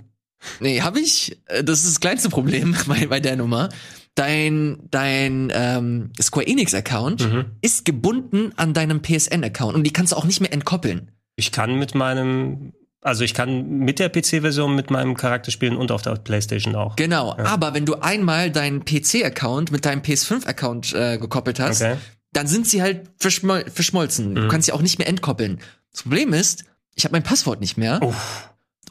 [0.60, 3.70] nee, habe ich, äh, das ist das kleinste Problem bei, bei der Nummer.
[4.16, 7.46] Dein, dein ähm, Square Enix-Account Mhm.
[7.62, 11.12] ist gebunden an deinem PSN-Account und die kannst du auch nicht mehr entkoppeln.
[11.38, 15.92] Ich kann mit meinem, also ich kann mit der PC-Version mit meinem Charakter spielen und
[15.92, 16.98] auf der Playstation auch.
[16.98, 21.96] Genau, aber wenn du einmal deinen PC-Account mit deinem PS5-Account äh, gekoppelt hast, Okay.
[22.34, 24.36] dann sind sie halt verschmol verschmolzen.
[24.36, 25.60] Du kannst sie auch nicht mehr entkoppeln.
[25.94, 28.02] Das Problem ist, ich habe mein Passwort nicht mehr.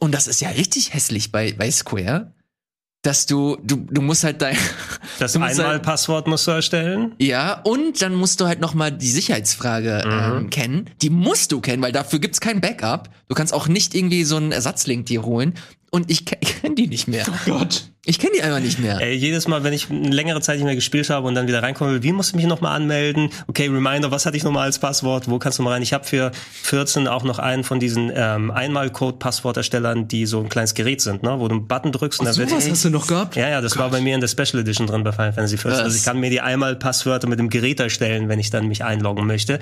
[0.01, 2.33] Und das ist ja richtig hässlich bei, bei Square,
[3.03, 4.57] dass du, du, du musst halt dein,
[5.19, 7.15] Das Du musst halt- Einmal-Passwort musst du erstellen.
[7.19, 10.91] ja, und dann musst du halt noch mal die Sicherheitsfrage ähm, kennen.
[11.01, 13.09] Die musst du kennen, weil dafür gibt's kein Backup.
[13.29, 15.55] Du kannst auch nicht irgendwie so einen Ersatzlink dir holen.
[15.91, 17.27] Und ich, ich kenne die nicht mehr.
[17.47, 17.91] Gott.
[18.07, 18.99] Ich kenne die einfach nicht mehr.
[18.99, 21.63] Ey, jedes Mal, wenn ich eine längere Zeit nicht mehr gespielt habe und dann wieder
[21.63, 23.29] reinkommen will, wie muss ich mich nochmal anmelden?
[23.47, 25.29] Okay, Reminder, was hatte ich nochmal als Passwort?
[25.29, 25.83] Wo kannst du mal rein?
[25.83, 26.33] Ich habe für
[26.63, 31.41] 14 auch noch einen von diesen ähm, Einmal-Code-Passworterstellern, die so ein kleines Gerät sind, ne?
[31.41, 32.49] wo du einen Button drückst und dann wird...
[32.49, 33.37] Sowas hast du noch gehabt?
[33.37, 35.73] Ja, ja, das war bei mir in der Special Edition drin bei Final Fantasy 14.
[35.73, 35.85] Was?
[35.85, 38.83] Also ich kann mir die einmal Passwörter mit dem Gerät erstellen, wenn ich dann mich
[38.83, 39.59] einloggen möchte.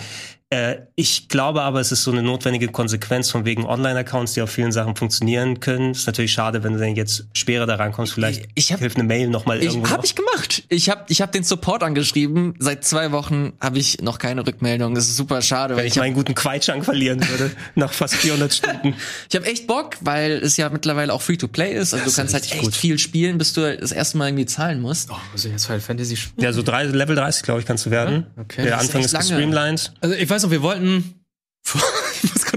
[0.51, 4.51] Äh, ich glaube aber, es ist so eine notwendige Konsequenz von wegen Online-Accounts, die auf
[4.51, 5.91] vielen Sachen funktionieren können.
[5.91, 8.13] Ist natürlich schade, wenn du dann jetzt später da rankommst.
[8.13, 9.91] Vielleicht Ich- ich hab- hilft eine Mail nochmal Ich irgendwo.
[9.91, 10.65] habe ich gemacht.
[10.69, 12.55] Ich habe ich hab den Support angeschrieben.
[12.59, 14.95] Seit zwei Wochen habe ich noch keine Rückmeldung.
[14.95, 15.75] Das ist super schade.
[15.75, 18.95] wenn Weil ich ich habe meinen guten Quaitschang verlieren würde, nach fast 400 Stunden.
[19.31, 21.95] ich hab echt Bock, weil es ja mittlerweile auch Free-to-Play ist.
[21.95, 25.11] Also du kannst halt echt viel spielen, bis du das erste Mal irgendwie zahlen musst.
[25.11, 26.45] Oh, ich jetzt Final Fantasy spielen?
[26.45, 28.27] Ja, so drei, Level 30, glaube ich, kannst du werden.
[28.37, 28.63] Okay.
[28.63, 29.25] Der Das ist Anfang ist lange.
[29.29, 29.93] gestreamlined.
[30.01, 31.15] Also ich weiß noch, wir wollten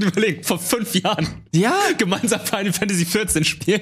[0.02, 1.74] gerade überlegen, vor fünf Jahren Ja.
[1.98, 3.82] gemeinsam Final Fantasy 14 spielen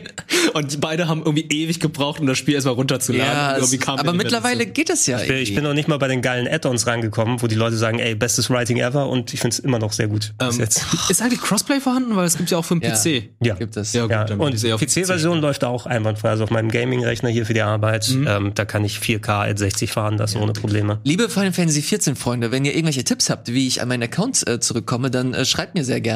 [0.53, 3.26] und die beide haben irgendwie ewig gebraucht, um das Spiel erstmal runterzuladen.
[3.34, 3.57] Ja,
[3.97, 4.74] aber mittlerweile dazu.
[4.74, 5.20] geht es ja.
[5.22, 8.15] Ich bin noch nicht mal bei den geilen Add-ons rangekommen, wo die Leute sagen, ey,
[8.15, 10.86] bestes Writing ever und ich finde es immer noch sehr gut bis Ähm, jetzt.
[11.09, 12.15] Ist eigentlich Crossplay vorhanden?
[12.15, 12.95] Weil es gibt ja auch für den Ja.
[12.95, 13.30] PC.
[13.43, 13.55] Ja.
[13.55, 13.93] Gibt es.
[13.93, 16.30] Ja, gut, Ja, und auf PC-Version läuft auch einwandfrei.
[16.30, 18.28] Also auf meinem Gaming-Rechner hier für die Arbeit, Mhm.
[18.28, 20.99] ähm, da kann ich 4K at 60 fahren lassen ohne Probleme.
[21.03, 24.47] Liebe Final Fantasy 14 Freunde, wenn ihr irgendwelche Tipps habt, wie ich an meinen Account
[24.47, 26.09] äh, zurückkomme, dann äh, schreibt mir sehr gerne.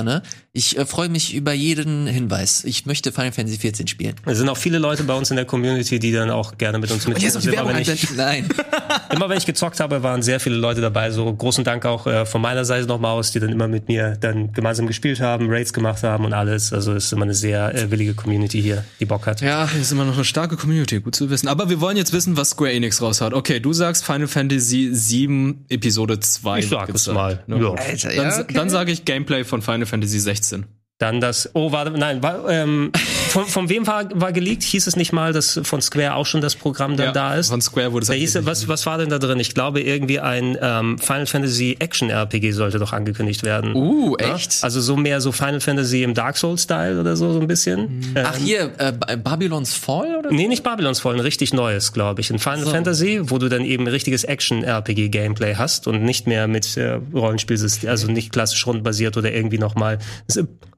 [0.56, 2.64] Ich äh, freue mich über jeden Hinweis.
[2.64, 4.16] Ich möchte Final Fantasy 14 spielen.
[4.26, 6.92] Es sind auch viele Leute bei uns in der Community, die dann auch gerne mit
[6.92, 7.42] uns jetzt mitspielen.
[7.42, 8.48] die immer, wenn ich, Nein.
[9.12, 11.10] immer wenn ich gezockt habe, waren sehr viele Leute dabei.
[11.10, 14.16] So großen Dank auch äh, von meiner Seite nochmal aus, die dann immer mit mir
[14.20, 16.72] dann gemeinsam gespielt haben, Raids gemacht haben und alles.
[16.72, 19.42] Also es ist immer eine sehr äh, willige Community hier, die Bock hat.
[19.42, 21.48] Ja, ist immer noch eine starke Community, gut zu wissen.
[21.48, 23.34] Aber wir wollen jetzt wissen, was Square Enix raushaut.
[23.34, 26.60] Okay, du sagst Final Fantasy 7 Episode 2.
[26.60, 27.44] Ich sag es mal.
[27.48, 27.58] Ja.
[27.58, 27.72] Ja.
[27.72, 28.54] Alter, Dann, ja, okay.
[28.54, 30.66] dann sage ich Gameplay von Final Fantasy 16.
[30.98, 32.92] Dann das, oh, warte, nein, war, ähm,
[33.34, 34.62] von, von wem war, war geleakt?
[34.62, 37.50] Hieß es nicht mal, dass von Square auch schon das Programm dann da ist?
[37.50, 39.40] Von Square wurde es Da hieß, was, was war denn da drin?
[39.40, 43.74] Ich glaube, irgendwie ein ähm, Final Fantasy Action RPG sollte doch angekündigt werden.
[43.76, 44.36] Uh, Ja?
[44.36, 44.64] echt?
[44.64, 48.14] Also so mehr so Final Fantasy im Dark Souls-Style oder so, so ein bisschen.
[48.14, 50.32] Äh, Ach hier, äh, Ba- Babylons Fall oder?
[50.32, 52.30] Nee, nicht Babylons Fall, ein richtig neues, glaube ich.
[52.32, 57.00] Ein Final Fantasy, wo du dann eben richtiges Action-RPG-Gameplay hast und nicht mehr mit äh,
[57.14, 59.98] Rollenspielsystem, also nicht klassisch rundenbasiert oder irgendwie nochmal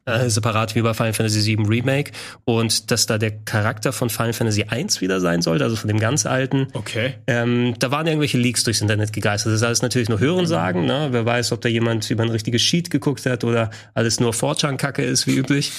[0.05, 2.11] äh, separat wie bei Final Fantasy VII Remake.
[2.43, 5.99] Und dass da der Charakter von Final Fantasy 1 wieder sein sollte, also von dem
[5.99, 6.67] ganz alten.
[6.73, 7.15] Okay.
[7.27, 9.51] Ähm, da waren irgendwelche Leaks durchs Internet gegeistert.
[9.53, 10.85] Das ist alles natürlich nur Hörensagen.
[10.85, 11.07] Ne?
[11.11, 15.03] Wer weiß, ob da jemand über ein richtiges Sheet geguckt hat oder alles nur 4chan-Kacke
[15.03, 15.71] ist, wie üblich.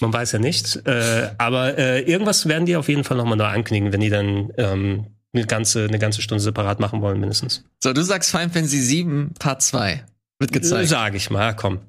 [0.00, 0.76] Man weiß ja nicht.
[0.86, 4.52] Äh, aber äh, irgendwas werden die auf jeden Fall nochmal neu ankündigen, wenn die dann
[4.58, 7.64] ähm, eine, ganze, eine ganze Stunde separat machen wollen, mindestens.
[7.82, 10.04] So, du sagst Final Fantasy 7 Part 2.
[10.38, 10.88] Wird gezeigt.
[10.88, 11.80] Sag ich mal, komm.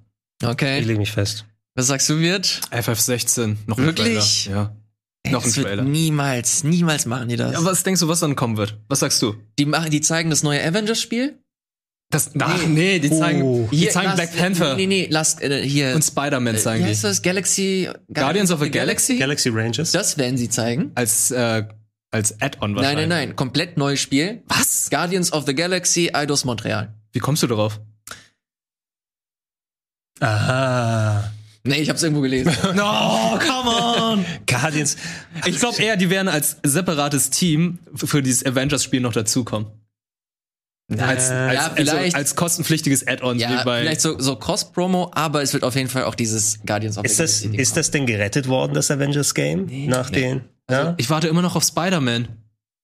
[0.41, 0.79] Ich Okay.
[0.79, 1.45] lege mich fest.
[1.77, 2.45] Was sagst du, wird?
[2.71, 4.45] FF16, noch ein Wirklich?
[4.45, 4.57] Trailer.
[4.57, 4.75] Ja.
[5.23, 5.83] Ey, Noch ein Trailer.
[5.83, 7.53] Niemals, niemals machen die das.
[7.53, 7.63] ja.
[7.63, 8.79] Was denkst du, was dann kommen wird?
[8.87, 9.35] Was sagst du?
[9.59, 11.37] die machen, die zeigen das neue Avengers-Spiel.
[12.09, 13.67] Das, ach nee, die zeigen, Oh.
[13.71, 15.93] die zeigen Black Panther Nee, nee, lass äh, hier.
[15.93, 16.91] und Spider-Man äh, zeigen wie die.
[16.93, 17.21] heißt das?
[17.21, 17.89] Galaxy.
[18.13, 19.17] Guardians of the Galaxy?
[19.17, 19.91] Galaxy Rangers.
[19.91, 20.91] Das werden sie zeigen.
[20.95, 21.63] Als, äh,
[22.09, 23.07] als Add-on Nein, wahrscheinlich.
[23.09, 23.35] nein, nein.
[23.35, 24.41] Komplett neues Spiel.
[24.47, 24.89] Was?
[24.89, 26.95] Guardians of the Galaxy, Eidos Montreal.
[27.11, 27.81] Wie kommst du darauf?
[30.21, 31.31] Aha.
[31.67, 32.51] Nee, ich hab's irgendwo gelesen.
[32.75, 34.25] No, come on!
[34.45, 34.97] Guardians.
[35.45, 39.67] Ich glaube eher, die werden als separates Team für dieses Avengers-Spiel noch dazukommen.
[40.89, 45.51] Als, als, ja, vielleicht- also als kostenpflichtiges Add-on ja, vielleicht so, so Cross-Promo, aber es
[45.51, 47.61] wird auf jeden Fall auch dieses Guardians of Ist the das, Galaxy.
[47.61, 49.65] ist das denn gerettet worden, das Avengers Game?
[49.87, 50.21] Nach nee.
[50.21, 50.41] den.
[50.71, 50.95] Ja?
[50.97, 52.29] Ich warte immer noch auf Spider-Man.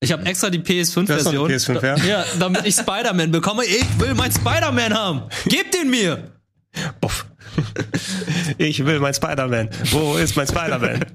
[0.02, 1.46] Ich habe extra die Du hast noch PS5-Version.
[1.48, 1.96] eine PS5, ja?
[2.20, 3.64] ja, damit ich Spider-Man bekomme.
[3.64, 5.22] Ich will mein Spider-Man haben.
[5.46, 6.30] Gebt den mir!
[7.02, 7.26] Uff.
[8.58, 9.70] Ich will mein Spider-Man.
[9.92, 11.06] Wo ist mein Spider-Man?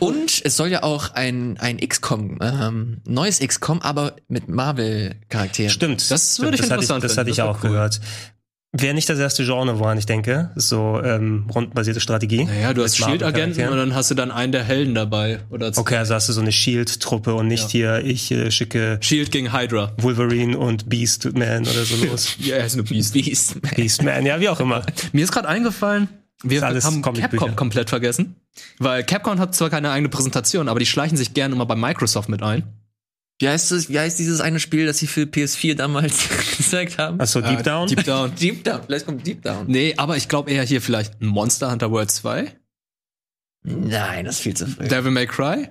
[0.00, 5.70] Und es soll ja auch ein, ein XCOM, ähm, neues XCOM, aber mit Marvel-Charakteren.
[5.70, 6.10] Stimmt.
[6.10, 7.70] Das würde ich das hatte ich, interessant das hatte ich auch cool.
[7.70, 8.00] gehört.
[8.72, 10.50] Wäre nicht das erste Genre, woran ich denke.
[10.54, 12.44] So ähm, rundenbasierte Strategie.
[12.44, 15.40] Naja, du hast Shield-Agenten und dann hast du dann einen der Helden dabei.
[15.48, 15.72] Oder.
[15.74, 19.54] Okay, also hast du so eine Shield-Truppe und nicht hier, ich äh, schicke Shield gegen
[19.54, 19.94] Hydra.
[19.96, 22.36] Wolverine und Beastman oder so los.
[22.40, 23.14] Ja, er ist eine Beast.
[23.14, 23.56] Beast.
[23.74, 24.84] Beastman, ja, wie auch immer.
[25.12, 26.08] Mir ist gerade eingefallen,
[26.42, 27.02] wir haben.
[27.02, 28.36] Capcom komplett vergessen.
[28.78, 32.28] Weil Capcom hat zwar keine eigene Präsentation, aber die schleichen sich gerne immer bei Microsoft
[32.28, 32.64] mit ein.
[33.40, 37.20] Wie heißt das, wie heißt dieses eine Spiel, das sie für PS4 damals gezeigt haben?
[37.20, 37.86] Achso, Deep Äh, Down?
[37.88, 38.32] Deep Down.
[38.40, 39.64] Deep Down, vielleicht kommt Deep Down.
[39.68, 42.52] Nee, aber ich glaube eher hier vielleicht Monster Hunter World 2.
[43.64, 44.88] Nein, das ist viel zu früh.
[44.88, 45.68] Devil May Cry.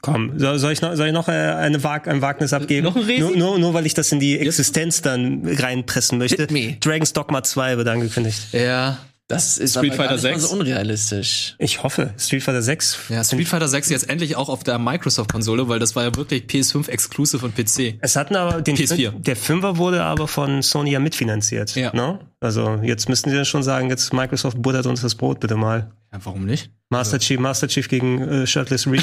[0.00, 2.84] Komm, soll, soll ich noch, soll ich noch äh, eine Wag ein Wagnis abgeben?
[2.84, 3.20] Noch ein Resi?
[3.20, 6.42] nur, nur, nur weil ich das in die Existenz dann reinpressen möchte.
[6.42, 6.76] Hit me.
[6.80, 8.48] Dragon's Dogma 2 wird angekündigt.
[8.52, 8.98] Ja.
[9.32, 10.50] Das ist Street aber gar Fighter nicht mal 6.
[10.50, 11.54] so unrealistisch.
[11.58, 12.98] Ich hoffe, Street Fighter 6.
[13.08, 16.44] Ja, Street Fighter 6 jetzt endlich auch auf der Microsoft-Konsole, weil das war ja wirklich
[16.44, 17.98] PS5 Exclusive und PC.
[18.00, 19.18] Es hatten aber den PS4.
[19.18, 21.74] der Fünfer wurde aber von Sony ja mitfinanziert.
[21.74, 21.94] Ja.
[21.94, 22.20] Ne?
[22.40, 25.90] Also jetzt müssten sie schon sagen, jetzt Microsoft buttert uns das Brot bitte mal.
[26.12, 26.70] Ja, warum nicht?
[26.90, 29.02] Master Chief, Master Chief gegen äh, Shirtless Reed.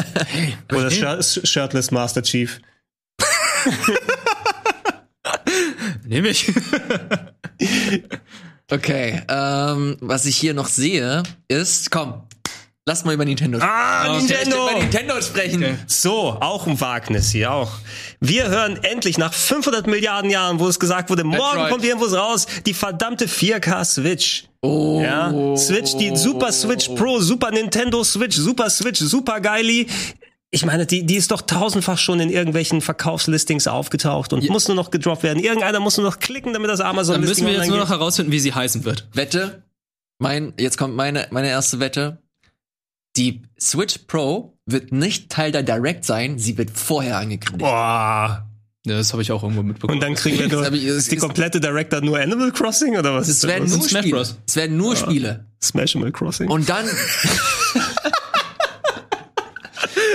[0.72, 0.94] Oder okay.
[0.94, 2.60] Shir Shirtless Master Chief.
[6.06, 6.50] Nehme ich.
[8.70, 12.22] Okay, ähm, was ich hier noch sehe, ist, komm,
[12.86, 13.72] lass mal über Nintendo sprechen.
[13.72, 15.62] Ah, Ich möchte über Nintendo sprechen.
[15.62, 15.74] Okay.
[15.86, 17.72] So, auch ein Wagnis hier auch.
[18.20, 21.70] Wir hören endlich nach 500 Milliarden Jahren, wo es gesagt wurde, morgen right.
[21.70, 24.44] kommt irgendwas raus, die verdammte 4K Switch.
[24.62, 25.00] Oh.
[25.02, 29.86] Ja, Switch, die Super Switch Pro, Super Nintendo Switch, Super Switch, Super Geili.
[30.52, 34.74] Ich meine, die, die ist doch tausendfach schon in irgendwelchen Verkaufslistings aufgetaucht und muss nur
[34.74, 35.42] noch gedroppt werden.
[35.42, 38.32] Irgendeiner muss nur noch klicken, damit das Dann Amazon müssen wir jetzt nur noch herausfinden,
[38.32, 39.06] wie sie heißen wird.
[39.12, 39.62] Wette,
[40.18, 42.18] mein, jetzt kommt meine, meine erste Wette.
[43.16, 47.60] Die Switch Pro wird nicht Teil der Direct sein, sie wird vorher angekündigt.
[47.68, 48.46] Boah.
[48.86, 49.98] Ja, das habe ich auch irgendwo mitbekommen.
[49.98, 52.96] Und dann kriegen wir Das nur ich- das die ist- komplette Director nur Animal Crossing
[52.98, 53.28] oder was?
[53.28, 53.76] Es ist werden das?
[53.76, 54.16] nur Smash Spiele.
[54.16, 54.36] Bros.
[54.48, 55.44] Es werden nur Spiele.
[55.62, 56.48] Smash Animal Crossing.
[56.50, 56.86] Und dann.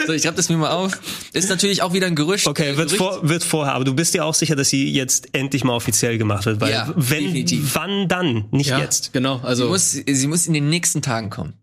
[0.06, 0.99] so, ich schreib das mir mal auf.
[1.34, 2.47] Ist natürlich auch wieder ein Gerücht.
[2.47, 2.95] Okay, wird, Gerücht.
[2.97, 6.18] vor, wird vorher, aber du bist dir auch sicher, dass sie jetzt endlich mal offiziell
[6.18, 7.72] gemacht wird, weil Ja, wenn, definitiv.
[7.76, 9.14] wann dann, nicht ja, jetzt.
[9.14, 11.53] Genau, Sie also muss, sie muss in den nächsten Tagen kommen.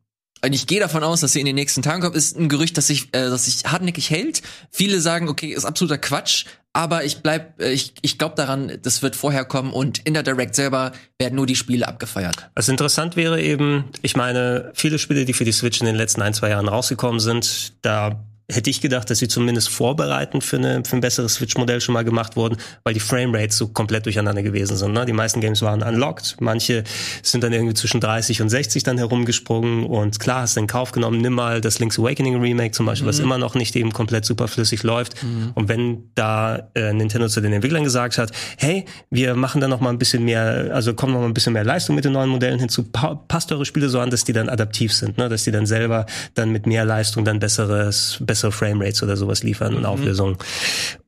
[0.44, 2.16] Und ich gehe davon aus, dass sie in den nächsten Tagen kommt.
[2.16, 4.42] Ist ein Gerücht, das sich, äh, das sich hartnäckig hält.
[4.72, 6.46] Viele sagen, okay, ist absoluter Quatsch.
[6.72, 10.24] Aber ich bleib, äh, ich, ich glaube daran, das wird vorher kommen und in der
[10.24, 12.50] Direct selber werden nur die Spiele abgefeiert.
[12.56, 16.22] Was interessant wäre eben, ich meine, viele Spiele, die für die Switch in den letzten
[16.22, 20.82] ein, zwei Jahren rausgekommen sind, da hätte ich gedacht, dass sie zumindest vorbereitend für, eine,
[20.84, 24.76] für ein besseres Switch-Modell schon mal gemacht wurden, weil die Framerates so komplett durcheinander gewesen
[24.76, 24.92] sind.
[24.92, 25.06] Ne?
[25.06, 26.84] Die meisten Games waren unlocked, manche
[27.22, 30.92] sind dann irgendwie zwischen 30 und 60 dann herumgesprungen und klar, hast du in Kauf
[30.92, 34.24] genommen, nimm mal das Link's Awakening Remake zum Beispiel, was immer noch nicht eben komplett
[34.24, 35.14] super flüssig läuft.
[35.54, 39.80] Und wenn da äh, Nintendo zu den Entwicklern gesagt hat, hey, wir machen da noch
[39.80, 42.30] mal ein bisschen mehr, also kommen noch mal ein bisschen mehr Leistung mit den neuen
[42.30, 45.28] Modellen hinzu, pa passt eure Spiele so an, dass die dann adaptiv sind, ne?
[45.28, 49.74] dass die dann selber dann mit mehr Leistung dann besseres, bessere Framerates oder sowas liefern
[49.74, 50.36] und Auflösungen.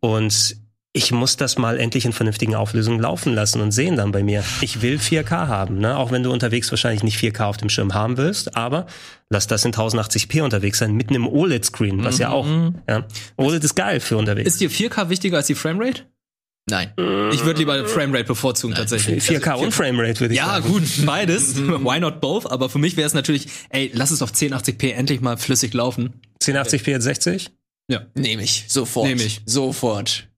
[0.00, 0.56] Und
[0.96, 4.44] ich muss das mal endlich in vernünftigen Auflösungen laufen lassen und sehen dann bei mir.
[4.60, 5.96] Ich will 4K haben, ne?
[5.96, 8.86] auch wenn du unterwegs wahrscheinlich nicht 4K auf dem Schirm haben willst, aber
[9.28, 12.46] lass das in 1080p unterwegs sein, mit einem OLED-Screen, was ja auch,
[12.88, 13.04] ja.
[13.36, 14.46] OLED ist geil für unterwegs.
[14.46, 16.02] ist dir 4K wichtiger als die Framerate?
[16.70, 16.92] Nein.
[17.32, 19.22] Ich würde lieber Framerate bevorzugen tatsächlich.
[19.24, 20.68] 4K und Framerate würde ich Ja, sagen.
[20.72, 21.56] gut, beides.
[21.56, 22.50] Why not both?
[22.50, 26.14] Aber für mich wäre es natürlich, ey, lass es auf 1080p endlich mal flüssig laufen.
[26.42, 27.50] 1080p jetzt 60?
[27.88, 28.06] Ja.
[28.14, 28.64] Nehme ich.
[28.68, 29.08] Sofort.
[29.08, 29.42] Nehm ich.
[29.44, 30.28] Sofort.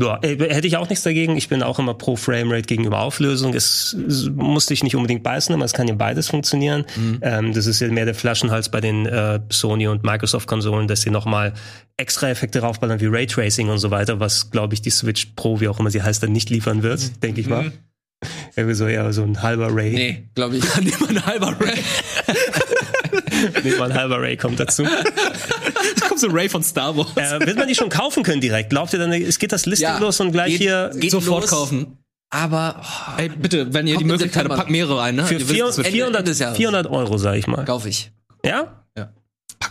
[0.00, 1.36] Ja, äh, hätte ich auch nichts dagegen.
[1.36, 3.54] Ich bin auch immer pro Framerate gegenüber Auflösung.
[3.54, 6.84] Es, es muss dich nicht unbedingt beißen, aber es kann ja beides funktionieren.
[7.22, 11.10] Ähm, das ist ja mehr der Flaschenhals bei den äh, Sony und Microsoft-Konsolen, dass sie
[11.10, 11.54] nochmal
[11.96, 15.68] extra Effekte raufballern wie Raytracing und so weiter, was, glaube ich, die Switch Pro, wie
[15.68, 17.72] auch immer sie heißt, dann nicht liefern wird, denke ich mal.
[18.56, 19.92] Irgendwie so eher so ein halber Ray.
[19.92, 20.64] Nee, glaube ich.
[20.80, 21.78] Nimm mal ein halber Ray.
[23.62, 24.84] Nee, mal ein halber Ray kommt dazu.
[26.18, 27.08] So Ray von Star Wars.
[27.16, 28.70] äh, wird man die schon kaufen können direkt?
[28.70, 31.42] Glaubt ihr dann, es geht das Listing Ja, los und gleich geht- hier geht Sofort
[31.42, 31.50] los.
[31.50, 31.98] kaufen.
[32.30, 35.24] Aber oh, Ey, bitte, wenn ihr die Möglichkeit habt, packt mehrere ein, ne?
[35.24, 36.56] für wisst, vier, Ende- 400, Ende des Jahres.
[36.58, 37.64] 400 Euro, sag ich mal.
[37.64, 38.12] kaufe ich.
[38.44, 38.84] Ja?
[38.98, 39.10] Ja.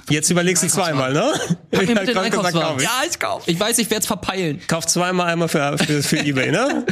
[0.09, 1.19] Jetzt überlegst du zweimal, ne?
[1.19, 2.83] mir Ja, bitte den kauf ich.
[2.83, 3.51] Ja, ich kaufe.
[3.51, 4.59] Ich weiß, ich werde es verpeilen.
[4.67, 6.85] Kauf zweimal einmal für, für, für Ebay, ne?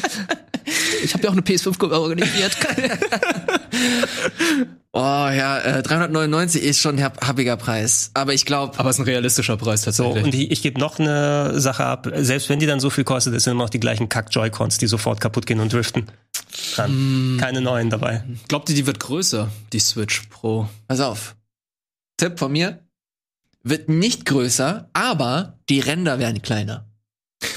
[1.03, 2.55] Ich habe ja auch eine PS5 organisiert.
[4.97, 8.11] Oh ja, äh, 399 ist schon ein happiger Preis.
[8.13, 10.23] Aber ich glaube, Aber es ist ein realistischer Preis So, tatsächlich.
[10.23, 12.09] und ich, ich gebe noch eine Sache ab.
[12.15, 14.87] Selbst wenn die dann so viel kostet, es sind immer noch die gleichen Kack-Joy-Cons, die
[14.87, 16.05] sofort kaputt gehen und driften.
[16.75, 17.35] Kann.
[17.41, 18.23] Keine neuen dabei.
[18.47, 20.69] Glaubt ihr, die wird größer, die Switch Pro?
[20.87, 21.35] pass auf.
[22.15, 22.79] Tipp von mir.
[23.63, 26.85] Wird nicht größer, aber die Ränder werden kleiner.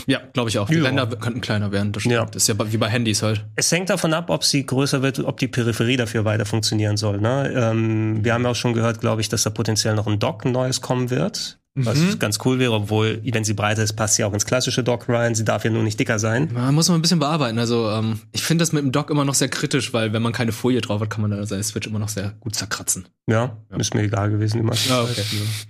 [0.07, 0.69] Ja, glaube ich auch.
[0.69, 0.85] Die Ja.
[0.85, 1.93] Ränder könnten kleiner werden.
[1.93, 2.05] Das.
[2.05, 2.25] Ja.
[2.25, 3.45] das ist ja wie bei Handys halt.
[3.57, 7.21] Es hängt davon ab, ob sie größer wird, ob die Peripherie dafür weiter funktionieren soll.
[7.21, 7.53] Ne?
[7.55, 10.45] Ähm, wir haben ja auch schon gehört, glaube ich, dass da potenziell noch ein Dock
[10.45, 11.59] ein neues kommen wird.
[11.81, 15.09] Was ganz cool wäre, obwohl, wenn sie breiter ist, passt sie auch ins klassische Dock
[15.09, 15.37] rein.
[15.37, 16.49] Sie darf ja nur nicht dicker sein.
[16.53, 17.57] Man muss man ein bisschen bearbeiten.
[17.59, 20.33] Also ähm, ich finde das mit dem Dock immer noch sehr kritisch, weil wenn man
[20.33, 23.07] keine Folie drauf hat, kann man da seine Switch immer noch sehr gut zerkratzen.
[23.29, 25.23] Ja, ist mir egal gewesen, meiste Ja, okay.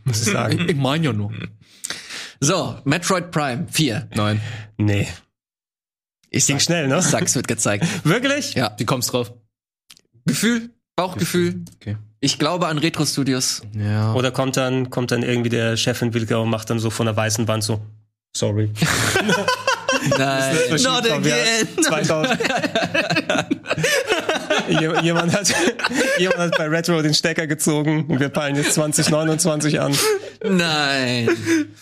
[0.05, 0.65] muss ich sagen.
[0.67, 1.31] Ich meine ja nur.
[2.41, 4.09] So, Metroid Prime 4.
[4.15, 4.41] Nein.
[4.77, 5.09] Nee.
[6.31, 6.99] Ich Ging sag, schnell, ne?
[6.99, 7.87] ich sag's wird gezeigt.
[8.05, 8.55] Wirklich?
[8.55, 8.75] Ja.
[8.77, 9.33] Wie kommst drauf?
[10.27, 11.65] Gefühl, Bauchgefühl.
[11.77, 11.97] Okay.
[12.21, 13.63] Ich glaube an Retro Studios.
[13.73, 14.13] Ja.
[14.15, 17.49] Oder kommt dann, kommt dann irgendwie der Chefentwickler und macht dann so von der weißen
[17.49, 17.81] Wand so,
[18.37, 18.71] sorry.
[20.19, 20.57] Nein.
[20.83, 21.69] Not again.
[21.83, 22.39] 2000.
[24.69, 25.53] Je- Jemand hat,
[26.19, 29.97] jemand hat bei Retro den Stecker gezogen und wir peilen jetzt 2029 an.
[30.45, 31.29] Nein.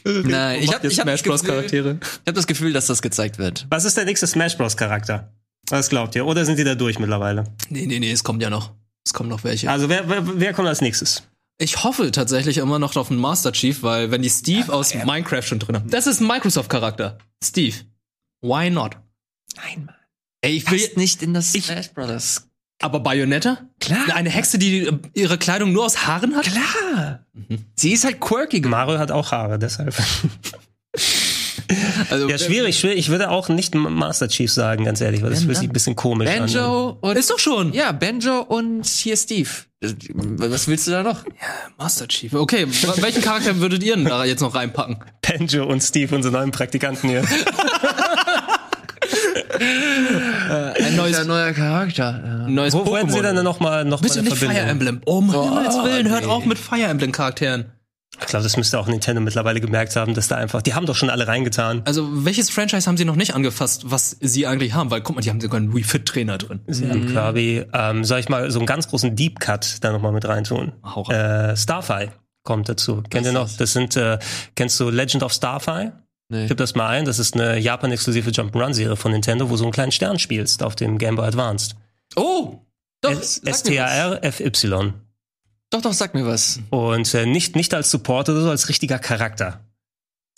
[0.05, 0.63] Nein.
[0.63, 1.41] Ich habe hab das, Smash Bros.
[1.43, 1.99] Gefühl- Charaktere.
[2.03, 3.67] ich hab das Gefühl, dass das gezeigt wird.
[3.71, 4.77] Was ist der nächste Smash Bros.
[4.77, 5.33] Charakter?
[5.69, 6.25] Was glaubt ihr?
[6.27, 7.45] Oder sind die da durch mittlerweile?
[7.69, 8.73] Nee, nee, nee, es kommt ja noch.
[9.05, 9.71] Es kommen noch welche.
[9.71, 11.23] Also wer, wer, wer kommt als nächstes?
[11.59, 15.43] Ich hoffe tatsächlich immer noch auf einen Master Chief, weil wenn die Steve aus Minecraft
[15.43, 15.91] schon drin haben.
[15.91, 17.19] Das ist ein Microsoft-Charakter.
[17.43, 17.77] Steve.
[18.43, 18.97] Why not?
[19.57, 19.95] Nein, Mann.
[20.43, 20.81] Ey, ich will.
[20.97, 22.47] Nicht in das Smash Brothers.
[22.83, 23.59] Aber Bayonetta?
[23.81, 24.01] Klar.
[24.15, 26.45] Eine Hexe, die äh, ihre Kleidung nur aus Haaren hat?
[26.45, 27.21] Klar.
[27.75, 28.61] Sie ist halt quirky.
[28.61, 29.95] Mario hat auch Haare, deshalb.
[32.11, 32.97] Also, Ja, schwierig, schwierig.
[32.99, 35.71] Ich würde auch nicht Master Chief sagen, ganz ehrlich, weil das fühlt sich dann?
[35.71, 36.39] ein bisschen komisch an.
[36.39, 37.73] Banjo und Ist doch schon.
[37.73, 39.49] ja, Banjo und hier Steve.
[39.81, 41.25] Was willst du da noch?
[41.77, 42.33] Master Chief.
[42.33, 42.67] Okay,
[42.99, 44.99] welchen Charakter würdet ihr denn da jetzt noch reinpacken?
[45.23, 47.23] Banjo und Steve, unsere neuen Praktikanten hier.
[50.85, 52.47] Ein neues, Der neuer Charakter.
[52.49, 53.35] neues Wo wollen Sie Pokémon.
[53.35, 54.69] denn noch mal, noch mal eine nicht Fire Verbindung?
[54.69, 55.01] Emblem.
[55.05, 56.31] Um Himmels Willen, hört nee.
[56.31, 57.67] auf mit Fire Emblem Charakteren.
[58.19, 60.97] Ich glaube, das müsste auch Nintendo mittlerweile gemerkt haben, dass da einfach, die haben doch
[60.97, 61.83] schon alle reingetan.
[61.85, 64.91] Also, welches Franchise haben sie noch nicht angefasst, was sie eigentlich haben?
[64.91, 66.61] Weil, guck mal, die haben sogar einen Wii Fit Trainer drin.
[66.67, 70.01] Sie haben Kirby, ähm, soll ich mal so einen ganz großen Deep Cut da noch
[70.01, 70.73] mal mit reintun?
[70.83, 71.51] Hau rein.
[71.51, 72.09] Äh, Starfy
[72.43, 73.03] kommt dazu.
[73.11, 73.43] Kennt ihr noch?
[73.43, 73.59] das?
[73.59, 74.19] Das sind, äh,
[74.55, 75.91] kennst du Legend of Starfy?
[76.29, 76.47] Nee.
[76.47, 77.05] Gib das mal ein.
[77.05, 80.75] Das ist eine Japan-exklusive Jump'n'Run-Serie von Nintendo, wo du so einen kleinen Stern spielst auf
[80.75, 81.77] dem Game Boy Advanced.
[82.17, 82.59] Oh!
[83.01, 83.13] Doch.
[83.13, 84.95] S-T-A-R-F-Y.
[85.71, 86.61] Doch, doch, sag mir was.
[86.71, 89.61] Und äh, nicht, nicht als Support oder so, als richtiger Charakter.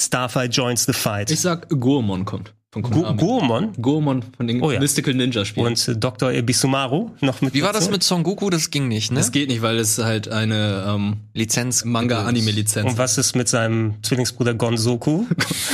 [0.01, 1.31] Starfy joins the fight.
[1.31, 2.55] Ich sag, Goemon kommt.
[2.71, 3.17] Von Konami.
[3.17, 4.79] Goemon Goemon von den Oh ja.
[4.79, 5.69] Mystical Ninja Spielen.
[5.69, 6.33] und äh, Dr.
[6.33, 7.93] Ebisumaru noch mit Wie war das dazu.
[7.93, 8.51] mit Son Goku?
[8.51, 9.17] Das ging nicht, ne?
[9.21, 11.87] Das geht nicht, weil es halt eine ähm, Lizenz.
[11.87, 15.25] Manga-Anime-Lizenz Und was ist mit seinem Zwillingsbruder Gonzoku?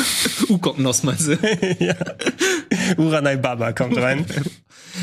[0.49, 1.33] Ukok-Nos meinst du?
[1.81, 1.95] ja.
[2.97, 4.25] Uranai Baba kommt rein.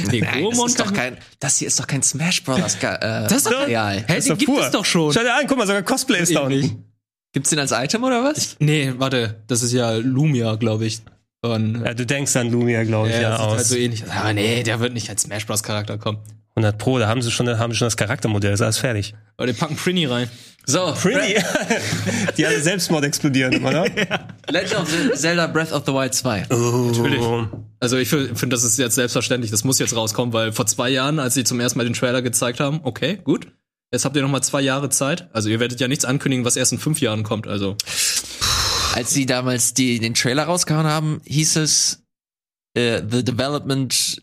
[0.10, 2.80] Nee, Nein, das ist doch kein, das hier ist doch kein Smash Bros.
[2.80, 4.06] Ga- Äh, Das ist doch- Material.
[4.08, 5.12] Hä, den gibt es doch schon.
[5.12, 6.72] Schau dir an, guck mal, sogar Cosplay ist da Ähnlich.
[6.72, 6.86] unten.
[7.34, 8.56] Gibt's den als Item oder was?
[8.60, 11.02] Nee, warte, das ist ja Lumia, glaube ich.
[11.44, 13.58] Von, Ja, du denkst an Lumia, glaube ich, ja, ja, sieht aus.
[13.58, 14.04] halt so ähnlich.
[14.12, 15.64] Aber nee, der wird nicht als Smash Bros.
[15.64, 16.20] Charakter kommen.
[16.56, 19.16] 100 Pro, da haben sie schon, haben sie schon das Charaktermodell, ist alles fertig.
[19.38, 20.30] Aber die packen Prinny rein.
[20.68, 21.42] So, Pretty.
[22.38, 23.86] Die alle Selbstmord explodieren, oder?
[24.50, 26.46] Legend of Zelda Breath of the Wild 2.
[26.52, 27.48] Oh.
[27.80, 31.18] Also ich finde, das ist jetzt selbstverständlich, das muss jetzt rauskommen, weil vor zwei Jahren,
[31.18, 33.48] als sie zum ersten Mal den Trailer gezeigt haben, okay, gut.
[33.92, 35.30] Jetzt habt ihr noch mal zwei Jahre Zeit.
[35.34, 37.48] Also ihr werdet ja nichts ankündigen, was erst in fünf Jahren kommt.
[37.48, 37.76] Also
[38.94, 42.04] Als sie damals die, den Trailer rausgehauen haben, hieß es,
[42.78, 44.22] äh, the development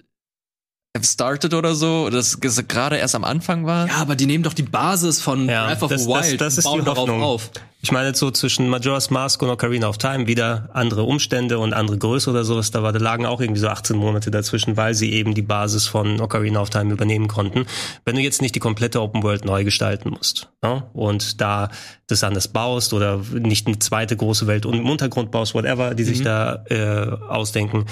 [0.97, 3.87] have started oder so, dass es gerade erst am Anfang war.
[3.89, 6.41] ja, aber die nehmen doch die Basis von Ja, Breath of das- the das- Wild
[6.41, 7.23] das und ist bauen die darauf Hoffnung.
[7.23, 7.51] auf.
[7.81, 11.75] Ich meine jetzt so zwischen Majora's Mask und Ocarina of Time wieder andere Umstände und
[11.75, 12.73] andere Größe oder sowas.
[12.73, 15.87] Da, war, da lagen auch irgendwie so 18 Monate dazwischen, weil sie eben die Basis
[15.87, 17.67] von Ocarina of Time übernehmen konnten.
[18.05, 20.83] Wenn du jetzt nicht die komplette Open World neu gestalten musst ne?
[20.93, 21.71] und da
[22.09, 26.05] das anders baust oder nicht eine zweite große Welt und im Untergrund baust, whatever, die
[26.05, 27.87] sich da äh, ausdenken,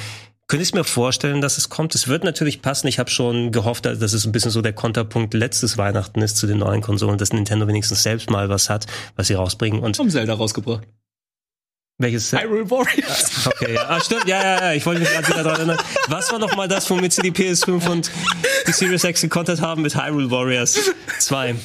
[0.48, 1.94] könnte ich mir vorstellen, dass es kommt.
[1.94, 2.86] Es wird natürlich passen.
[2.86, 6.46] Ich habe schon gehofft, dass es ein bisschen so der Konterpunkt letztes Weihnachten ist zu
[6.46, 8.86] den neuen Konsolen, dass Nintendo wenigstens selbst mal was hat,
[9.16, 9.80] was sie rausbringen.
[9.82, 10.86] Und Haben Zelda rausgebracht.
[11.98, 12.32] welches?
[12.32, 13.46] Hyrule Warriors.
[13.46, 13.88] Okay, ja.
[13.88, 14.72] Ah, stimmt, ja, ja, ja.
[14.74, 15.78] Ich wollte mich gerade wieder daran erinnern.
[16.08, 18.10] Was war noch mal das, womit sie die PS5 und
[18.68, 20.78] die Series X gekontert haben mit Hyrule Warriors
[21.18, 21.56] 2?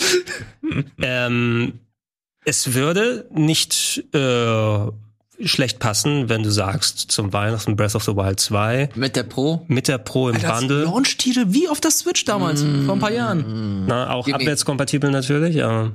[1.02, 1.78] ähm,
[2.44, 4.90] es würde nicht äh,
[5.44, 9.64] schlecht passen, wenn du sagst, zum Weihnachten Breath of the Wild 2 Mit der Pro.
[9.68, 10.84] mit der Pro im Das Bundle.
[10.84, 13.86] Launch-Titel wie auf der Switch damals, vor ein paar Jahren.
[13.86, 15.92] Na, auch Gib mir- abwärtskompatibel natürlich, ja.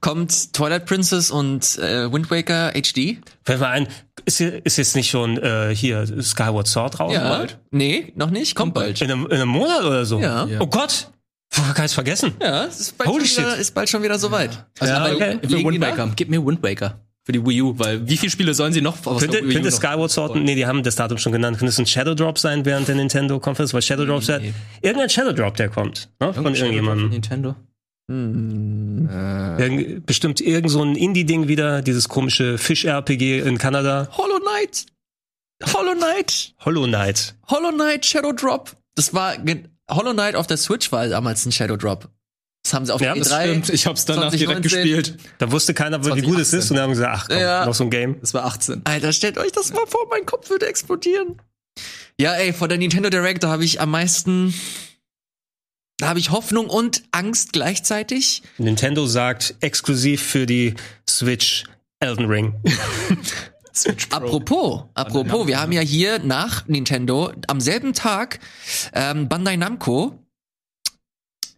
[0.00, 3.16] Kommt Twilight Princess und äh, Wind Waker HD?
[3.44, 3.88] Fällt mir ein,
[4.26, 7.14] ist, hier- ist jetzt nicht schon äh, hier Skyward Sword raus?
[7.14, 7.58] bald?
[7.70, 8.54] Nee, noch nicht.
[8.54, 9.00] Kommt bald.
[9.00, 10.20] In einem, in einem Monat oder so?
[10.20, 10.46] Ja.
[10.60, 11.10] Oh Gott!
[11.74, 12.34] Kann ich's vergessen.
[12.42, 14.66] Ja, es ist bald, Holy schon wieder, ist bald schon wieder soweit.
[14.80, 15.38] Also Ja, aber okay.
[15.42, 16.10] will Liegen Wind Waker.
[16.16, 19.04] Gib mir Wind Waker für die Wii U, weil wie viele Spiele sollen sie noch
[19.06, 21.32] aus Könnte, der Wii U könnte noch- Skyward Sword, nee, die haben das Datum schon
[21.32, 24.40] genannt, könnte es ein Shadow Drop sein während der Nintendo Conference, weil Shadow Drop ja,
[24.82, 27.08] irgendein Shadow Drop, der kommt, ne, von Irgendein von irgendjemandem.
[27.10, 27.54] Nintendo.
[28.10, 29.08] Hm.
[29.58, 34.08] Irgend, bestimmt irgend so ein Indie-Ding wieder, dieses komische Fisch-RPG in Kanada.
[34.12, 34.86] Hollow Knight.
[35.72, 36.54] Hollow Knight.
[36.64, 37.34] Hollow Knight.
[37.48, 38.76] Hollow Knight Shadow Drop.
[38.96, 39.34] Das war
[39.90, 42.08] Hollow Knight auf der Switch war damals ein Shadow Drop.
[42.64, 43.42] Das haben sie auf Ja, der das E3.
[43.42, 44.94] Stimmt, ich hab's danach direkt 2019.
[45.02, 45.18] gespielt.
[45.38, 46.58] Da wusste keiner, wie gut es 2018.
[46.58, 47.66] ist und dann haben sie gesagt, ach komm, Ja.
[47.66, 48.16] noch so ein Game.
[48.20, 48.80] Das war 18.
[48.84, 51.40] Alter, stellt euch das mal vor, mein Kopf würde explodieren.
[52.18, 54.54] Ja, ey, vor der Nintendo Direct, da habe ich am meisten,
[55.98, 58.42] da habe ich Hoffnung und Angst gleichzeitig.
[58.56, 60.74] Nintendo sagt exklusiv für die
[61.08, 61.64] Switch
[62.00, 62.54] Elden Ring.
[63.74, 64.16] Switch Pro.
[64.16, 68.38] Apropos, apropos, wir haben ja hier nach Nintendo am selben Tag
[68.94, 70.18] ähm, Bandai Namco,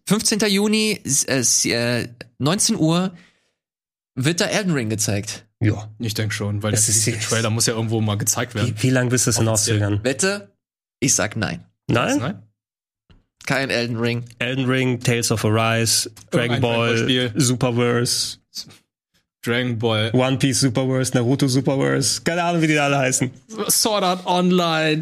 [0.07, 0.39] 15.
[0.47, 2.07] Juni, äh, äh,
[2.39, 3.15] 19 Uhr,
[4.15, 5.45] wird da Elden Ring gezeigt.
[5.59, 5.89] Ja.
[5.99, 8.75] Ich denke schon, weil Es der, Trailer muss ja irgendwo mal gezeigt werden.
[8.77, 9.77] Wie, wie lange willst du das denn Offiziell.
[9.77, 10.03] auszögern?
[10.03, 10.51] Wette?
[10.99, 11.65] Ich sag nein.
[11.87, 12.19] Nein?
[12.19, 12.43] Nein?
[13.45, 14.25] Kein Elden Ring.
[14.39, 17.31] Elden Ring, Tales of Arise, Dragon Ball.
[17.35, 18.39] Superverse,
[19.47, 23.31] Dragon Ball, One Piece Superverse, Naruto Superverse, keine Ahnung, wie die da alle heißen.
[23.69, 25.01] Sword Art Online.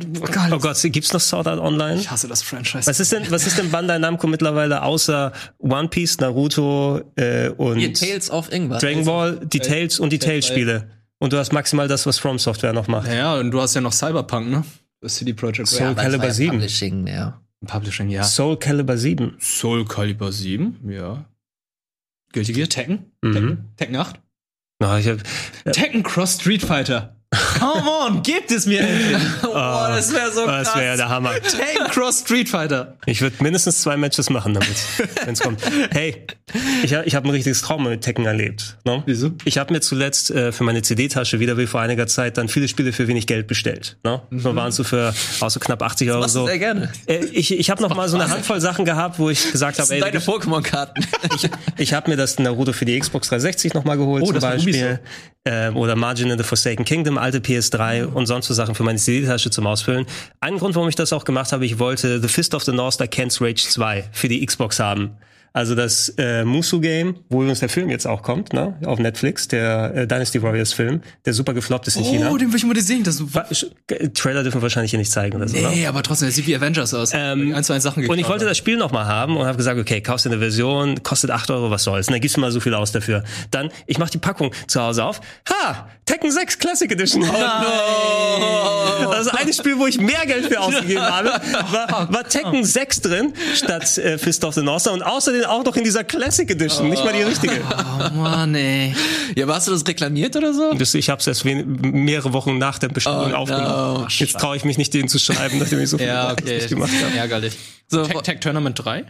[0.51, 1.99] Oh Gott, gibt's noch Sword Art Online?
[1.99, 2.87] Ich hasse das Franchise.
[2.87, 7.79] Was ist denn, was ist denn Bandai Namco mittlerweile außer One Piece, Naruto äh, und
[7.79, 8.81] Hier Tales of irgendwas.
[8.81, 10.89] Dragon Ball, die Tales und die Tales-Spiele?
[11.17, 13.07] Und du hast maximal das, was From Software noch macht.
[13.07, 14.63] Naja, und du hast ja noch Cyberpunk, ne?
[15.01, 16.51] Das CD Projekt Soul das Calibur ja 7.
[16.51, 17.41] Publishing, ja.
[17.65, 18.23] Publishing, ja.
[18.23, 19.35] Soul Calibur 7.
[19.39, 21.25] Soul Calibur 7, ja.
[22.33, 23.11] Guilty Gear, Tekken?
[23.21, 23.33] Mhm.
[23.33, 23.65] Tekken?
[23.77, 24.19] Tekken 8?
[24.85, 25.17] Oh, ich hab,
[25.73, 27.14] Tekken Cross Street Fighter.
[27.59, 29.17] Come on, gebt es mir endlich.
[29.43, 31.33] Oh, das wäre so oh, das wäre ja der Hammer.
[31.35, 32.97] Tekken Cross Street Fighter.
[33.05, 34.75] Ich würde mindestens zwei Matches machen damit,
[35.23, 35.61] wenn es kommt.
[35.91, 36.25] Hey,
[36.83, 38.77] ich, hab- ich habe ein richtiges Trauma mit Tekken erlebt.
[38.85, 39.01] Ne?
[39.05, 39.31] Wieso?
[39.45, 42.67] Ich habe mir zuletzt äh, für meine CD-Tasche wieder wie vor einiger Zeit dann viele
[42.67, 43.97] Spiele für wenig Geld bestellt.
[44.03, 44.21] Ne?
[44.31, 46.45] So waren so für auch so knapp 80 Euro so.
[46.45, 46.91] sehr gerne.
[47.07, 49.93] Äh, ich ich habe noch mal so eine Handvoll Sachen gehabt, wo ich gesagt habe,
[49.93, 51.05] ey, deine Pokémon-Karten.
[51.35, 54.39] ich, ich habe mir das Naruto für die Xbox 360 noch mal geholt Oh, zum
[54.41, 54.99] Beispiel.
[55.47, 58.99] Äh, oder Margin in the Forsaken Kingdom, alte PS3 und sonst so Sachen für meine
[58.99, 60.05] CD-Tasche zum Ausfüllen.
[60.41, 62.93] Ein Grund, warum ich das auch gemacht habe, ich wollte The Fist of the North
[62.93, 65.17] Star Ken's Rage 2 für die Xbox haben.
[65.55, 68.75] Also das äh, Musu-Game, wo übrigens der Film jetzt auch kommt, ne?
[68.85, 72.29] Auf Netflix, der äh, Dynasty Warriors-Film, der super gefloppt ist in China.
[72.31, 73.03] Oh, den will ich mal sehen.
[73.05, 75.69] Das Wa- Sch- äh, Trailer dürfen wir wahrscheinlich hier nicht zeigen oder so, ne?
[75.73, 77.11] Nee, aber trotzdem, der sieht wie Avengers aus.
[77.13, 78.49] Ähm, Ein, zwei Sachen Und ich wollte haben.
[78.49, 81.49] das Spiel noch mal haben und habe gesagt, okay, kaufst dir eine Version, kostet 8
[81.51, 82.07] Euro, was soll's.
[82.09, 83.23] Und dann gibst du mal so viel aus dafür.
[83.51, 85.21] Dann, ich mach die Packung zu Hause auf.
[85.49, 85.87] Ha!
[86.05, 87.23] Tekken 6 Classic Edition.
[87.23, 89.11] Oh, no.
[89.11, 91.29] Das eine Spiel, wo ich mehr Geld für ausgegeben habe,
[91.71, 94.93] war, war Tekken 6 drin, statt äh, Fist of the North Star.
[94.93, 97.61] Und außerdem auch noch in dieser Classic Edition, nicht mal die richtige.
[98.11, 98.95] Oh Mann, ey.
[99.35, 100.73] ja, aber hast du das reklamiert oder so?
[100.73, 104.01] Das, ich habe es erst wen- mehrere Wochen nach der Bestellung Oh, aufgenommen.
[104.01, 104.07] no.
[104.09, 106.55] Jetzt traue ich mich nicht, denen zu schreiben, nachdem ich so viel Ja, okay.
[106.57, 107.17] nicht gemacht habe.
[107.17, 107.57] Ärgerlich.
[107.87, 109.05] So, Tech, Tech Tournament 3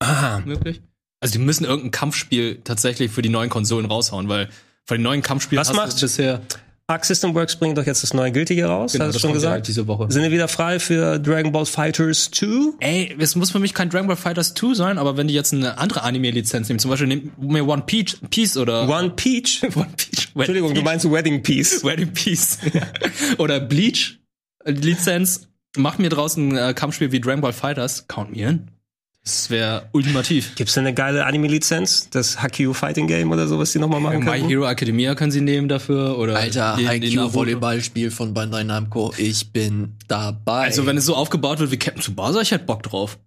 [0.00, 0.80] Ah, möglich?
[1.20, 4.48] Also die müssen irgendein Kampfspiel tatsächlich für die neuen Konsolen raushauen, weil
[4.84, 6.40] von den neuen Kampfspielen Was hast du macht- bisher
[6.90, 9.20] Arc System Works bringt doch jetzt das neue Guilty Gear raus, hast du Genau, das
[9.20, 9.68] schon ja gesagt?
[9.68, 10.10] diese Woche.
[10.10, 12.76] Sind wir wieder frei für Dragon Ball Fighters 2?
[12.80, 15.52] Ey, es muss für mich kein Dragon Ball Fighters 2 sein, aber wenn die jetzt
[15.52, 19.62] eine andere Anime-Lizenz nehmen, zum Beispiel nehmen wir One Piece, Piece oder One Peach?
[19.76, 21.84] One Piece, Entschuldigung, du meinst Wedding Piece.
[21.84, 22.56] Wedding Piece
[23.36, 24.18] oder Bleach
[24.64, 25.46] äh, Lizenz,
[25.76, 28.70] mach mir draußen ein äh, Kampfspiel wie Dragon Ball Fighters, count me in.
[29.28, 30.54] Das wäre ultimativ.
[30.54, 32.08] Gibt's denn eine geile Anime-Lizenz?
[32.08, 34.48] Das Haikyuu Fighting Game oder so, was die nochmal machen My können?
[34.48, 37.34] Hero Academia können sie nehmen dafür oder Alter, Naruto.
[37.34, 39.12] Volleyballspiel von Bandai Namco.
[39.18, 40.64] Ich bin dabei.
[40.64, 43.18] Also wenn es so aufgebaut wird wie Captain Tsubasa, ich hätte Bock drauf.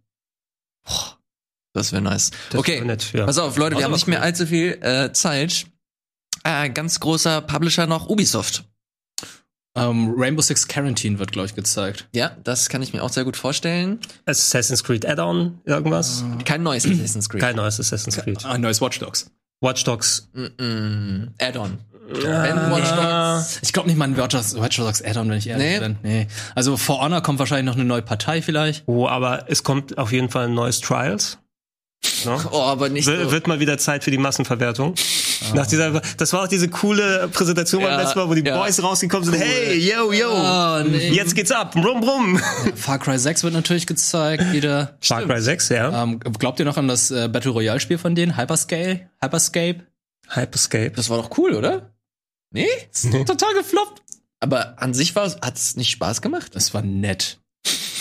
[1.74, 2.32] das wäre nice.
[2.50, 3.28] Das okay, wär nett, ja.
[3.28, 5.68] pass auf, Leute, wir haben nicht mehr allzu viel äh, Zeit.
[6.44, 8.64] Äh, ganz großer Publisher noch, Ubisoft.
[9.76, 12.08] Ähm, Rainbow Six Quarantine wird, glaube ich, gezeigt.
[12.14, 14.00] Ja, das kann ich mir auch sehr gut vorstellen.
[14.26, 16.26] Assassin's Creed Add-on, irgendwas?
[16.44, 17.42] Kein neues Assassin's Creed.
[17.42, 18.46] Kein neues Assassin's Creed.
[18.46, 19.32] Ein neues Watch Dogs.
[19.62, 20.28] Watch Dogs.
[20.34, 21.78] Mm, Add-on.
[22.10, 23.60] Wenn Watch Dogs.
[23.62, 25.80] Ich glaube nicht mal ein Watch Dogs, Watch Dogs Add-on, wenn ich ehrlich Nee.
[25.80, 25.98] bin.
[26.04, 26.28] Nee.
[26.56, 28.84] Also For Honor kommt wahrscheinlich noch eine neue Partei vielleicht.
[28.88, 31.38] Oh, aber es kommt auf jeden Fall ein neues Trials.
[32.26, 32.42] No?
[32.52, 33.32] Oh, aber nicht W- so.
[33.32, 34.96] Wird mal wieder Zeit für die Massenverwertung.
[35.54, 38.58] Nach dieser, das war auch diese coole Präsentation beim Ja, letzten Mal, wo die ja.
[38.58, 39.40] Boys rausgekommen sind.
[39.40, 40.30] Hey, yo, yo.
[40.32, 41.10] Oh, nee.
[41.10, 41.74] Jetzt geht's ab.
[41.74, 42.40] Brumm, brumm.
[42.76, 44.98] Far Cry 6 wird natürlich gezeigt wieder.
[45.02, 46.04] Far Cry 6, ja.
[46.04, 48.38] Ähm, glaubt ihr noch an das äh, Battle Royale Spiel von denen?
[48.38, 49.10] Hyperscale?
[49.22, 49.82] Hyperscape?
[50.30, 50.92] Hyperscape.
[50.92, 51.92] Das war doch cool, oder?
[52.52, 52.68] Nee?
[53.26, 54.02] Total gefloppt.
[54.40, 56.56] Aber an sich hat es nicht Spaß gemacht.
[56.56, 57.41] Das war nett.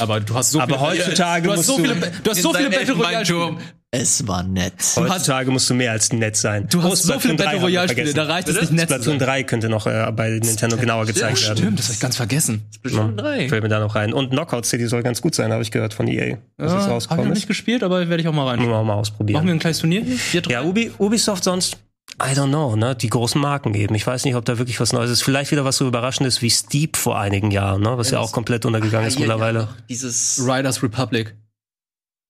[0.00, 1.94] Aber du hast so Aber viele, heutzutage du hast musst so du- viele,
[2.24, 3.56] du hast so viele Battle Royale.
[3.92, 4.72] Es war nett.
[4.94, 6.68] Heutzutage musst du mehr als nett sein.
[6.70, 8.16] Du hast so viele 3 Battle Royale Spiele, vergessen.
[8.28, 9.26] da reicht es nicht nett zu Splatoon sein.
[9.28, 11.56] 3 könnte noch äh, bei Nintendo genauer gezeigt werden.
[11.58, 12.62] Stimmt, das hab ich ganz vergessen.
[12.76, 13.48] Splatoon 3.
[13.48, 14.12] Fällt mir da noch rein.
[14.12, 16.36] Und Knockout City soll ganz gut sein, habe ich gehört von EA.
[16.56, 18.58] Dass es Ja, hab ich rausgekommen noch nicht gespielt, aber werde ich auch mal rein.
[18.60, 19.48] Müssen wir mal Machen wir ausprobieren.
[19.48, 20.02] ein kleines Turnier?
[20.40, 20.52] Drei?
[20.52, 21.76] Ja, Ubi, Ubisoft sonst,
[22.22, 22.94] I don't know, ne?
[22.94, 23.94] Die großen Marken geben.
[23.94, 25.22] Ich weiß nicht, ob da wirklich was Neues ist.
[25.22, 27.96] Vielleicht wieder was so Überraschendes wie Steep vor einigen Jahren, ne?
[27.96, 29.58] Was ja auch komplett untergegangen ist Ah, hier, mittlerweile.
[29.60, 30.40] ja, Dieses.
[30.46, 31.34] Riders Republic.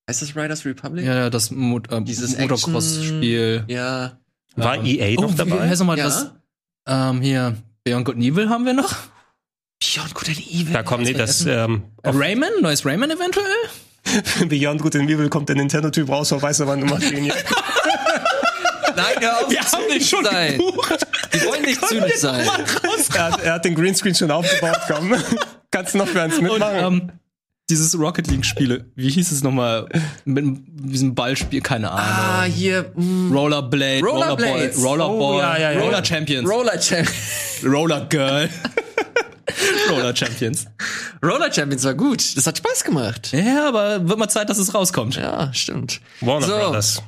[0.08, 1.04] Heißt das Riders Republic?
[1.04, 3.64] Ja, ja, das Mo äh, Dieses Motocross-Spiel.
[3.68, 4.18] Ja.
[4.56, 5.68] War Ähm, EA noch oh, wie dabei?
[5.68, 6.04] heißt nochmal Ja.
[6.04, 6.30] das?
[6.86, 8.94] Ähm, hier, Beyond Good and Evil haben wir noch.
[9.80, 10.72] Beyond Good and Evil.
[10.72, 13.46] Da kommt nee, das ähm, Rayman, neues Rayman eventuell?
[14.48, 17.34] Beyond Good and Evil kommt der Nintendo-Typ raus, auf weißer Wand Nummer 10 hier.
[19.02, 19.50] Nein, hör auf.
[19.50, 20.52] Wir haben den schon sein.
[20.58, 21.06] gebucht.
[21.34, 22.46] Die wollen nicht zynisch sein.
[23.14, 25.14] Er hat, er hat den Greenscreen schon aufgebaut, komm.
[25.70, 26.76] Kannst du noch für eins Und mitmachen?
[26.78, 27.12] ähm,
[27.68, 29.86] dieses Rocket League Spiele, wie hieß es nochmal
[30.24, 32.52] mit diesem Ballspiel, keine Ah, Ahnung.
[32.52, 34.72] hier, mh, Rollerblade, Rollerball.
[34.76, 35.80] Rollerball, Oh, ja, ja, ja.
[35.80, 37.62] Roller Champions, Roller Champions.
[37.64, 38.48] Roller Girl.
[39.90, 40.66] Roller Champions.
[41.22, 42.36] Roller Champions war gut.
[42.36, 43.30] Das hat Spaß gemacht.
[43.32, 45.16] Ja, aber wird mal Zeit, dass es rauskommt.
[45.16, 46.00] Ja, stimmt.
[46.20, 46.52] Warner So.
[46.56, 47.02] Brothers.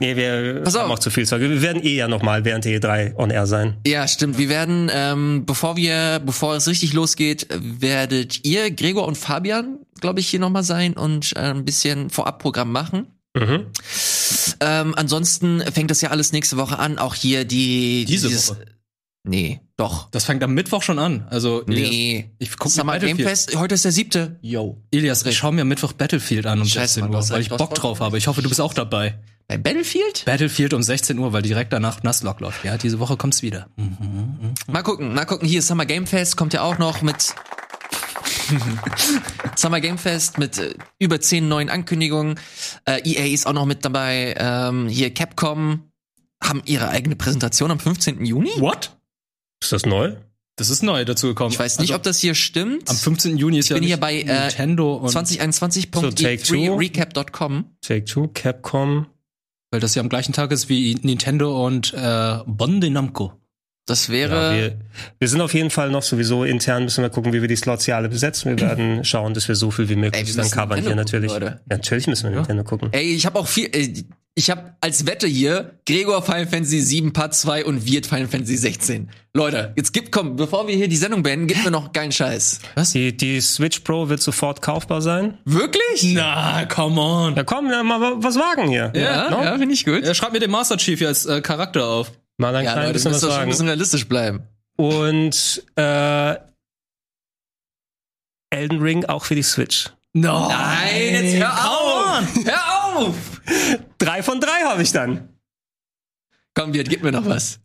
[0.00, 0.96] Nee, wir Pass haben auf.
[0.96, 1.42] auch zu viel Zeug.
[1.42, 3.76] Wir werden eh ja nochmal während der E3 on air sein.
[3.86, 4.38] Ja, stimmt.
[4.38, 10.20] Wir werden, ähm, bevor wir, bevor es richtig losgeht, werdet ihr, Gregor und Fabian, glaube
[10.20, 13.08] ich, hier nochmal sein und äh, ein bisschen Vorabprogramm machen.
[13.36, 13.66] Mhm.
[14.60, 16.98] Ähm, ansonsten fängt das ja alles nächste Woche an.
[16.98, 18.64] Auch hier die Diese dieses, Woche.
[19.24, 20.08] Nee, doch.
[20.10, 21.26] Das fängt am Mittwoch schon an.
[21.28, 22.30] Also, Nee.
[22.38, 23.18] Ich guck mir Summer Game.
[23.18, 24.38] Fest, heute ist der siebte.
[24.40, 24.80] Yo.
[24.90, 27.74] Elias, ich schau mir Mittwoch Battlefield an um Scheiße, 16 Mann, Uhr, weil ich Bock
[27.74, 28.16] drauf habe.
[28.16, 29.18] Ich hoffe, du bist auch dabei.
[29.48, 30.26] Bei Battlefield?
[30.26, 32.66] Battlefield um 16 Uhr, weil direkt danach Nasslock läuft.
[32.66, 33.66] Ja, diese Woche kommt's wieder.
[34.66, 35.48] Mal gucken, mal gucken.
[35.48, 37.34] Hier Summer Game Fest kommt ja auch noch mit
[39.56, 42.38] Summer Game Fest mit äh, über zehn neuen Ankündigungen.
[42.84, 44.34] Äh, EA ist auch noch mit dabei.
[44.38, 45.90] Ähm, hier Capcom
[46.44, 48.26] haben ihre eigene Präsentation am 15.
[48.26, 48.50] Juni.
[48.58, 48.98] What?
[49.62, 50.14] Ist das neu?
[50.56, 51.52] Das ist neu dazu gekommen.
[51.52, 52.90] Ich weiß nicht, ob das hier stimmt.
[52.90, 53.38] am 15.
[53.38, 57.64] Juni ist Ich ja bin hier bei, äh, Nintendo und 2021.e3recap.com.
[57.80, 59.06] Take-Two, Capcom.
[59.70, 63.32] Weil das ja am gleichen Tag ist wie Nintendo und äh, Bandai Namco.
[63.88, 64.76] Das Ja, wäre wir,
[65.18, 67.84] wir sind auf jeden Fall noch sowieso intern, müssen wir gucken, wie wir die Slots
[67.86, 68.56] hier alle besetzen.
[68.56, 71.32] Wir werden schauen, dass wir so viel wie möglich Ey, dann covern hier natürlich.
[71.32, 71.60] gucken, Leute.
[71.70, 72.88] Ja, natürlich müssen wir Nintendo gucken.
[72.92, 73.66] Ey, ich habe auch viel.
[73.74, 73.92] Äh,
[74.34, 78.56] ich habe als Wette hier Gregor Final Fantasy 7 Part 2 und Wirt Final Fantasy
[78.56, 79.10] 16.
[79.34, 82.60] Leute, jetzt gibt, komm, bevor wir hier die Sendung beenden, gib mir noch geilen Scheiß.
[82.76, 82.92] Was?
[82.92, 85.38] Die, die Switch Pro wird sofort kaufbar sein.
[85.44, 86.04] Wirklich?
[86.14, 87.34] Na, come on.
[87.34, 88.92] Ja komm, ja, mal wa- was wagen hier.
[88.94, 89.42] Ja, no?
[89.42, 90.04] ja, finde ich gut.
[90.04, 92.12] Ja, schreib mir den Master Chief hier als äh, Charakter auf.
[92.38, 93.50] Mal ein Ja, klein Leute, bisschen was schon ein sagen.
[93.50, 94.42] bisschen realistisch bleiben.
[94.76, 96.36] Und äh,
[98.50, 99.90] Elden Ring auch für die Switch.
[100.14, 100.48] No.
[100.48, 102.24] Nein, jetzt hör auf!
[102.44, 103.40] Hör auf!
[103.98, 105.28] Drei von drei habe ich dann.
[106.54, 107.60] Komm, Wirt, gib mir noch was.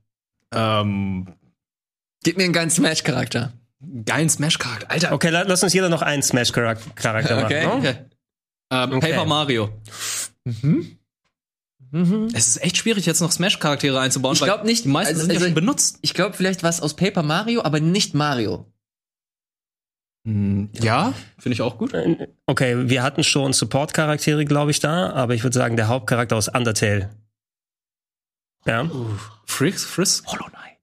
[0.54, 1.34] Ähm,
[2.24, 3.54] Gib mir einen geilen Smash-Charakter.
[4.06, 4.90] geilen Smash-Charakter.
[4.91, 5.12] Alter.
[5.14, 7.45] Okay, la- lass uns jeder noch einen Smash-Charakter machen.
[7.45, 7.66] Okay.
[7.66, 7.74] ne?
[7.74, 7.95] Okay.
[8.72, 9.12] Ähm, Okay.
[9.12, 9.82] Paper Mario.
[10.45, 10.98] Mhm.
[12.34, 14.34] Es ist echt schwierig, jetzt noch Smash-Charaktere einzubauen.
[14.34, 14.84] Ich weil glaub nicht.
[14.86, 15.99] Die meisten Also- sind ja also- schon benutzt.
[16.02, 18.65] Ich glaube vielleicht was aus Paper Mario, aber nicht Mario.
[20.26, 21.94] Hm, ja, finde ich auch gut.
[22.48, 26.48] Okay, wir hatten schon Support-Charaktere, glaube ich, da, aber ich würde sagen, der Hauptcharakter aus
[26.48, 27.10] Undertale.
[28.65, 28.90] Ja.
[29.45, 30.78] Fricks, Frisk, Hollow Knight.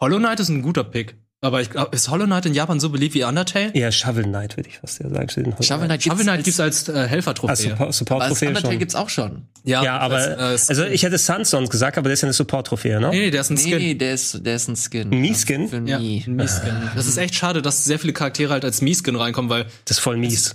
[0.00, 1.16] Hollow Knight ist ein guter Pick.
[1.42, 3.72] Aber ich glaub, ist Hollow Knight in Japan so beliebt wie Undertale?
[3.72, 5.28] Eher Shovel Knight, würde ich fast eher sagen.
[5.30, 7.50] Shovel Knight Shovel Knight als- gibt's als äh, Helfertrophäe.
[7.52, 8.78] Als Support- Als Support-Trophäe Undertale schon.
[8.78, 9.46] gibt's auch schon.
[9.64, 12.34] Ja, aber als, äh, also ich hätte Suns sonst gesagt, aber der ist ja eine
[12.34, 13.08] Support-Trophäe, ne?
[13.08, 13.78] nee, nee, der ist ein Skin.
[13.78, 15.08] nee, der ist, der ist ein Skin.
[15.08, 15.68] Mii-Skin?
[15.70, 16.24] Für Ja, Mii.
[16.26, 16.90] Mii-Skin.
[16.94, 20.00] Das ist echt schade, dass sehr viele Charaktere halt als Mii-Skin reinkommen, weil, Das ist
[20.00, 20.54] voll mies.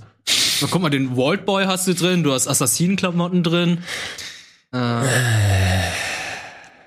[0.69, 3.79] guck mal, den Vault Boy hast du drin, du hast Assassinenklamotten drin.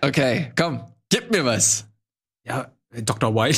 [0.01, 1.87] Okay, komm, gib mir was.
[2.45, 2.69] Ja,
[3.03, 3.35] Dr.
[3.35, 3.57] Wily.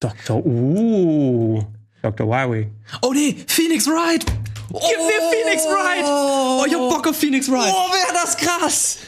[0.00, 0.44] Dr.
[0.44, 1.62] Uh.
[2.02, 2.26] Dr.
[2.28, 2.68] Wowie.
[3.02, 4.24] Oh nee, Phoenix Wright!
[4.24, 6.04] Gib mir Phoenix Wright!
[6.06, 7.72] Oh, ich hab Bock auf Phoenix Wright!
[7.74, 8.98] Oh, wäre das krass.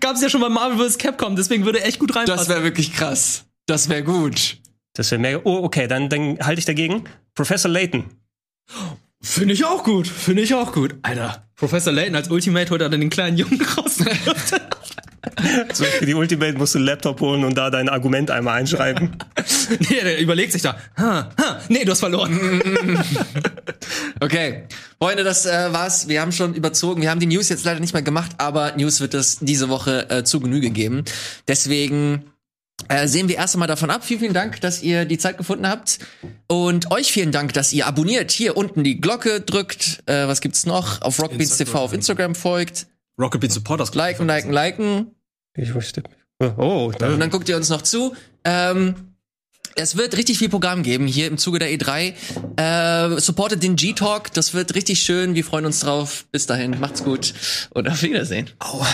[0.00, 0.96] Gab's ja schon bei Marvel vs.
[0.96, 2.48] Capcom, deswegen würde echt gut Das reinpassen.
[2.48, 3.44] wäre wirklich krass.
[3.66, 4.56] Das wäre gut.
[4.94, 5.40] Das wäre mega.
[5.44, 7.04] Oh, okay, dann, dann halte ich dagegen.
[7.34, 8.04] Professor Layton.
[9.20, 10.94] Finde ich auch gut, finde ich auch gut.
[11.02, 13.98] Alter, Professor Layton als Ultimate holt er dann den kleinen Jungen raus.
[15.72, 19.16] So, für die Ultimate musst du einen Laptop holen und da dein Argument einmal einschreiben.
[19.90, 20.76] nee, der überlegt sich da.
[20.96, 22.38] Ha, ha, nee, du hast verloren.
[24.20, 24.64] Okay,
[25.00, 26.08] Freunde, das äh, war's.
[26.08, 27.02] Wir haben schon überzogen.
[27.02, 30.10] Wir haben die News jetzt leider nicht mehr gemacht, aber News wird es diese Woche
[30.10, 31.04] äh, zu Genüge geben.
[31.46, 32.24] Deswegen
[32.88, 34.04] äh, sehen wir erst einmal davon ab.
[34.04, 35.98] Vielen, vielen Dank, dass ihr die Zeit gefunden habt.
[36.48, 38.30] Und euch vielen Dank, dass ihr abonniert.
[38.30, 40.02] Hier unten die Glocke drückt.
[40.06, 41.02] Äh, was gibt's noch?
[41.02, 42.86] Auf Rockbeats TV auf Instagram folgt.
[43.18, 43.94] Rocket Bean Supporters.
[43.94, 45.17] Liken, liken, liken.
[45.58, 46.02] Ich wusste.
[46.40, 48.14] Oh, da, Und dann guckt ihr uns noch zu.
[48.44, 48.94] Ähm,
[49.74, 52.14] es wird richtig viel Programm geben hier im Zuge der E3.
[52.56, 54.32] Äh, supportet den G-Talk.
[54.32, 55.34] Das wird richtig schön.
[55.34, 56.26] Wir freuen uns drauf.
[56.30, 56.78] Bis dahin.
[56.80, 57.34] Macht's gut.
[57.70, 58.50] Und auf Wiedersehen.
[58.60, 58.84] Au.